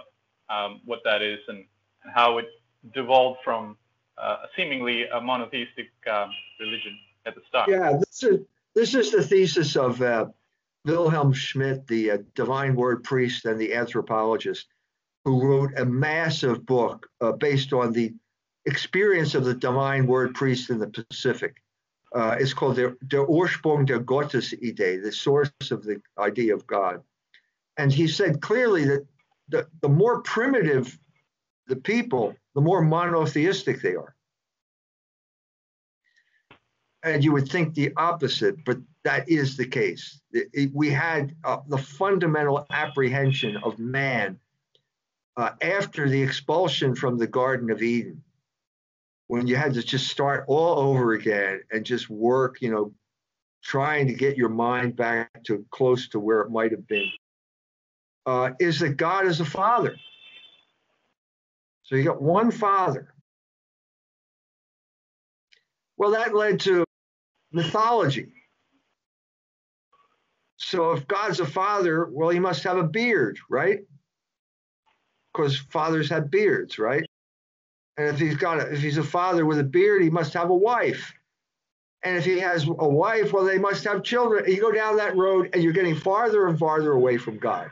um, 0.49 0.81
what 0.85 0.99
that 1.05 1.21
is 1.21 1.39
and, 1.47 1.65
and, 2.03 2.13
how 2.13 2.37
it 2.37 2.47
devolved 2.93 3.39
from 3.43 3.77
uh, 4.17 4.37
seemingly 4.55 5.05
a 5.07 5.21
monotheistic 5.21 5.89
um, 6.11 6.31
religion 6.59 6.97
at 7.25 7.35
the 7.35 7.41
start? 7.47 7.69
Yeah, 7.69 7.97
this 7.97 8.23
is, 8.23 8.39
this 8.73 8.95
is 8.95 9.11
the 9.11 9.23
thesis 9.23 9.75
of 9.75 10.01
uh, 10.01 10.27
Wilhelm 10.85 11.33
Schmidt, 11.33 11.87
the 11.87 12.11
uh, 12.11 12.17
divine 12.33 12.75
word 12.75 13.03
priest 13.03 13.45
and 13.45 13.59
the 13.59 13.73
anthropologist, 13.73 14.67
who 15.27 15.45
wrote 15.45 15.77
a 15.77 15.85
massive 15.85 16.65
book 16.65 17.09
uh, 17.19 17.33
based 17.33 17.73
on 17.73 17.91
the 17.91 18.13
experience 18.65 19.35
of 19.35 19.43
the 19.43 19.53
divine 19.53 20.07
word 20.07 20.33
priest 20.33 20.69
in 20.69 20.79
the 20.79 20.87
Pacific 20.87 21.61
uh, 22.15 22.35
it's 22.39 22.53
called 22.53 22.75
der 22.75 23.25
Ursprung 23.25 23.85
der 23.85 23.99
Gottesidee, 23.99 25.01
the 25.01 25.11
source 25.11 25.51
of 25.71 25.83
the 25.83 26.01
idea 26.17 26.53
of 26.53 26.65
God. 26.65 27.01
And 27.77 27.91
he 27.91 28.07
said 28.07 28.41
clearly 28.41 28.85
that 28.85 29.05
the, 29.49 29.67
the 29.81 29.89
more 29.89 30.21
primitive 30.21 30.97
the 31.67 31.75
people, 31.75 32.35
the 32.55 32.61
more 32.61 32.81
monotheistic 32.81 33.81
they 33.81 33.95
are. 33.95 34.15
And 37.03 37.23
you 37.23 37.33
would 37.33 37.49
think 37.49 37.73
the 37.73 37.91
opposite, 37.97 38.63
but 38.65 38.77
that 39.03 39.29
is 39.29 39.57
the 39.57 39.67
case. 39.67 40.19
It, 40.31 40.47
it, 40.53 40.71
we 40.73 40.89
had 40.89 41.35
uh, 41.43 41.57
the 41.67 41.77
fundamental 41.77 42.65
apprehension 42.71 43.57
of 43.57 43.79
man 43.79 44.39
uh, 45.37 45.51
after 45.61 46.09
the 46.09 46.21
expulsion 46.21 46.95
from 46.95 47.17
the 47.17 47.27
Garden 47.27 47.69
of 47.69 47.83
Eden 47.83 48.23
when 49.27 49.45
you 49.45 49.55
had 49.55 49.75
to 49.75 49.83
just 49.83 50.07
start 50.07 50.45
all 50.47 50.79
over 50.79 51.13
again 51.13 51.61
and 51.71 51.85
just 51.85 52.09
work, 52.09 52.61
you 52.61 52.71
know, 52.71 52.91
trying 53.63 54.07
to 54.07 54.13
get 54.13 54.37
your 54.37 54.49
mind 54.49 54.95
back 54.95 55.29
to 55.43 55.63
close 55.69 56.09
to 56.09 56.19
where 56.19 56.41
it 56.41 56.49
might 56.49 56.71
have 56.71 56.87
been, 56.87 57.09
uh, 58.25 58.51
is 58.59 58.79
that 58.79 58.97
God 58.97 59.27
is 59.27 59.39
a 59.39 59.45
father. 59.45 59.95
So 61.83 61.95
you 61.95 62.03
got 62.03 62.21
one 62.21 62.51
father. 62.51 63.13
Well, 65.97 66.11
that 66.11 66.33
led 66.33 66.61
to 66.61 66.83
mythology. 67.51 68.31
So 70.57 70.93
if 70.93 71.07
God's 71.07 71.39
a 71.39 71.45
father, 71.45 72.07
well, 72.11 72.29
he 72.29 72.39
must 72.39 72.63
have 72.63 72.77
a 72.77 72.83
beard, 72.83 73.39
right? 73.49 73.79
Because 75.37 75.57
fathers 75.57 76.09
have 76.09 76.31
beards, 76.31 76.79
right? 76.79 77.05
And 77.97 78.07
if 78.07 78.19
he's 78.19 78.35
got 78.35 78.59
a, 78.59 78.73
if 78.73 78.81
he's 78.81 78.97
a 78.97 79.03
father 79.03 79.45
with 79.45 79.59
a 79.59 79.63
beard, 79.63 80.01
he 80.01 80.09
must 80.09 80.33
have 80.33 80.49
a 80.49 80.55
wife. 80.55 81.13
And 82.03 82.17
if 82.17 82.25
he 82.25 82.39
has 82.39 82.63
a 82.65 82.87
wife, 82.87 83.33
well, 83.33 83.43
they 83.43 83.59
must 83.59 83.83
have 83.83 84.03
children. 84.03 84.45
And 84.45 84.53
you 84.53 84.61
go 84.61 84.71
down 84.71 84.97
that 84.97 85.15
road 85.15 85.49
and 85.53 85.63
you're 85.63 85.73
getting 85.73 85.95
farther 85.95 86.47
and 86.47 86.57
farther 86.57 86.91
away 86.91 87.17
from 87.17 87.37
God 87.37 87.69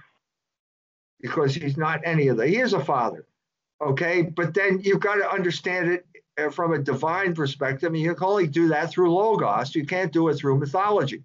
because 1.21 1.55
he's 1.55 1.77
not 1.77 2.01
any 2.03 2.27
of 2.27 2.37
that. 2.37 2.49
He 2.49 2.57
is 2.57 2.73
a 2.73 2.83
father, 2.83 3.25
okay? 3.83 4.23
But 4.23 4.53
then 4.53 4.79
you've 4.81 4.99
got 4.99 5.15
to 5.15 5.31
understand 5.31 5.91
it 5.91 6.05
uh, 6.37 6.49
from 6.49 6.73
a 6.73 6.79
divine 6.79 7.33
perspective. 7.33 7.93
And 7.93 8.01
you 8.01 8.13
can 8.13 8.27
only 8.27 8.47
do 8.47 8.67
that 8.69 8.91
through 8.91 9.13
Logos. 9.13 9.73
You 9.73 9.85
can't 9.85 10.11
do 10.11 10.27
it 10.29 10.35
through 10.35 10.59
mythology. 10.59 11.23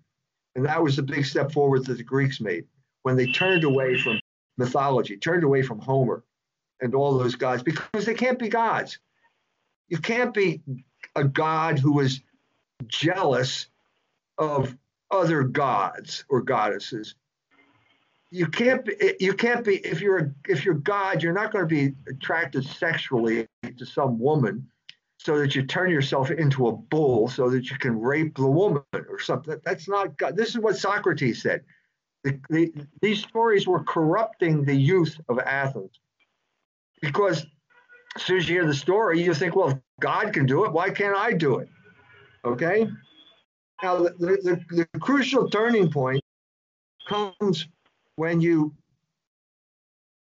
And 0.55 0.65
that 0.67 0.83
was 0.83 0.97
the 0.97 1.03
big 1.03 1.27
step 1.27 1.53
forward 1.53 1.87
that 1.87 1.99
the 1.99 2.03
Greeks 2.05 2.41
made 2.41 2.65
when 3.03 3.17
they 3.17 3.27
turned 3.27 3.65
away 3.65 3.99
from 3.99 4.21
mythology, 4.59 5.17
turned 5.17 5.45
away 5.45 5.63
from 5.63 5.79
Homer 5.79 6.23
and 6.81 6.95
all 6.95 7.19
those 7.19 7.35
gods 7.35 7.63
because 7.63 8.05
they 8.05 8.15
can't 8.15 8.39
be 8.39 8.49
gods. 8.49 8.99
You 9.89 9.99
can't 9.99 10.33
be 10.33 10.63
a 11.17 11.25
god 11.25 11.79
who 11.79 12.01
is 12.01 12.21
jealous 12.87 13.67
of 14.39 14.77
other 15.11 15.43
gods 15.43 16.25
or 16.29 16.43
goddesses. 16.43 17.15
You 18.31 18.47
can't 18.47 18.85
be, 18.85 19.17
you 19.19 19.35
can't 19.35 19.65
be 19.65 19.77
if 19.79 20.01
you're 20.01 20.19
a, 20.19 20.35
if 20.49 20.65
you're 20.65 20.75
God, 20.75 21.23
you're 21.23 21.33
not 21.33 21.53
going 21.53 21.69
to 21.69 21.75
be 21.75 21.95
attracted 22.09 22.65
sexually 22.65 23.49
to 23.77 23.85
some 23.85 24.21
woman 24.21 24.69
so 25.19 25.39
that 25.39 25.55
you 25.55 25.65
turn 25.65 25.91
yourself 25.91 26.31
into 26.31 26.69
a 26.69 26.73
bull 26.73 27.29
so 27.29 27.51
that 27.51 27.71
you 27.71 27.77
can 27.77 28.01
rape 28.01 28.37
the 28.37 28.47
woman 28.47 28.83
or 28.93 29.19
something. 29.19 29.61
That's 29.65 29.89
not 29.89 30.17
God. 30.17 30.37
This 30.37 30.51
is 30.51 30.59
what 30.59 30.77
Socrates 30.77 31.43
said. 31.43 31.63
The, 32.23 32.39
the, 32.49 32.73
these 33.03 33.23
stories 33.23 33.67
were 33.67 33.83
corrupting 33.83 34.65
the 34.65 34.75
youth 34.75 35.21
of 35.29 35.39
Athens 35.41 35.99
because 37.01 37.47
as 38.17 38.23
soon 38.23 38.39
as 38.39 38.49
you 38.49 38.57
hear 38.57 38.67
the 38.67 38.75
story, 38.75 39.23
you 39.23 39.35
think, 39.35 39.57
well, 39.57 39.71
if 39.71 39.79
God 40.01 40.33
can 40.33 40.47
do 40.47 40.65
it, 40.65 40.73
why 40.73 40.91
can't 40.91 41.17
I 41.17 41.33
do 41.33 41.59
it? 41.59 41.69
Okay. 42.45 42.89
Now, 43.83 43.99
the, 43.99 44.11
the, 44.19 44.87
the 44.93 44.99
crucial 45.01 45.49
turning 45.49 45.91
point 45.91 46.23
comes 47.09 47.67
when 48.17 48.41
you 48.41 48.75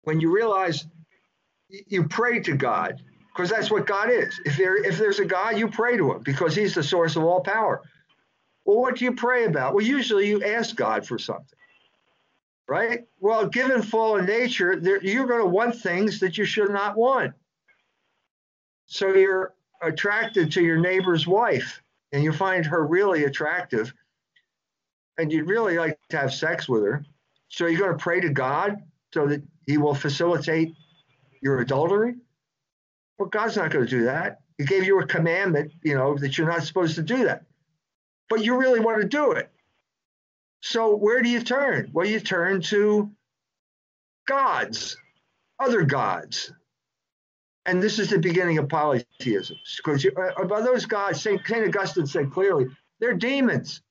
when 0.04 0.20
you 0.20 0.34
realize 0.34 0.86
you 1.68 2.08
pray 2.08 2.40
to 2.40 2.56
God 2.56 3.02
because 3.34 3.50
that's 3.50 3.70
what 3.70 3.86
God 3.86 4.10
is. 4.10 4.40
If 4.44 4.56
there 4.56 4.82
if 4.84 4.98
there's 4.98 5.18
a 5.18 5.24
God, 5.24 5.58
you 5.58 5.68
pray 5.68 5.96
to 5.96 6.12
him 6.12 6.22
because 6.24 6.54
he's 6.54 6.74
the 6.74 6.82
source 6.82 7.16
of 7.16 7.24
all 7.24 7.40
power. 7.40 7.82
Well, 8.64 8.78
what 8.78 8.96
do 8.96 9.04
you 9.04 9.12
pray 9.12 9.44
about? 9.44 9.74
Well, 9.74 9.84
usually 9.84 10.28
you 10.28 10.42
ask 10.44 10.74
God 10.76 11.06
for 11.06 11.18
something. 11.18 11.58
Right? 12.68 13.06
Well, 13.18 13.46
given 13.46 13.82
fallen 13.82 14.26
nature, 14.26 14.76
there, 14.76 15.02
you're 15.02 15.26
going 15.26 15.40
to 15.40 15.46
want 15.46 15.76
things 15.76 16.20
that 16.20 16.38
you 16.38 16.44
should 16.44 16.70
not 16.70 16.96
want. 16.96 17.34
So 18.86 19.14
you're 19.14 19.54
attracted 19.82 20.52
to 20.52 20.62
your 20.62 20.78
neighbor's 20.78 21.26
wife 21.26 21.82
and 22.12 22.22
you 22.22 22.32
find 22.32 22.64
her 22.66 22.86
really 22.86 23.24
attractive 23.24 23.92
and 25.18 25.32
you'd 25.32 25.48
really 25.48 25.78
like 25.78 25.98
to 26.10 26.18
have 26.18 26.32
sex 26.32 26.68
with 26.68 26.82
her. 26.84 27.04
So 27.48 27.66
you're 27.66 27.80
going 27.80 27.92
to 27.92 28.02
pray 28.02 28.20
to 28.20 28.30
God 28.30 28.82
so 29.12 29.26
that 29.26 29.42
he 29.66 29.78
will 29.78 29.94
facilitate 29.94 30.74
your 31.42 31.60
adultery? 31.60 32.16
Well, 33.18 33.28
God's 33.28 33.56
not 33.56 33.70
going 33.70 33.84
to 33.84 33.90
do 33.90 34.04
that. 34.04 34.40
He 34.58 34.64
gave 34.64 34.84
you 34.84 35.00
a 35.00 35.06
commandment, 35.06 35.72
you 35.82 35.94
know, 35.94 36.16
that 36.18 36.36
you're 36.36 36.48
not 36.48 36.62
supposed 36.62 36.94
to 36.96 37.02
do 37.02 37.24
that. 37.24 37.44
But 38.28 38.44
you 38.44 38.56
really 38.56 38.80
want 38.80 39.00
to 39.00 39.08
do 39.08 39.32
it. 39.32 39.50
So 40.60 40.94
where 40.94 41.22
do 41.22 41.28
you 41.28 41.42
turn? 41.42 41.90
Well, 41.92 42.06
you 42.06 42.20
turn 42.20 42.60
to 42.62 43.10
gods, 44.26 44.96
other 45.58 45.82
gods. 45.82 46.52
And 47.66 47.82
this 47.82 47.98
is 47.98 48.10
the 48.10 48.18
beginning 48.18 48.58
of 48.58 48.68
polytheism. 48.68 49.56
Because 49.76 50.04
uh, 50.04 50.42
about 50.42 50.64
those 50.64 50.86
gods, 50.86 51.20
St. 51.20 51.40
St. 51.46 51.66
Augustine 51.68 52.06
said 52.06 52.30
clearly, 52.30 52.66
they're 52.98 53.14
demons. 53.14 53.82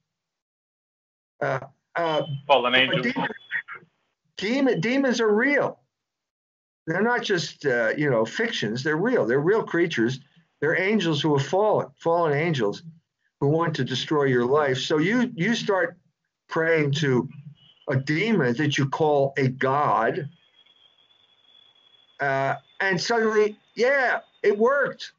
Uh, 1.42 1.60
uh, 1.96 2.24
Fallen 2.48 2.76
angels. 2.76 3.02
Demons, 3.04 3.32
demon, 4.38 4.82
demons 4.82 5.22
are 5.22 5.34
real 5.34 5.80
they're 6.90 7.02
not 7.04 7.22
just 7.22 7.66
uh, 7.66 7.94
you 7.96 8.10
know 8.10 8.26
fictions 8.26 8.84
they're 8.84 8.98
real 8.98 9.26
they're 9.26 9.40
real 9.40 9.64
creatures 9.64 10.20
they're 10.60 10.80
angels 10.80 11.22
who 11.22 11.38
have 11.38 11.46
fallen 11.46 11.88
fallen 11.98 12.34
angels 12.34 12.84
who 13.40 13.48
want 13.48 13.76
to 13.76 13.84
destroy 13.84 14.24
your 14.24 14.46
life 14.46 14.78
so 14.78 14.98
you 14.98 15.32
you 15.36 15.54
start 15.54 15.98
praying 16.50 16.92
to 16.92 17.30
a 17.88 17.96
demon 17.96 18.56
that 18.58 18.78
you 18.78 18.88
call 18.90 19.34
a 19.38 19.48
god. 19.48 20.30
Uh, 22.20 22.56
and 22.82 23.00
suddenly 23.00 23.58
yeah 23.76 24.20
it 24.44 24.58
worked. 24.58 25.14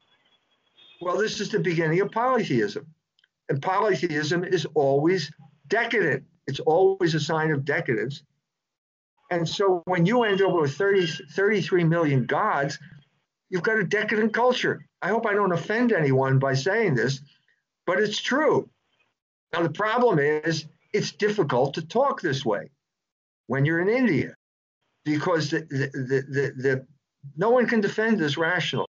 Well 1.01 1.17
this 1.17 1.39
is 1.39 1.49
the 1.49 1.59
beginning 1.59 1.99
of 2.01 2.11
polytheism. 2.11 2.85
And 3.49 3.61
polytheism 3.61 4.43
is 4.43 4.65
always 4.75 5.31
decadent. 5.67 6.23
It's 6.47 6.59
always 6.59 7.15
a 7.15 7.19
sign 7.19 7.51
of 7.51 7.65
decadence. 7.65 8.23
And 9.29 9.47
so 9.47 9.81
when 9.85 10.05
you 10.05 10.23
end 10.23 10.41
up 10.41 10.53
with 10.53 10.75
30, 10.75 11.07
33 11.31 11.85
million 11.85 12.25
gods, 12.25 12.77
you've 13.49 13.63
got 13.63 13.79
a 13.79 13.83
decadent 13.83 14.33
culture. 14.33 14.85
I 15.01 15.07
hope 15.07 15.25
I 15.25 15.33
don't 15.33 15.53
offend 15.53 15.93
anyone 15.93 16.37
by 16.37 16.53
saying 16.53 16.95
this, 16.95 17.21
but 17.85 17.99
it's 17.99 18.21
true. 18.21 18.69
Now, 19.53 19.63
the 19.63 19.69
problem 19.69 20.19
is 20.19 20.65
it's 20.93 21.11
difficult 21.11 21.73
to 21.75 21.85
talk 21.85 22.21
this 22.21 22.45
way 22.45 22.69
when 23.47 23.65
you're 23.65 23.79
in 23.79 23.89
India 23.89 24.35
because 25.05 25.49
the, 25.49 25.61
the, 25.69 26.23
the, 26.27 26.53
the, 26.61 26.87
no 27.35 27.49
one 27.49 27.67
can 27.67 27.81
defend 27.81 28.19
this 28.19 28.37
rational. 28.37 28.87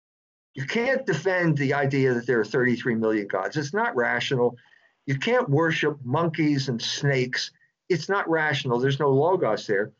You 0.54 0.66
can't 0.66 1.06
defend 1.06 1.58
the 1.58 1.74
idea 1.74 2.14
that 2.14 2.28
there 2.28 2.40
are 2.40 2.46
33 2.46 2.96
million 2.96 3.28
gods. 3.28 3.56
It's 3.56 3.74
not 3.74 3.96
rational. 3.96 4.58
You 5.06 5.18
can't 5.18 5.50
worship 5.50 5.98
monkeys 6.04 6.68
and 6.68 6.82
snakes. 6.82 7.52
It's 7.90 8.10
not 8.10 8.30
rational. 8.30 8.80
There's 8.80 9.00
no 9.00 9.10
logos 9.10 9.66
there. 9.68 9.92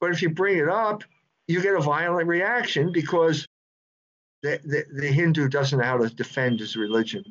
But 0.00 0.12
if 0.12 0.22
you 0.22 0.30
bring 0.30 0.58
it 0.58 0.68
up, 0.68 1.04
you 1.46 1.60
get 1.60 1.74
a 1.74 1.80
violent 1.80 2.28
reaction 2.28 2.92
because 2.92 3.46
the, 4.42 4.60
the, 4.64 4.84
the 5.00 5.08
Hindu 5.08 5.48
doesn't 5.48 5.78
know 5.78 5.84
how 5.84 5.98
to 5.98 6.08
defend 6.08 6.60
his 6.60 6.76
religion 6.76 7.24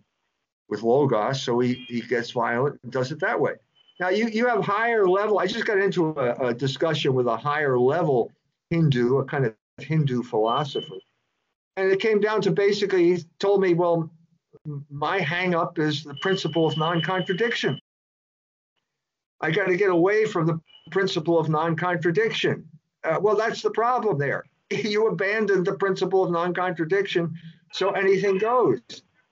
with 0.68 0.84
Logos, 0.84 1.42
so 1.42 1.60
he, 1.60 1.86
he 1.88 2.02
gets 2.02 2.32
violent 2.32 2.80
and 2.84 2.92
does 2.92 3.12
it 3.12 3.20
that 3.22 3.40
way. 3.40 3.54
Now, 4.00 4.10
you, 4.10 4.28
you 4.30 4.48
have 4.48 4.64
higher 4.64 5.08
level, 5.08 5.40
I 5.40 5.48
just 5.48 5.66
got 5.66 5.78
into 5.78 6.18
a, 6.18 6.48
a 6.48 6.54
discussion 6.54 7.14
with 7.14 7.28
a 7.28 7.36
higher 7.36 7.78
level 7.78 8.32
Hindu, 8.70 9.18
a 9.18 9.26
kind 9.26 9.46
of 9.46 9.56
Hindu 9.80 10.24
philosopher. 10.24 10.96
And 11.76 11.92
it 11.92 12.00
came 12.00 12.20
down 12.20 12.42
to 12.42 12.52
basically, 12.52 13.16
he 13.16 13.24
told 13.40 13.62
me, 13.62 13.74
well, 13.74 14.10
my 14.90 15.20
hang 15.20 15.56
up 15.56 15.80
is 15.80 16.04
the 16.04 16.16
principle 16.22 16.68
of 16.68 16.78
non 16.78 17.02
contradiction. 17.02 17.80
I 19.42 19.52
got 19.52 19.68
to 19.68 19.78
get 19.78 19.90
away 19.90 20.26
from 20.26 20.46
the 20.46 20.60
principle 20.92 21.40
of 21.40 21.50
non 21.50 21.76
contradiction. 21.76 22.68
Uh, 23.04 23.18
well, 23.22 23.36
that's 23.36 23.62
the 23.62 23.72
problem 23.72 24.18
there. 24.18 24.44
You 24.72 25.08
abandon 25.08 25.64
the 25.64 25.74
principle 25.74 26.24
of 26.24 26.30
non 26.30 26.54
contradiction, 26.54 27.34
so 27.74 27.90
anything 27.92 28.38
goes. 28.38 28.82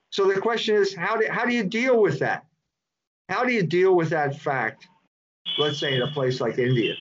So 0.10 0.26
the 0.26 0.42
question 0.42 0.76
is, 0.76 0.96
how 0.96 1.18
do, 1.18 1.28
how 1.30 1.46
do 1.46 1.54
you 1.54 1.64
deal 1.64 2.02
with 2.02 2.18
that? 2.20 2.47
How 3.30 3.44
do 3.44 3.52
you 3.52 3.64
deal 3.64 3.96
with 3.96 4.10
that 4.10 4.40
fact, 4.40 4.88
let's 5.58 5.80
say 5.80 5.96
in 5.96 6.02
a 6.02 6.08
place 6.08 6.40
like 6.40 6.58
India, 6.58 6.96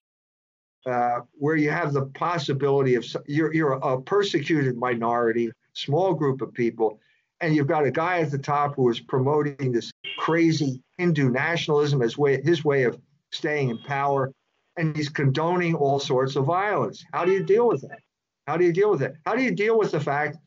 uh, 0.84 1.20
where 1.34 1.56
you 1.56 1.70
have 1.70 1.92
the 1.92 2.06
possibility 2.06 2.96
of 2.96 3.06
you're, 3.26 3.54
you're 3.54 3.72
a 3.72 4.00
persecuted 4.00 4.76
minority, 4.76 5.52
small 5.72 6.14
group 6.14 6.40
of 6.42 6.52
people, 6.52 6.98
and 7.40 7.54
you've 7.54 7.68
got 7.68 7.84
a 7.84 7.92
guy 7.92 8.20
at 8.20 8.32
the 8.32 8.38
top 8.38 8.74
who 8.74 8.88
is 8.88 8.98
promoting 8.98 9.70
this 9.70 9.92
crazy 10.18 10.82
Hindu 10.98 11.30
nationalism 11.30 12.02
as 12.02 12.18
way, 12.18 12.42
his 12.42 12.64
way 12.64 12.84
of 12.84 12.98
staying 13.30 13.70
in 13.70 13.78
power, 13.78 14.32
and 14.76 14.96
he's 14.96 15.08
condoning 15.08 15.76
all 15.76 16.00
sorts 16.00 16.34
of 16.34 16.44
violence. 16.44 17.04
How 17.12 17.24
do 17.24 17.30
you 17.30 17.44
deal 17.44 17.68
with 17.68 17.82
that? 17.82 18.00
How 18.48 18.56
do 18.56 18.64
you 18.64 18.72
deal 18.72 18.90
with 18.90 19.02
it? 19.02 19.14
How 19.24 19.36
do 19.36 19.42
you 19.42 19.52
deal 19.52 19.78
with 19.78 19.92
the 19.92 20.00
fact 20.00 20.38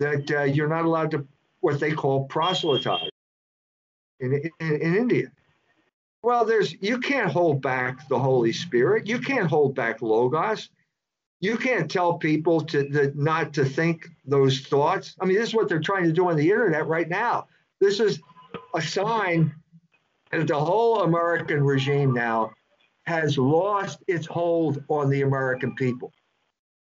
that 0.00 0.30
uh, 0.30 0.42
you're 0.42 0.68
not 0.68 0.84
allowed 0.84 1.12
to 1.12 1.26
what 1.60 1.78
they 1.78 1.92
call 1.92 2.24
proselytize 2.24 3.10
in, 4.20 4.50
in, 4.60 4.80
in 4.80 4.96
India? 4.96 5.32
Well, 6.22 6.44
there's 6.44 6.74
you 6.80 6.98
can't 6.98 7.30
hold 7.30 7.60
back 7.60 8.08
the 8.08 8.18
Holy 8.18 8.52
Spirit. 8.52 9.06
You 9.06 9.18
can't 9.18 9.48
hold 9.48 9.74
back 9.74 10.00
logos. 10.00 10.70
You 11.40 11.58
can't 11.58 11.90
tell 11.90 12.14
people 12.16 12.62
to 12.62 12.88
the, 12.88 13.12
not 13.14 13.52
to 13.54 13.64
think 13.64 14.08
those 14.24 14.60
thoughts. 14.60 15.14
I 15.20 15.26
mean, 15.26 15.36
this 15.36 15.50
is 15.50 15.54
what 15.54 15.68
they're 15.68 15.80
trying 15.80 16.04
to 16.04 16.12
do 16.12 16.28
on 16.30 16.36
the 16.36 16.50
internet 16.50 16.86
right 16.86 17.08
now. 17.08 17.48
This 17.80 18.00
is 18.00 18.20
a 18.74 18.80
sign 18.80 19.54
that 20.30 20.48
the 20.48 20.58
whole 20.58 21.02
American 21.02 21.62
regime 21.62 22.14
now 22.14 22.52
has 23.06 23.36
lost 23.36 24.02
its 24.06 24.26
hold 24.26 24.82
on 24.88 25.10
the 25.10 25.22
American 25.22 25.74
people. 25.74 26.12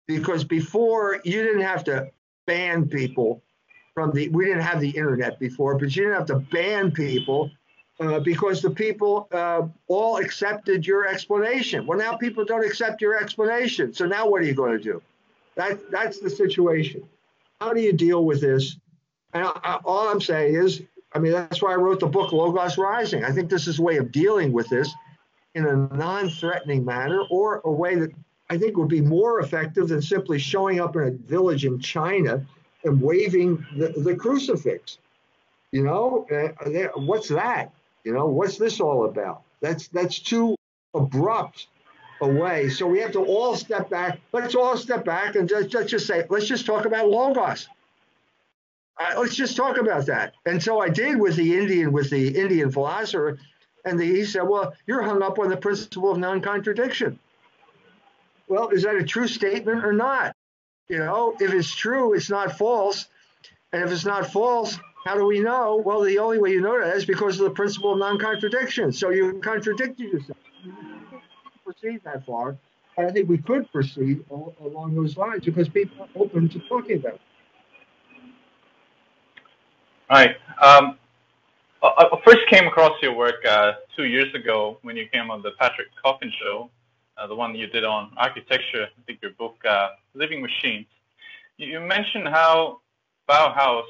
Because 0.06 0.44
before, 0.44 1.20
you 1.24 1.42
didn't 1.42 1.62
have 1.62 1.82
to 1.84 2.08
ban 2.46 2.88
people 2.88 3.42
from 3.95 4.11
the. 4.12 4.28
We 4.28 4.45
didn't 4.45 4.62
have 4.62 4.80
the 4.80 4.90
internet 4.90 5.38
before, 5.38 5.78
but 5.78 5.95
you 5.95 6.03
didn't 6.03 6.14
have 6.14 6.26
to 6.26 6.40
ban 6.40 6.90
people 6.90 7.51
uh, 8.01 8.20
because 8.20 8.61
the 8.61 8.70
people 8.70 9.28
uh, 9.32 9.62
all 9.86 10.18
accepted 10.18 10.86
your 10.86 11.07
explanation. 11.07 11.86
Well, 11.86 11.99
now 11.99 12.16
people 12.16 12.45
don't 12.45 12.64
accept 12.64 13.01
your 13.01 13.16
explanation. 13.16 13.95
So 13.95 14.05
now 14.05 14.28
what 14.28 14.42
are 14.42 14.45
you 14.45 14.55
going 14.55 14.76
to 14.76 14.82
do? 14.82 15.01
That 15.55 15.90
that's 15.90 16.18
the 16.18 16.28
situation. 16.28 17.09
How 17.61 17.72
do 17.72 17.80
you 17.80 17.92
deal 17.92 18.24
with 18.24 18.40
this? 18.40 18.76
And 19.32 19.45
I, 19.45 19.53
I, 19.62 19.74
all 19.84 20.09
I'm 20.09 20.20
saying 20.20 20.57
is, 20.57 20.82
I 21.12 21.20
mean, 21.20 21.32
that's 21.32 21.62
why 21.62 21.72
I 21.72 21.76
wrote 21.76 22.01
the 22.01 22.07
book 22.07 22.32
Logos 22.32 22.76
Rising. 22.76 23.24
I 23.24 23.30
think 23.30 23.49
this 23.49 23.68
is 23.68 23.78
a 23.78 23.82
way 23.82 23.97
of 23.99 24.11
dealing 24.11 24.53
with 24.53 24.68
this 24.68 24.92
in 25.55 25.66
a 25.66 25.76
non-threatening 25.95 26.84
manner, 26.84 27.22
or 27.30 27.61
a 27.64 27.70
way 27.70 27.95
that 27.95 28.11
I 28.51 28.59
think 28.59 28.76
would 28.76 28.88
be 28.88 29.01
more 29.01 29.38
effective 29.38 29.86
than 29.86 30.03
simply 30.03 30.40
showing 30.40 30.80
up 30.80 30.97
in 30.97 31.03
a 31.03 31.11
village 31.12 31.64
in 31.64 31.78
China 31.78 32.45
and 32.85 33.01
waving 33.01 33.64
the, 33.76 33.89
the 33.97 34.14
crucifix. 34.14 34.99
You 35.72 35.82
know, 35.82 36.26
uh, 36.30 37.01
what's 37.01 37.28
that? 37.28 37.72
You 38.05 38.12
know, 38.12 38.26
what's 38.26 38.59
this 38.59 38.80
all 38.80 39.07
about? 39.07 39.43
That's 39.61 39.89
that's 39.89 40.18
too 40.18 40.57
abrupt 40.95 41.66
a 42.20 42.28
way. 42.28 42.68
So 42.68 42.87
we 42.87 43.01
have 43.01 43.12
to 43.12 43.24
all 43.24 43.57
step 43.57 43.91
back. 43.91 44.20
Let's 44.32 44.55
all 44.55 44.76
step 44.76 45.05
back 45.05 45.37
and 45.37 45.49
just, 45.49 45.70
just 45.89 46.07
say, 46.07 46.24
let's 46.28 46.47
just 46.47 46.66
talk 46.66 46.85
about 46.85 47.09
logos. 47.09 47.68
Uh, 48.99 49.14
let's 49.18 49.35
just 49.35 49.57
talk 49.57 49.78
about 49.78 50.07
that. 50.07 50.35
And 50.47 50.62
so 50.62 50.80
I 50.80 50.89
did 50.89 51.18
with 51.18 51.35
the 51.37 51.57
Indian, 51.59 51.93
with 51.93 52.11
the 52.11 52.28
Indian 52.28 52.70
philosopher, 52.70 53.39
and 53.85 53.99
the, 53.99 54.05
he 54.05 54.24
said, 54.24 54.43
"Well, 54.43 54.74
you're 54.87 55.03
hung 55.03 55.22
up 55.22 55.39
on 55.39 55.49
the 55.49 55.57
principle 55.57 56.12
of 56.12 56.18
non-contradiction." 56.18 57.18
Well, 58.47 58.68
is 58.68 58.85
that 58.85 58.95
a 58.95 59.05
true 59.05 59.26
statement 59.26 59.85
or 59.85 59.93
not? 59.93 60.37
You 60.89 60.99
know, 60.99 61.35
if 61.41 61.53
it's 61.53 61.74
true, 61.74 62.14
it's 62.14 62.28
not 62.30 62.59
false, 62.59 63.07
and 63.72 63.82
if 63.82 63.91
it's 63.91 64.05
not 64.05 64.30
false, 64.30 64.78
how 65.05 65.16
do 65.16 65.24
we 65.26 65.41
know? 65.41 65.82
Well, 65.85 66.03
the 66.03 66.18
only 66.18 66.39
way 66.39 66.51
you 66.51 66.61
know 66.61 66.78
that 66.80 66.97
is 66.97 67.05
because 67.05 67.39
of 67.39 67.45
the 67.45 67.51
principle 67.51 67.93
of 67.93 67.99
non-contradiction. 67.99 68.93
So 68.93 69.11
you 69.11 69.41
contradicted 69.43 70.12
yourself. 70.12 70.39
proceed 71.64 72.01
that 72.05 72.24
far. 72.26 72.57
I 72.97 73.11
think 73.11 73.28
we 73.28 73.39
could 73.39 73.70
proceed 73.72 74.24
along 74.30 74.95
those 74.95 75.16
lines 75.16 75.45
because 75.45 75.68
people 75.68 76.05
are 76.05 76.22
open 76.22 76.49
to 76.51 76.61
talking 76.68 76.99
about 76.99 77.14
it. 77.14 77.20
Right. 80.11 80.37
Um, 80.62 80.99
I 81.82 82.09
first 82.24 82.47
came 82.49 82.66
across 82.66 82.93
your 83.03 83.14
work 83.14 83.45
uh, 83.49 83.72
two 83.97 84.05
years 84.05 84.32
ago 84.35 84.78
when 84.82 84.97
you 84.97 85.07
came 85.12 85.30
on 85.30 85.43
the 85.43 85.51
Patrick 85.59 85.89
Coffin 86.03 86.32
show, 86.41 86.70
uh, 87.16 87.26
the 87.26 87.34
one 87.34 87.54
you 87.54 87.66
did 87.66 87.84
on 87.84 88.12
architecture. 88.16 88.86
I 88.98 89.02
think 89.06 89.20
your 89.22 89.32
book, 89.32 89.56
uh, 89.68 89.88
Living 90.14 90.42
Machines. 90.42 90.86
You, 91.56 91.66
you, 91.68 91.80
mentioned 91.80 92.28
how 92.28 92.80
Bauhaus 93.28 93.84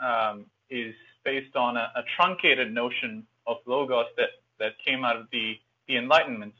um, 0.00 0.46
is 0.70 0.94
based 1.24 1.56
on 1.56 1.76
a, 1.76 1.92
a, 1.96 2.02
truncated 2.16 2.72
notion 2.72 3.26
of 3.46 3.58
logos 3.66 4.06
that, 4.16 4.30
that 4.58 4.72
came 4.86 5.04
out 5.04 5.16
of 5.16 5.26
the, 5.32 5.54
the 5.86 5.96
Enlightenment. 5.96 6.54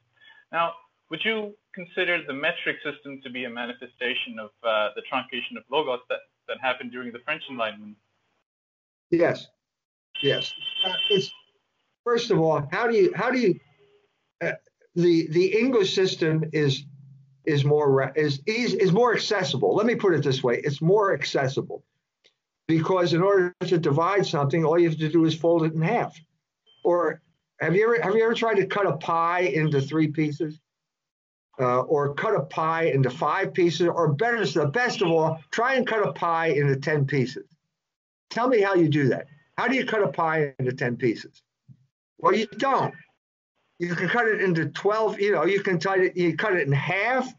Now, 0.52 0.72
would 1.10 1.20
you 1.24 1.54
consider 1.74 2.22
the 2.26 2.32
metric 2.32 2.76
system 2.84 3.20
to 3.22 3.30
be 3.30 3.44
a 3.44 3.50
manifestation 3.50 4.38
of 4.38 4.50
uh, 4.62 4.90
the 4.94 5.02
truncation 5.10 5.56
of 5.56 5.64
logos 5.70 6.00
that, 6.08 6.20
that 6.48 6.58
happened 6.60 6.92
during 6.92 7.12
the 7.12 7.20
French 7.24 7.42
Enlightenment? 7.50 7.96
Yes, 9.10 9.48
yes. 10.22 10.52
Uh, 10.84 10.92
it's 11.10 11.32
first 12.04 12.30
of 12.30 12.38
all, 12.38 12.66
how 12.70 12.86
do 12.86 12.96
you 12.96 13.12
how 13.14 13.30
do 13.30 13.38
you 13.38 13.58
uh, 14.40 14.52
the 14.94 15.28
the 15.28 15.58
English 15.58 15.94
system 15.94 16.44
is 16.52 16.84
is 17.44 17.64
more 17.64 18.12
is, 18.16 18.40
is 18.46 18.74
is 18.74 18.92
more 18.92 19.14
accessible. 19.14 19.74
Let 19.74 19.86
me 19.86 19.94
put 19.94 20.14
it 20.14 20.22
this 20.22 20.42
way: 20.42 20.60
it's 20.62 20.82
more 20.82 21.14
accessible 21.14 21.84
because 22.66 23.14
in 23.14 23.22
order 23.22 23.54
to 23.66 23.78
divide 23.78 24.26
something, 24.26 24.64
all 24.64 24.78
you 24.78 24.88
have 24.88 24.98
to 24.98 25.08
do 25.08 25.24
is 25.24 25.34
fold 25.34 25.64
it 25.64 25.74
in 25.74 25.82
half. 25.82 26.18
Or 26.84 27.20
have 27.60 27.74
you 27.74 27.84
ever 27.84 28.02
have 28.02 28.14
you 28.14 28.24
ever 28.24 28.34
tried 28.34 28.56
to 28.56 28.66
cut 28.66 28.86
a 28.86 28.96
pie 28.96 29.40
into 29.40 29.80
three 29.80 30.08
pieces? 30.08 30.58
Uh, 31.58 31.80
or 31.80 32.14
cut 32.14 32.34
a 32.34 32.40
pie 32.40 32.84
into 32.84 33.10
five 33.10 33.52
pieces, 33.52 33.86
or 33.86 34.14
better, 34.14 34.46
the 34.46 34.66
best 34.68 35.02
of 35.02 35.10
all, 35.10 35.38
try 35.50 35.74
and 35.74 35.86
cut 35.86 36.06
a 36.06 36.10
pie 36.14 36.46
into 36.46 36.74
10 36.74 37.04
pieces. 37.04 37.44
Tell 38.30 38.48
me 38.48 38.62
how 38.62 38.76
you 38.76 38.88
do 38.88 39.08
that. 39.08 39.26
How 39.58 39.68
do 39.68 39.76
you 39.76 39.84
cut 39.84 40.02
a 40.02 40.08
pie 40.08 40.54
into 40.58 40.72
10 40.72 40.96
pieces? 40.96 41.42
Well, 42.16 42.34
you 42.34 42.46
don't. 42.46 42.94
You 43.80 43.94
can 43.94 44.10
cut 44.10 44.28
it 44.28 44.42
into 44.42 44.66
12, 44.66 45.20
you 45.20 45.32
know, 45.32 45.46
you 45.46 45.62
can 45.62 45.80
cut 45.80 46.00
it, 46.00 46.14
you 46.14 46.36
cut 46.36 46.52
it 46.52 46.66
in 46.66 46.72
half, 46.72 47.32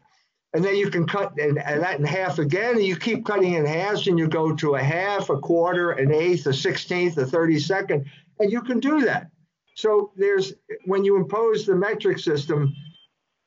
and 0.52 0.64
then 0.64 0.74
you 0.74 0.90
can 0.90 1.06
cut 1.06 1.36
that 1.36 1.96
in 1.98 2.04
half 2.04 2.40
again, 2.40 2.74
and 2.74 2.84
you 2.84 2.96
keep 2.96 3.24
cutting 3.24 3.54
in 3.54 3.64
halves, 3.64 4.08
and 4.08 4.18
you 4.18 4.26
go 4.26 4.52
to 4.56 4.74
a 4.74 4.82
half, 4.82 5.30
a 5.30 5.38
quarter, 5.38 5.92
an 5.92 6.12
eighth, 6.12 6.44
a 6.46 6.52
sixteenth, 6.52 7.16
a 7.16 7.24
thirty-second, 7.24 8.10
and 8.40 8.50
you 8.50 8.60
can 8.60 8.80
do 8.80 9.02
that. 9.02 9.30
So 9.76 10.10
there's 10.16 10.52
when 10.84 11.04
you 11.04 11.14
impose 11.14 11.64
the 11.64 11.76
metric 11.76 12.18
system, 12.18 12.74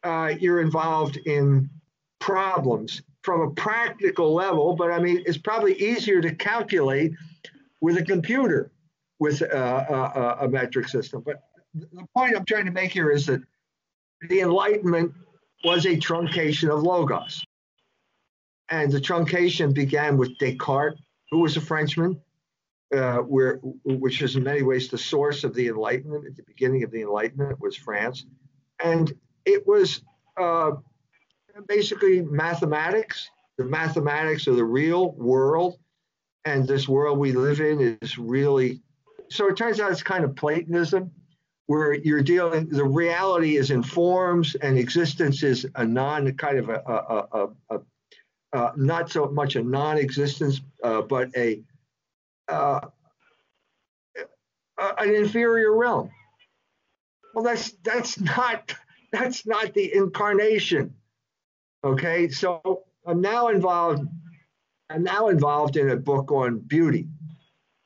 uh, 0.03 0.33
you're 0.39 0.61
involved 0.61 1.17
in 1.17 1.69
problems 2.19 3.01
from 3.23 3.41
a 3.41 3.51
practical 3.51 4.33
level, 4.33 4.73
but 4.73 4.89
I 4.89 4.99
mean, 4.99 5.21
it's 5.25 5.37
probably 5.37 5.73
easier 5.73 6.21
to 6.21 6.33
calculate 6.33 7.11
with 7.81 7.97
a 7.97 8.05
computer 8.05 8.71
with 9.19 9.41
a, 9.41 10.37
a, 10.39 10.45
a 10.45 10.47
metric 10.47 10.87
system. 10.87 11.21
But 11.25 11.43
the 11.75 12.07
point 12.15 12.35
I'm 12.35 12.45
trying 12.45 12.65
to 12.65 12.71
make 12.71 12.91
here 12.91 13.11
is 13.11 13.25
that 13.25 13.41
the 14.29 14.41
Enlightenment 14.41 15.13
was 15.63 15.85
a 15.85 15.97
truncation 15.97 16.69
of 16.69 16.83
logos. 16.83 17.45
And 18.69 18.91
the 18.91 18.99
truncation 18.99 19.73
began 19.73 20.17
with 20.17 20.37
Descartes, 20.39 20.99
who 21.31 21.39
was 21.39 21.57
a 21.57 21.61
Frenchman, 21.61 22.19
uh, 22.95 23.17
where, 23.17 23.57
which 23.83 24.21
is 24.21 24.35
in 24.35 24.43
many 24.43 24.63
ways 24.63 24.87
the 24.87 24.97
source 24.97 25.43
of 25.43 25.53
the 25.53 25.67
Enlightenment. 25.67 26.25
At 26.25 26.35
the 26.35 26.43
beginning 26.43 26.83
of 26.83 26.91
the 26.91 27.01
Enlightenment 27.01 27.59
was 27.59 27.75
France. 27.75 28.25
And 28.83 29.13
it 29.43 29.67
was 29.67 30.01
uh, 30.37 30.71
basically 31.67 32.21
mathematics, 32.21 33.29
the 33.57 33.65
mathematics 33.65 34.47
of 34.47 34.55
the 34.55 34.63
real 34.63 35.11
world. 35.11 35.77
And 36.45 36.67
this 36.67 36.87
world 36.87 37.17
we 37.17 37.33
live 37.33 37.59
in 37.59 37.97
is 38.01 38.17
really, 38.17 38.81
so 39.29 39.47
it 39.47 39.57
turns 39.57 39.79
out 39.79 39.91
it's 39.91 40.03
kind 40.03 40.23
of 40.23 40.35
Platonism 40.35 41.11
where 41.67 41.93
you're 41.93 42.21
dealing 42.21 42.67
the 42.69 42.83
reality 42.83 43.57
is 43.57 43.71
in 43.71 43.81
forms 43.81 44.55
and 44.55 44.77
existence 44.77 45.43
is 45.43 45.65
a 45.75 45.85
non 45.85 46.31
kind 46.33 46.59
of 46.59 46.69
a, 46.69 46.81
a, 46.85 47.47
a, 47.71 47.79
a 48.53 48.71
not 48.77 49.11
so 49.11 49.27
much 49.27 49.55
a 49.55 49.63
non-existence 49.63 50.61
uh, 50.83 51.01
but 51.01 51.29
a 51.35 51.61
uh, 52.47 52.81
an 54.77 55.15
inferior 55.15 55.75
realm. 55.75 56.11
Well 57.33 57.43
that's 57.43 57.71
that's 57.83 58.19
not 58.19 58.73
that's 59.11 59.45
not 59.45 59.73
the 59.73 59.93
incarnation 59.93 60.95
okay? 61.85 62.29
So 62.29 62.83
i'm 63.05 63.21
now 63.21 63.49
involved 63.49 64.07
i'm 64.89 65.03
now 65.03 65.27
involved 65.29 65.77
in 65.77 65.89
a 65.91 65.95
book 65.95 66.31
on 66.31 66.59
beauty. 66.59 67.07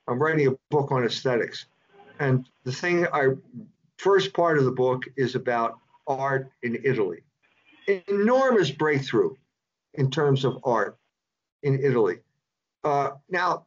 I'm 0.07 0.19
writing 0.19 0.47
a 0.47 0.57
book 0.71 0.91
on 0.91 1.03
aesthetics 1.03 1.65
and 2.19 2.45
the 2.63 2.71
thing 2.71 3.07
I 3.07 3.29
first 3.97 4.33
part 4.33 4.57
of 4.57 4.65
the 4.65 4.71
book 4.71 5.03
is 5.17 5.35
about 5.35 5.79
art 6.07 6.51
in 6.63 6.79
Italy. 6.83 7.23
Enormous 8.07 8.71
breakthrough 8.71 9.33
in 9.95 10.11
terms 10.11 10.45
of 10.45 10.59
art 10.63 10.97
in 11.63 11.79
Italy. 11.83 12.19
Uh, 12.83 13.11
now, 13.29 13.65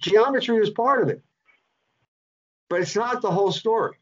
geometry 0.00 0.56
is 0.56 0.70
part 0.70 1.02
of 1.02 1.08
it, 1.08 1.22
but 2.68 2.80
it's 2.80 2.96
not 2.96 3.22
the 3.22 3.30
whole 3.30 3.52
story. 3.52 3.96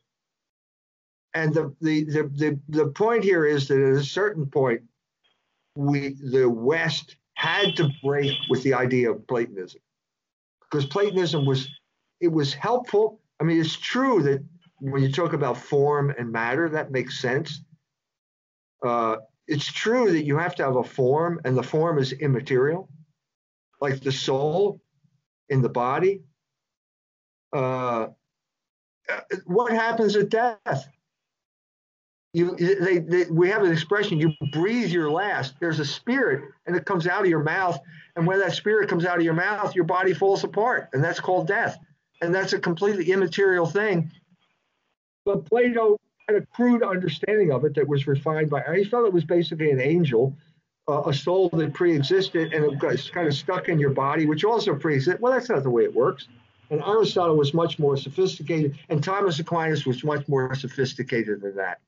And 1.35 1.55
the, 1.55 1.75
the, 1.81 2.05
the, 2.05 2.23
the, 2.35 2.61
the 2.69 2.87
point 2.87 3.23
here 3.23 3.45
is 3.45 3.69
that 3.69 3.81
at 3.81 3.97
a 3.97 4.05
certain 4.05 4.47
point, 4.47 4.83
we 5.77 6.15
the 6.15 6.49
West 6.49 7.17
had 7.35 7.77
to 7.77 7.89
break 8.03 8.37
with 8.49 8.63
the 8.65 8.75
idea 8.75 9.13
of 9.13 9.27
Platonism 9.29 9.81
because 10.63 10.85
Platonism 10.87 11.47
was 11.47 11.69
it 12.21 12.29
was 12.29 12.53
helpful 12.53 13.20
I 13.41 13.45
mean, 13.45 13.59
it's 13.59 13.77
true 13.77 14.23
that 14.23 14.45
when 14.81 15.03
you 15.03 15.11
talk 15.11 15.33
about 15.33 15.57
form 15.57 16.13
and 16.17 16.31
matter, 16.31 16.69
that 16.69 16.91
makes 16.91 17.21
sense. 17.21 17.63
Uh, 18.85 19.17
it's 19.47 19.71
true 19.71 20.13
that 20.13 20.25
you 20.25 20.37
have 20.39 20.55
to 20.57 20.63
have 20.63 20.77
a 20.77 20.85
form, 20.85 21.41
and 21.45 21.57
the 21.57 21.63
form 21.63 21.99
is 21.99 22.13
immaterial, 22.13 22.89
like 23.81 24.01
the 24.01 24.13
soul 24.13 24.81
in 25.49 25.63
the 25.63 25.69
body. 25.69 26.23
Uh, 27.53 28.09
what 29.47 29.73
happens 29.73 30.17
at 30.17 30.29
death? 30.29 30.87
You, 32.33 32.55
they, 32.57 32.99
they, 32.99 33.25
we 33.25 33.49
have 33.49 33.65
an 33.65 33.73
expression: 33.73 34.21
you 34.21 34.33
breathe 34.53 34.91
your 34.91 35.11
last. 35.11 35.55
There's 35.61 35.81
a 35.81 35.85
spirit, 35.85 36.45
and 36.67 36.77
it 36.77 36.85
comes 36.85 37.07
out 37.07 37.23
of 37.23 37.29
your 37.29 37.43
mouth. 37.43 37.79
And 38.17 38.27
when 38.27 38.39
that 38.39 38.53
spirit 38.53 38.89
comes 38.89 39.05
out 39.05 39.19
of 39.19 39.25
your 39.25 39.35
mouth, 39.35 39.75
your 39.75 39.85
body 39.85 40.15
falls 40.15 40.45
apart, 40.45 40.91
and 40.93 41.03
that's 41.03 41.21
called 41.21 41.49
death 41.49 41.79
and 42.21 42.35
that's 42.35 42.53
a 42.53 42.59
completely 42.59 43.11
immaterial 43.11 43.67
thing. 43.67 44.11
But 45.25 45.45
Plato 45.47 45.99
had 46.29 46.43
a 46.43 46.47
crude 46.47 46.83
understanding 46.83 47.53
of 47.53 47.65
it 47.65 47.75
that 47.75 47.87
was 47.87 48.07
refined 48.07 48.51
by. 48.51 48.63
He 48.75 48.85
felt 48.85 49.07
it 49.07 49.13
was 49.13 49.25
basically 49.25 49.71
an 49.71 49.81
angel 49.81 50.37
uh, 50.91 51.03
a 51.07 51.15
soul 51.15 51.49
that 51.51 51.73
pre-existed 51.73 52.53
and 52.53 52.65
it 52.65 52.79
got 52.79 53.11
kind 53.13 53.29
of 53.29 53.35
stuck 53.35 53.69
in 53.69 53.79
your 53.79 53.91
body, 53.91 54.27
which 54.27 54.45
also 54.45 54.75
pre-existed. 54.75 55.21
Well, 55.21 55.33
that's 55.33 55.49
not 55.49 55.63
the 55.63 55.71
way 55.71 55.85
it 55.85 55.95
works. 55.95 56.27
And 56.71 56.83
Aristotle 56.83 57.37
was 57.37 57.53
much 57.53 57.79
more 57.79 57.97
sophisticated, 57.97 58.79
and 58.89 59.03
Thomas 59.03 59.41
Aquinas 59.41 59.87
was 59.87 60.05
much 60.05 60.29
more 60.29 60.55
sophisticated 60.55 61.41
than 61.41 61.57
that. 61.57 61.81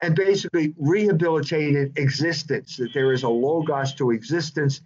And 0.00 0.14
basically 0.14 0.74
rehabilitated 0.78 1.98
existence, 1.98 2.76
that 2.76 2.92
there 2.94 3.12
is 3.12 3.24
a 3.24 3.28
logos 3.28 3.94
to 3.94 4.12
existence, 4.12 4.82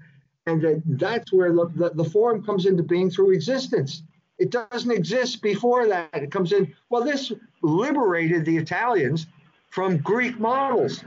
and 0.47 0.63
that 0.63 0.83
that's 0.87 1.31
where 1.31 1.53
the, 1.53 1.71
the, 1.75 1.91
the 1.91 2.05
form 2.05 2.43
comes 2.43 2.65
into 2.65 2.83
being 2.83 3.11
through 3.11 3.33
existence. 3.33 4.03
It 4.43 4.51
doesn't 4.51 4.91
exist 4.91 5.41
before 5.41 5.87
that. 5.87 6.11
It 6.15 6.33
comes 6.33 6.51
in, 6.51 6.75
well, 6.91 7.05
this 7.05 7.31
liberated 7.63 8.45
the 8.45 8.57
Italians 8.57 9.29
from 9.71 9.99
Greek 9.99 10.41
models. 10.41 11.05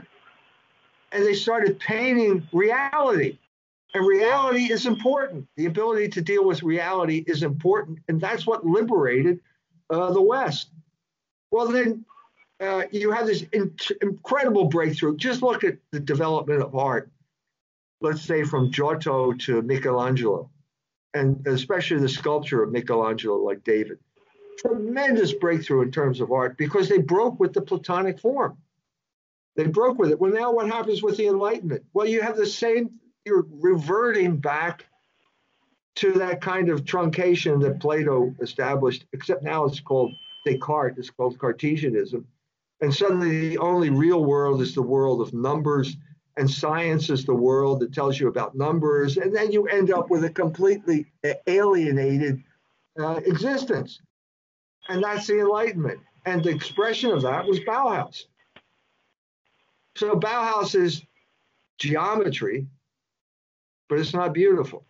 And 1.12 1.22
they 1.22 1.34
started 1.34 1.78
painting 1.78 2.48
reality. 2.50 3.38
And 3.92 4.06
reality 4.06 4.72
is 4.72 4.86
important. 4.86 5.46
The 5.56 5.66
ability 5.66 6.08
to 6.08 6.22
deal 6.22 6.46
with 6.46 6.62
reality 6.62 7.24
is 7.26 7.42
important. 7.42 7.98
And 8.08 8.18
that's 8.18 8.46
what 8.46 8.64
liberated 8.64 9.40
uh, 9.90 10.14
the 10.14 10.22
West. 10.22 10.70
Well, 11.50 11.68
then 11.68 12.06
uh, 12.58 12.84
you 12.90 13.10
have 13.10 13.26
this 13.26 13.44
in- 13.52 13.76
incredible 14.00 14.64
breakthrough. 14.64 15.18
Just 15.18 15.42
look 15.42 15.62
at 15.62 15.76
the 15.92 16.00
development 16.00 16.62
of 16.62 16.74
art, 16.74 17.10
let's 18.00 18.22
say 18.22 18.44
from 18.44 18.72
Giotto 18.72 19.34
to 19.34 19.60
Michelangelo, 19.60 20.48
and 21.16 21.46
especially 21.46 21.98
the 21.98 22.08
sculpture 22.08 22.62
of 22.62 22.72
Michelangelo, 22.72 23.36
like 23.36 23.64
David. 23.64 23.98
Tremendous 24.58 25.32
breakthrough 25.32 25.82
in 25.82 25.90
terms 25.90 26.20
of 26.20 26.32
art 26.32 26.56
because 26.56 26.88
they 26.88 26.98
broke 26.98 27.40
with 27.40 27.52
the 27.52 27.60
Platonic 27.60 28.18
form. 28.18 28.56
They 29.56 29.66
broke 29.66 29.98
with 29.98 30.10
it. 30.10 30.20
Well, 30.20 30.32
now 30.32 30.52
what 30.52 30.66
happens 30.66 31.02
with 31.02 31.16
the 31.16 31.28
Enlightenment? 31.28 31.84
Well, 31.94 32.06
you 32.06 32.20
have 32.20 32.36
the 32.36 32.46
same 32.46 32.90
you're 33.24 33.46
reverting 33.50 34.36
back 34.36 34.86
to 35.96 36.12
that 36.12 36.40
kind 36.40 36.68
of 36.68 36.84
truncation 36.84 37.60
that 37.62 37.80
Plato 37.80 38.34
established, 38.40 39.06
except 39.12 39.42
now 39.42 39.64
it's 39.64 39.80
called 39.80 40.12
Descartes, 40.46 40.98
it's 40.98 41.10
called 41.10 41.38
Cartesianism. 41.38 42.24
And 42.80 42.94
suddenly 42.94 43.48
the 43.48 43.58
only 43.58 43.90
real 43.90 44.24
world 44.24 44.60
is 44.60 44.74
the 44.74 44.82
world 44.82 45.20
of 45.22 45.32
numbers, 45.32 45.96
and 46.36 46.50
science 46.50 47.08
is 47.08 47.24
the 47.24 47.34
world 47.34 47.80
that 47.80 47.94
tells 47.94 48.20
you 48.20 48.28
about 48.28 48.54
numbers. 48.54 49.16
And 49.16 49.34
then 49.34 49.50
you 49.50 49.66
end 49.68 49.90
up 49.90 50.10
with 50.10 50.24
a 50.24 50.30
completely 50.30 51.06
alienated 51.46 52.42
uh, 52.98 53.20
existence. 53.24 54.00
And 54.88 55.02
that's 55.02 55.26
the 55.26 55.40
Enlightenment. 55.40 56.00
And 56.26 56.44
the 56.44 56.50
expression 56.50 57.10
of 57.10 57.22
that 57.22 57.46
was 57.46 57.60
Bauhaus. 57.60 58.24
So 59.96 60.14
Bauhaus 60.14 60.74
is 60.74 61.02
geometry, 61.78 62.66
but 63.88 63.98
it's 63.98 64.12
not 64.12 64.34
beautiful. 64.34 64.84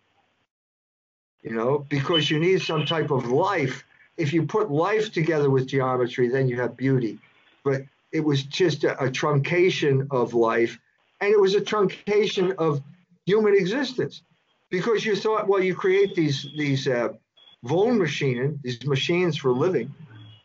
You 1.43 1.51
know, 1.51 1.85
because 1.89 2.29
you 2.29 2.39
need 2.39 2.61
some 2.61 2.85
type 2.85 3.09
of 3.09 3.27
life. 3.27 3.85
If 4.17 4.33
you 4.33 4.43
put 4.43 4.69
life 4.69 5.13
together 5.13 5.49
with 5.49 5.67
geometry, 5.67 6.27
then 6.27 6.49
you 6.49 6.59
have 6.59 6.75
beauty. 6.75 7.19
But 7.63 7.83
it 8.11 8.19
was 8.19 8.43
just 8.43 8.83
a, 8.83 9.01
a 9.01 9.09
truncation 9.09 10.07
of 10.11 10.33
life, 10.33 10.77
and 11.21 11.31
it 11.31 11.39
was 11.39 11.55
a 11.55 11.61
truncation 11.61 12.55
of 12.55 12.81
human 13.25 13.55
existence. 13.55 14.21
Because 14.69 15.05
you 15.05 15.15
thought, 15.15 15.47
well, 15.47 15.61
you 15.61 15.73
create 15.73 16.13
these 16.13 16.47
these 16.57 16.87
uh, 16.87 17.09
Wohnmaschinen, 17.65 18.61
these 18.63 18.85
machines 18.85 19.37
for 19.37 19.51
living, 19.51 19.93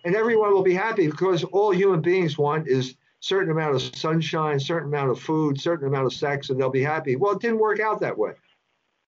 and 0.05 0.15
everyone 0.15 0.53
will 0.53 0.63
be 0.63 0.75
happy 0.75 1.09
because 1.09 1.43
all 1.45 1.73
human 1.73 2.01
beings 2.01 2.39
want 2.39 2.69
is 2.69 2.95
certain 3.21 3.51
amount 3.51 3.75
of 3.75 3.83
sunshine, 3.97 4.59
certain 4.59 4.89
amount 4.89 5.11
of 5.11 5.19
food, 5.19 5.61
certain 5.61 5.89
amount 5.89 6.07
of 6.07 6.13
sex, 6.13 6.51
and 6.51 6.61
they'll 6.61 6.71
be 6.71 6.83
happy. 6.83 7.17
Well, 7.17 7.33
it 7.33 7.41
didn't 7.41 7.59
work 7.59 7.81
out 7.81 8.01
that 8.01 8.17
way 8.17 8.33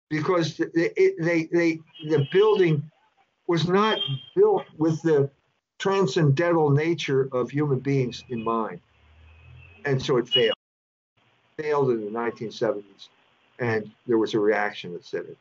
because 0.09 0.57
they, 0.57 1.13
they, 1.19 1.49
they, 1.51 1.79
the 2.07 2.25
building 2.31 2.89
was 3.47 3.67
not 3.67 3.99
built 4.35 4.65
with 4.77 5.01
the 5.01 5.29
transcendental 5.79 6.69
nature 6.69 7.27
of 7.31 7.49
human 7.49 7.79
beings 7.79 8.23
in 8.29 8.43
mind. 8.43 8.79
And 9.83 10.01
so 10.01 10.17
it 10.17 10.27
failed. 10.27 10.54
It 11.57 11.63
failed 11.63 11.89
in 11.91 12.05
the 12.05 12.11
1970s. 12.11 13.09
And 13.59 13.91
there 14.05 14.17
was 14.17 14.33
a 14.33 14.39
reaction 14.39 14.93
that 14.93 15.05
said 15.05 15.25
it. 15.25 15.37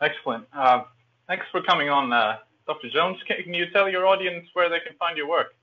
Excellent. 0.00 0.44
Uh, 0.52 0.82
thanks 1.26 1.46
for 1.50 1.62
coming 1.62 1.88
on, 1.88 2.12
uh, 2.12 2.36
Dr. 2.66 2.90
Jones. 2.90 3.18
Can, 3.26 3.42
can 3.42 3.54
you 3.54 3.70
tell 3.70 3.88
your 3.88 4.06
audience 4.06 4.46
where 4.52 4.68
they 4.68 4.80
can 4.80 4.94
find 4.98 5.16
your 5.16 5.28
work? 5.28 5.54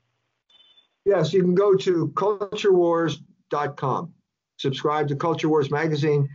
Yes, 1.05 1.33
you 1.33 1.41
can 1.41 1.53
go 1.53 1.75
to 1.75 2.07
culturewars.com 2.15 4.13
subscribe 4.63 5.07
to 5.09 5.15
Culture 5.15 5.49
Wars 5.49 5.69
magazine. 5.69 6.29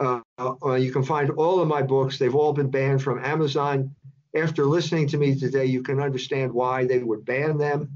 Uh, 0.00 0.20
uh, 0.38 0.74
you 0.74 0.90
can 0.90 1.04
find 1.04 1.30
all 1.30 1.60
of 1.60 1.68
my 1.68 1.82
books. 1.82 2.18
They've 2.18 2.34
all 2.34 2.52
been 2.52 2.70
banned 2.70 3.02
from 3.02 3.24
Amazon. 3.24 3.94
After 4.34 4.64
listening 4.64 5.06
to 5.08 5.18
me 5.18 5.38
today, 5.38 5.66
you 5.66 5.82
can 5.82 6.00
understand 6.00 6.52
why 6.52 6.86
they 6.86 6.98
would 6.98 7.24
ban 7.24 7.56
them 7.58 7.90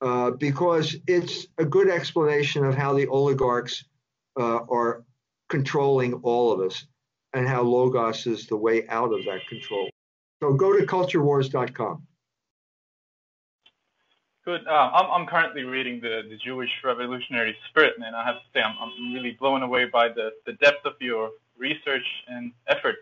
uh, 0.00 0.30
because 0.32 0.96
it's 1.06 1.46
a 1.58 1.64
good 1.64 1.88
explanation 1.88 2.64
of 2.64 2.74
how 2.74 2.94
the 2.94 3.06
oligarchs 3.08 3.84
uh, 4.38 4.60
are 4.70 5.04
controlling 5.48 6.14
all 6.14 6.52
of 6.52 6.60
us 6.60 6.86
and 7.34 7.46
how 7.46 7.62
Logos 7.62 8.26
is 8.26 8.46
the 8.46 8.56
way 8.56 8.86
out 8.88 9.12
of 9.12 9.24
that 9.24 9.46
control. 9.48 9.90
So 10.42 10.54
go 10.54 10.76
to 10.76 10.86
culturewars.com. 10.86 12.06
Good. 14.44 14.66
Uh, 14.66 14.90
I'm, 14.94 15.10
I'm 15.10 15.26
currently 15.26 15.64
reading 15.64 16.00
the, 16.00 16.22
the 16.28 16.36
Jewish 16.42 16.70
Revolutionary 16.82 17.54
Spirit, 17.68 17.94
and 18.02 18.16
I 18.16 18.24
have 18.24 18.36
to 18.36 18.42
say 18.54 18.62
I'm, 18.62 18.74
I'm 18.80 19.12
really 19.12 19.32
blown 19.32 19.62
away 19.62 19.84
by 19.84 20.08
the, 20.08 20.30
the 20.46 20.54
depth 20.54 20.86
of 20.86 20.94
your 20.98 21.30
research 21.58 22.06
and 22.26 22.52
effort. 22.66 22.96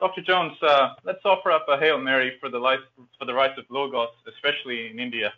Dr. 0.00 0.22
Jones, 0.22 0.56
uh, 0.62 0.94
let's 1.04 1.20
offer 1.24 1.52
up 1.52 1.66
a 1.68 1.78
Hail 1.78 1.98
Mary 1.98 2.36
for 2.40 2.48
the, 2.48 2.58
life, 2.58 2.80
for 3.18 3.24
the 3.24 3.34
rights 3.34 3.56
of 3.56 3.64
Logos, 3.70 4.08
especially 4.26 4.90
in 4.90 4.98
India. 4.98 5.32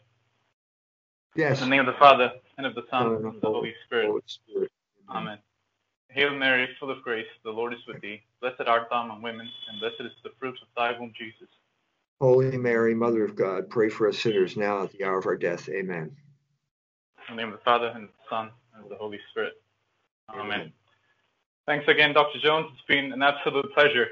Yes. 1.34 1.60
In 1.60 1.68
the 1.68 1.76
name 1.76 1.86
of 1.88 1.94
the 1.94 1.98
Father, 1.98 2.32
and 2.58 2.66
of 2.66 2.74
the 2.74 2.84
Son, 2.90 3.06
and 3.06 3.26
of 3.26 3.40
the 3.40 3.46
Holy 3.46 3.74
Spirit. 3.86 4.06
Holy 4.06 4.22
Spirit. 4.26 4.70
Amen. 5.08 5.38
Hail 6.08 6.34
Mary, 6.34 6.68
full 6.78 6.90
of 6.90 7.02
grace, 7.02 7.26
the 7.42 7.50
Lord 7.50 7.72
is 7.72 7.80
with 7.86 8.00
thee. 8.02 8.20
Blessed 8.40 8.62
art 8.66 8.88
thou 8.90 9.04
among 9.04 9.22
women, 9.22 9.48
and 9.70 9.80
blessed 9.80 10.00
is 10.00 10.12
the 10.22 10.30
fruit 10.38 10.58
of 10.60 10.68
thy 10.76 10.98
womb, 10.98 11.12
Jesus. 11.16 11.48
Holy 12.20 12.58
Mary, 12.58 12.94
Mother 12.94 13.24
of 13.24 13.34
God, 13.34 13.70
pray 13.70 13.88
for 13.88 14.08
us 14.08 14.18
sinners 14.18 14.56
now 14.56 14.82
at 14.82 14.92
the 14.92 15.04
hour 15.04 15.18
of 15.18 15.26
our 15.26 15.36
death. 15.36 15.68
Amen. 15.70 16.14
In 17.28 17.36
the 17.36 17.42
name 17.42 17.52
of 17.52 17.58
the 17.58 17.64
Father, 17.64 17.86
and 17.94 18.04
of 18.04 18.10
the 18.10 18.28
Son, 18.28 18.50
and 18.74 18.84
of 18.84 18.90
the 18.90 18.96
Holy 18.96 19.18
Spirit. 19.30 19.54
Amen. 20.28 20.44
Amen. 20.44 20.72
Thanks 21.66 21.88
again, 21.88 22.12
Dr. 22.12 22.40
Jones. 22.40 22.66
It's 22.72 22.82
been 22.86 23.12
an 23.12 23.22
absolute 23.22 23.72
pleasure. 23.72 24.08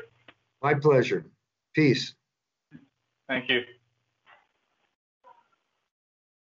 My 0.63 0.75
pleasure. 0.75 1.27
Peace. 1.75 2.15
Thank 3.29 3.49
you. 3.49 3.63